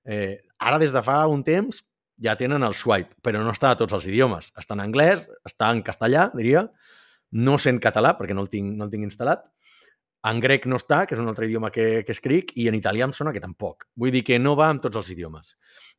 Eh, 0.03 0.35
ara, 0.59 0.77
des 0.81 0.91
de 0.91 1.01
fa 1.05 1.21
un 1.31 1.45
temps, 1.47 1.79
ja 2.19 2.35
tenen 2.35 2.65
el 2.67 2.75
swipe, 2.75 3.15
però 3.23 3.39
no 3.39 3.53
està 3.55 3.71
a 3.71 3.77
tots 3.79 3.95
els 3.95 4.09
idiomes. 4.11 4.51
Està 4.59 4.75
en 4.75 4.83
anglès, 4.83 5.23
està 5.47 5.71
en 5.71 5.79
castellà, 5.85 6.27
diria, 6.35 6.65
no 7.31 7.57
sé 7.61 7.73
en 7.73 7.79
català, 7.83 8.15
perquè 8.17 8.35
no 8.35 8.45
el 8.45 8.49
tinc, 8.51 8.75
no 8.77 8.87
el 8.87 8.93
tinc 8.93 9.07
instal·lat, 9.07 9.45
en 10.29 10.39
grec 10.43 10.65
no 10.67 10.75
està, 10.75 11.05
que 11.07 11.15
és 11.15 11.21
un 11.21 11.29
altre 11.31 11.47
idioma 11.47 11.69
que, 11.71 12.03
que 12.03 12.11
escric, 12.11 12.51
i 12.59 12.67
en 12.67 12.75
italià 12.75 13.05
em 13.07 13.13
sona 13.15 13.31
que 13.31 13.39
tampoc. 13.43 13.85
Vull 13.95 14.11
dir 14.11 14.25
que 14.27 14.39
no 14.39 14.55
va 14.59 14.67
amb 14.67 14.83
tots 14.83 14.99
els 14.99 15.13
idiomes. 15.13 15.53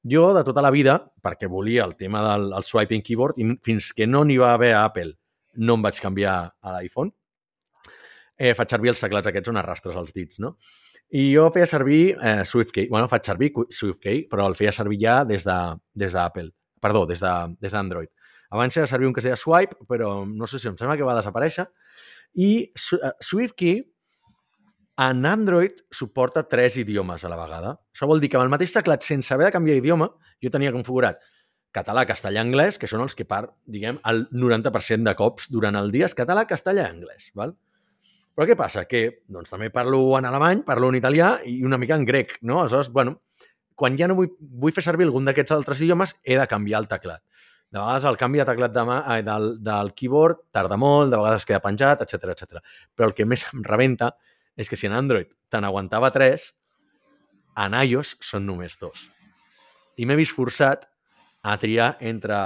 Jo, 0.04 0.26
de 0.36 0.42
tota 0.44 0.64
la 0.64 0.72
vida, 0.74 0.98
perquè 1.24 1.48
volia 1.48 1.86
el 1.88 1.96
tema 1.96 2.20
del 2.26 2.50
el 2.58 2.66
swiping 2.66 3.04
keyboard, 3.06 3.40
i 3.40 3.48
fins 3.64 3.92
que 3.96 4.08
no 4.10 4.26
n'hi 4.28 4.36
va 4.42 4.52
haver 4.58 4.74
a 4.74 4.84
Apple, 4.90 5.14
no 5.64 5.78
em 5.78 5.88
vaig 5.88 6.02
canviar 6.04 6.36
a 6.60 6.76
l'iPhone, 6.76 7.14
eh, 8.36 8.52
faig 8.56 8.76
servir 8.76 8.92
els 8.92 9.00
teclats 9.00 9.28
aquests 9.30 9.52
on 9.52 9.60
arrastres 9.60 9.96
els 9.96 10.12
dits, 10.16 10.40
no? 10.44 10.56
I 11.10 11.26
jo 11.32 11.48
feia 11.50 11.66
servir 11.66 12.14
eh, 12.14 12.44
SwiftKey. 12.46 12.86
Bueno, 12.92 13.08
faig 13.10 13.24
servir 13.26 13.50
SwiftKey, 13.56 14.26
però 14.30 14.46
el 14.46 14.54
feia 14.58 14.72
servir 14.72 15.00
ja 15.00 15.20
des 15.26 15.44
d'Apple. 15.44 16.44
De, 16.44 16.50
des 16.50 16.56
Perdó, 16.80 17.02
des 17.04 17.20
d'Android. 17.20 18.08
De, 18.08 18.14
des 18.14 18.19
Abans 18.50 18.74
feia 18.74 18.88
servir 18.90 19.08
un 19.08 19.14
que 19.14 19.22
es 19.22 19.28
deia 19.28 19.38
Swipe, 19.38 19.78
però 19.88 20.26
no 20.26 20.48
sé 20.50 20.58
si 20.58 20.68
em 20.70 20.76
sembla 20.78 20.98
que 20.98 21.06
va 21.06 21.16
desaparèixer. 21.18 21.68
I 22.34 22.50
eh, 22.70 23.12
SwiftKey 23.22 23.80
en 25.06 25.24
Android 25.26 25.78
suporta 25.94 26.44
tres 26.48 26.76
idiomes 26.82 27.24
a 27.24 27.30
la 27.32 27.38
vegada. 27.40 27.76
Això 27.94 28.10
vol 28.10 28.20
dir 28.20 28.28
que 28.28 28.40
amb 28.40 28.48
el 28.48 28.52
mateix 28.52 28.74
teclat, 28.74 29.06
sense 29.06 29.32
haver 29.34 29.48
de 29.48 29.54
canviar 29.54 29.78
idioma, 29.80 30.10
jo 30.42 30.52
tenia 30.52 30.74
configurat 30.74 31.22
català, 31.74 32.04
castellà, 32.06 32.42
anglès, 32.42 32.78
que 32.82 32.88
són 32.90 33.04
els 33.04 33.14
que 33.14 33.26
part, 33.28 33.52
diguem, 33.70 34.00
el 34.10 34.24
90% 34.34 35.06
de 35.06 35.14
cops 35.18 35.50
durant 35.54 35.78
el 35.78 35.92
dia 35.94 36.08
és 36.08 36.16
català, 36.18 36.44
castellà, 36.50 36.88
anglès. 36.90 37.30
Val? 37.38 37.54
Però 38.34 38.46
què 38.48 38.56
passa? 38.58 38.86
Que 38.90 39.22
doncs, 39.30 39.52
també 39.52 39.70
parlo 39.74 40.00
en 40.18 40.26
alemany, 40.26 40.64
parlo 40.66 40.90
en 40.90 40.98
italià 40.98 41.36
i 41.46 41.60
una 41.66 41.78
mica 41.78 41.98
en 41.98 42.06
grec, 42.08 42.38
no? 42.42 42.60
Aleshores, 42.60 42.90
bueno, 42.94 43.20
quan 43.78 43.96
ja 43.98 44.08
no 44.10 44.16
vull, 44.18 44.32
vull 44.40 44.74
fer 44.74 44.84
servir 44.84 45.06
algun 45.06 45.28
d'aquests 45.28 45.54
altres 45.56 45.82
idiomes, 45.84 46.16
he 46.24 46.38
de 46.38 46.46
canviar 46.50 46.82
el 46.82 46.90
teclat. 46.90 47.22
De 47.70 47.78
vegades 47.78 48.06
el 48.08 48.18
canvi 48.18 48.40
de 48.40 48.46
teclat 48.48 48.72
de 48.74 48.82
mà, 48.86 48.98
eh, 49.14 49.20
del, 49.26 49.52
del 49.62 49.92
keyboard 49.94 50.40
tarda 50.54 50.78
molt, 50.80 51.12
de 51.12 51.20
vegades 51.20 51.46
queda 51.46 51.62
penjat, 51.62 52.02
etc 52.02 52.32
etc. 52.34 52.62
Però 52.96 53.10
el 53.10 53.14
que 53.14 53.26
més 53.28 53.46
em 53.54 53.62
rebenta 53.66 54.10
és 54.58 54.68
que 54.68 54.76
si 54.76 54.88
en 54.88 54.96
Android 54.96 55.30
te 55.48 55.60
n'aguantava 55.62 56.10
tres, 56.14 56.50
en 57.58 57.76
iOS 57.78 58.16
són 58.24 58.46
només 58.48 58.74
dos. 58.80 59.06
I 60.00 60.06
m'he 60.06 60.16
vist 60.18 60.34
forçat 60.34 60.88
a 61.46 61.56
triar 61.60 61.94
entre 62.00 62.36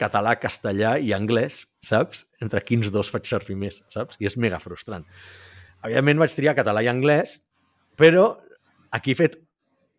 català, 0.00 0.34
castellà 0.40 0.96
i 0.98 1.12
anglès, 1.14 1.64
saps? 1.84 2.24
Entre 2.42 2.62
quins 2.64 2.90
dos 2.92 3.10
faig 3.12 3.28
servir 3.28 3.56
més, 3.60 3.82
saps? 3.92 4.18
I 4.20 4.28
és 4.30 4.36
mega 4.40 4.58
frustrant. 4.62 5.04
Evidentment 5.84 6.24
vaig 6.24 6.34
triar 6.36 6.56
català 6.56 6.82
i 6.84 6.90
anglès, 6.90 7.38
però 8.00 8.32
aquí 8.96 9.14
he 9.14 9.18
fet 9.18 9.38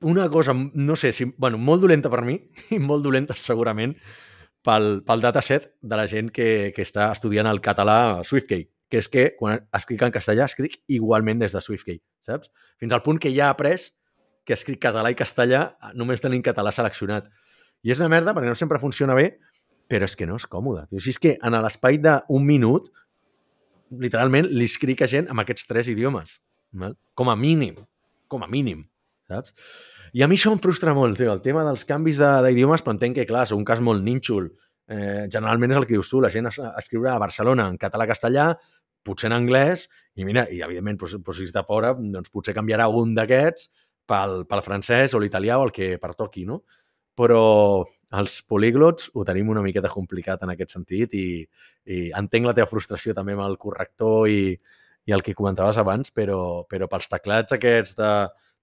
una 0.02 0.28
cosa, 0.34 0.54
no 0.54 0.98
sé, 0.98 1.12
si, 1.14 1.28
bueno, 1.38 1.60
molt 1.62 1.84
dolenta 1.86 2.10
per 2.10 2.24
mi 2.26 2.40
i 2.76 2.82
molt 2.82 3.06
dolenta 3.06 3.38
segurament 3.38 3.96
pel, 4.66 5.02
pel 5.08 5.24
dataset 5.24 5.72
de 5.82 5.98
la 5.98 6.08
gent 6.08 6.30
que, 6.34 6.72
que 6.76 6.86
està 6.86 7.10
estudiant 7.16 7.50
el 7.50 7.62
català 7.64 8.22
SwiftKey, 8.28 8.68
que 8.92 9.00
és 9.02 9.08
que 9.12 9.26
quan 9.38 9.64
escric 9.78 10.04
en 10.06 10.14
castellà 10.14 10.46
escric 10.50 10.82
igualment 10.92 11.42
des 11.42 11.56
de 11.56 11.62
SwiftKey, 11.64 12.02
saps? 12.26 12.52
Fins 12.82 12.94
al 12.94 13.04
punt 13.06 13.22
que 13.22 13.32
ja 13.34 13.48
he 13.50 13.56
après 13.56 13.92
que 14.46 14.58
escric 14.58 14.82
català 14.84 15.12
i 15.14 15.18
castellà 15.18 15.64
només 15.98 16.22
tenint 16.22 16.44
català 16.46 16.74
seleccionat. 16.74 17.30
I 17.86 17.94
és 17.94 18.02
una 18.02 18.12
merda 18.12 18.34
perquè 18.36 18.50
no 18.50 18.58
sempre 18.58 18.82
funciona 18.82 19.16
bé, 19.18 19.36
però 19.92 20.08
és 20.08 20.16
que 20.18 20.28
no 20.30 20.38
és 20.40 20.48
còmode. 20.50 20.88
O 20.90 21.00
sigui, 21.00 21.16
és 21.16 21.22
que 21.22 21.36
en 21.42 21.58
l'espai 21.64 22.00
d'un 22.02 22.46
minut, 22.46 22.90
literalment, 24.02 24.48
li 24.50 24.68
escric 24.70 25.04
a 25.04 25.10
gent 25.12 25.30
amb 25.30 25.44
aquests 25.44 25.68
tres 25.70 25.92
idiomes. 25.92 26.40
Val? 26.72 26.96
Com 27.18 27.30
a 27.30 27.36
mínim. 27.36 27.76
Com 28.32 28.46
a 28.46 28.48
mínim. 28.48 28.86
Saps? 29.32 29.56
I 30.12 30.26
a 30.26 30.28
mi 30.28 30.36
això 30.36 30.52
em 30.52 30.60
frustra 30.60 30.94
molt, 30.96 31.16
tio, 31.20 31.32
el 31.32 31.40
tema 31.44 31.64
dels 31.64 31.86
canvis 31.88 32.20
d'idiomes, 32.20 32.84
però 32.84 32.98
entenc 32.98 33.16
que, 33.20 33.28
clar, 33.30 33.46
és 33.48 33.56
un 33.56 33.64
cas 33.68 33.80
molt 33.84 34.04
nínxol. 34.04 34.50
Eh, 34.92 35.28
generalment 35.32 35.72
és 35.72 35.80
el 35.80 35.88
que 35.88 35.96
dius 35.96 36.10
tu, 36.12 36.20
la 36.20 36.32
gent 36.34 36.50
es, 36.50 36.58
escriure 36.82 37.14
a 37.14 37.20
Barcelona 37.22 37.70
en 37.72 37.78
català-castellà, 37.80 38.50
potser 39.08 39.30
en 39.30 39.38
anglès, 39.38 39.88
i 40.20 40.28
mira, 40.28 40.44
i 40.52 40.60
evidentment, 40.66 41.00
doncs, 41.00 41.16
doncs, 41.16 41.40
si 41.40 41.48
està 41.48 41.64
fora, 41.68 41.94
doncs 41.96 42.34
potser 42.34 42.56
canviarà 42.58 42.90
un 42.92 43.16
d'aquests 43.16 43.70
pel, 44.10 44.42
pel 44.50 44.64
francès 44.66 45.16
o 45.16 45.22
l'italià 45.24 45.62
o 45.62 45.70
el 45.70 45.74
que 45.76 45.96
pertoqui, 46.02 46.46
no? 46.50 46.62
Però 47.18 47.42
els 48.20 48.38
políglots 48.48 49.10
ho 49.16 49.24
tenim 49.28 49.50
una 49.52 49.64
miqueta 49.64 49.92
complicat 49.92 50.44
en 50.44 50.54
aquest 50.54 50.76
sentit 50.76 51.16
i, 51.16 51.26
i 51.88 52.04
entenc 52.18 52.48
la 52.48 52.56
teva 52.58 52.70
frustració 52.70 53.16
també 53.16 53.36
amb 53.36 53.46
el 53.48 53.58
corrector 53.62 54.28
i, 54.32 54.56
i 55.08 55.16
el 55.16 55.24
que 55.24 55.36
comentaves 55.38 55.80
abans, 55.80 56.12
però, 56.12 56.64
però 56.70 56.88
pels 56.92 57.12
teclats 57.12 57.56
aquests 57.56 57.98
de 58.00 58.12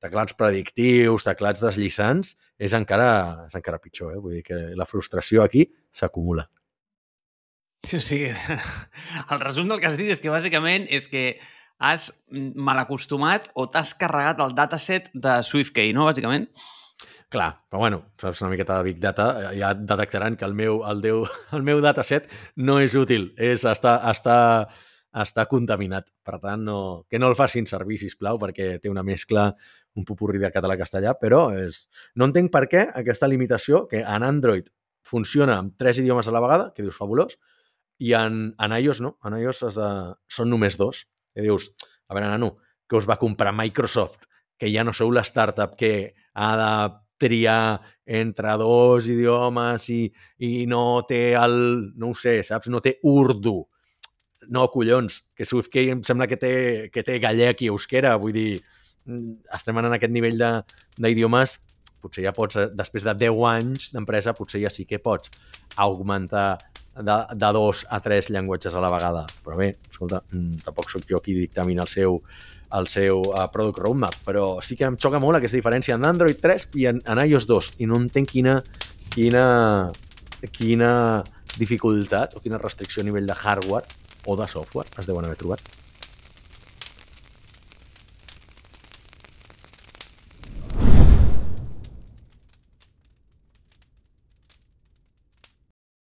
teclats 0.03 0.37
predictius, 0.39 1.27
teclats 1.27 1.63
deslliçants, 1.63 2.37
és 2.59 2.75
encara, 2.77 3.11
és 3.49 3.59
encara 3.59 3.81
pitjor. 3.83 4.15
Eh? 4.15 4.23
Vull 4.23 4.39
dir 4.39 4.45
que 4.47 4.61
la 4.79 4.87
frustració 4.89 5.45
aquí 5.45 5.67
s'acumula. 5.95 6.49
Sí, 7.87 8.01
sí. 8.03 8.25
El 9.33 9.41
resum 9.45 9.71
del 9.71 9.81
que 9.81 9.91
has 9.91 9.99
dit 9.99 10.11
és 10.11 10.23
que 10.23 10.33
bàsicament 10.33 10.89
és 10.91 11.07
que 11.11 11.39
has 11.79 12.11
malacostumat 12.35 13.53
o 13.55 13.69
t'has 13.71 13.93
carregat 13.95 14.41
el 14.43 14.55
dataset 14.59 15.13
de 15.15 15.39
SwiftKey, 15.47 15.93
no? 15.95 16.09
Bàsicament. 16.09 16.49
Clar, 17.31 17.51
però 17.69 17.83
bueno, 17.85 18.01
fas 18.17 18.41
una 18.41 18.51
miqueta 18.51 18.79
de 18.79 18.87
Big 18.87 19.01
Data, 19.01 19.29
eh, 19.43 19.59
ja 19.61 19.75
detectaran 19.77 20.37
que 20.37 20.47
el 20.47 20.55
meu, 20.57 20.81
el, 20.89 21.03
Déu, 21.05 21.27
el 21.57 21.63
meu 21.63 21.83
dataset 21.85 22.27
no 22.57 22.79
és 22.81 22.97
útil, 22.97 23.31
és, 23.37 23.67
està, 23.69 23.99
està, 24.11 24.39
està 25.17 25.47
contaminat. 25.49 26.11
Per 26.25 26.39
tant, 26.43 26.65
no, 26.65 26.79
que 27.09 27.19
no 27.19 27.29
el 27.31 27.37
facin 27.39 27.67
servir, 27.67 27.99
sisplau, 28.01 28.39
perquè 28.41 28.77
té 28.83 28.91
una 28.93 29.05
mescla, 29.07 29.49
un 29.97 30.05
pupurri 30.05 30.41
de 30.43 30.51
català-castellà, 30.55 31.15
però 31.21 31.49
és... 31.57 31.87
no 32.17 32.29
entenc 32.29 32.53
per 32.53 32.67
què 32.69 32.85
aquesta 33.01 33.29
limitació, 33.31 33.87
que 33.89 34.03
en 34.05 34.27
Android 34.27 34.69
funciona 35.09 35.59
amb 35.59 35.77
tres 35.81 35.99
idiomes 35.99 36.29
a 36.29 36.35
la 36.35 36.43
vegada, 36.45 36.73
que 36.75 36.85
dius 36.85 36.99
fabulós, 36.99 37.39
i 37.99 38.13
en, 38.15 38.53
en 38.61 38.77
iOS 38.79 39.03
no, 39.03 39.17
en 39.25 39.39
iOS 39.41 39.65
de... 39.75 39.91
són 40.31 40.51
només 40.53 40.79
dos. 40.79 41.07
I 41.39 41.45
dius, 41.47 41.71
a 42.09 42.15
veure, 42.15 42.31
nano, 42.31 42.57
que 42.89 42.97
us 42.99 43.09
va 43.09 43.19
comprar 43.19 43.55
Microsoft, 43.57 44.29
que 44.59 44.71
ja 44.73 44.85
no 44.85 44.95
sou 44.97 45.11
la 45.15 45.25
startup 45.27 45.77
que 45.79 46.15
ha 46.35 46.51
de 46.59 46.73
triar 47.19 47.81
entre 48.07 48.55
dos 48.61 49.09
idiomes 49.11 49.89
i, 49.91 50.05
i 50.39 50.67
no 50.71 51.03
té 51.09 51.35
el... 51.39 51.59
no 51.99 52.13
ho 52.13 52.17
sé, 52.17 52.41
saps? 52.47 52.71
No 52.71 52.81
té 52.85 52.97
urdu. 53.07 53.61
No, 54.49 54.67
collons, 54.73 55.23
que 55.37 55.45
SwiftKey 55.45 55.93
em 55.93 56.03
sembla 56.07 56.29
que 56.31 56.39
té, 56.41 56.53
que 56.93 57.05
té 57.05 57.19
gallec 57.21 57.63
i 57.63 57.71
euskera, 57.73 58.17
vull 58.21 58.33
dir, 58.33 58.61
mm, 59.05 59.53
estem 59.59 59.79
en 59.79 59.93
aquest 59.93 60.15
nivell 60.15 60.41
d'idiomes, 60.97 61.59
potser 62.01 62.25
ja 62.25 62.33
pots, 62.33 62.57
eh, 62.57 62.69
després 62.75 63.05
de 63.05 63.15
10 63.27 63.45
anys 63.51 63.91
d'empresa, 63.93 64.35
potser 64.35 64.63
ja 64.63 64.71
sí 64.71 64.87
que 64.89 64.99
pots 65.03 65.31
augmentar 65.77 66.57
de, 66.99 67.17
de 67.35 67.53
dos 67.53 67.85
a 67.91 68.01
tres 68.01 68.29
llenguatges 68.31 68.75
a 68.75 68.81
la 68.81 68.91
vegada. 68.91 69.25
Però 69.45 69.57
bé, 69.57 69.75
escolta, 69.91 70.23
mm, 70.33 70.65
tampoc 70.65 70.91
sóc 70.91 71.07
jo 71.09 71.21
qui 71.21 71.35
dictamina 71.37 71.85
el 71.85 71.93
seu, 71.93 72.21
el 72.75 72.89
seu 72.89 73.23
uh, 73.23 73.47
product 73.53 73.79
roadmap, 73.85 74.17
però 74.27 74.59
sí 74.65 74.77
que 74.77 74.89
em 74.89 74.99
xoca 75.01 75.21
molt 75.23 75.39
aquesta 75.39 75.57
diferència 75.57 75.97
en 75.97 76.05
Android 76.05 76.41
3 76.41 76.69
i 76.81 76.89
en, 76.91 77.01
en 77.07 77.23
iOS 77.25 77.47
2 77.49 77.71
i 77.85 77.89
no 77.89 78.01
entenc 78.01 78.33
quina, 78.33 78.59
quina, 79.15 79.45
quina 80.53 80.91
dificultat 81.59 82.37
o 82.37 82.43
quina 82.45 82.61
restricció 82.61 83.03
a 83.03 83.09
nivell 83.09 83.27
de 83.27 83.37
hardware 83.37 83.87
o 84.27 84.37
de 84.37 84.49
software 84.49 84.89
es 84.99 85.07
deuen 85.07 85.25
haver 85.25 85.37
trobat. 85.37 85.78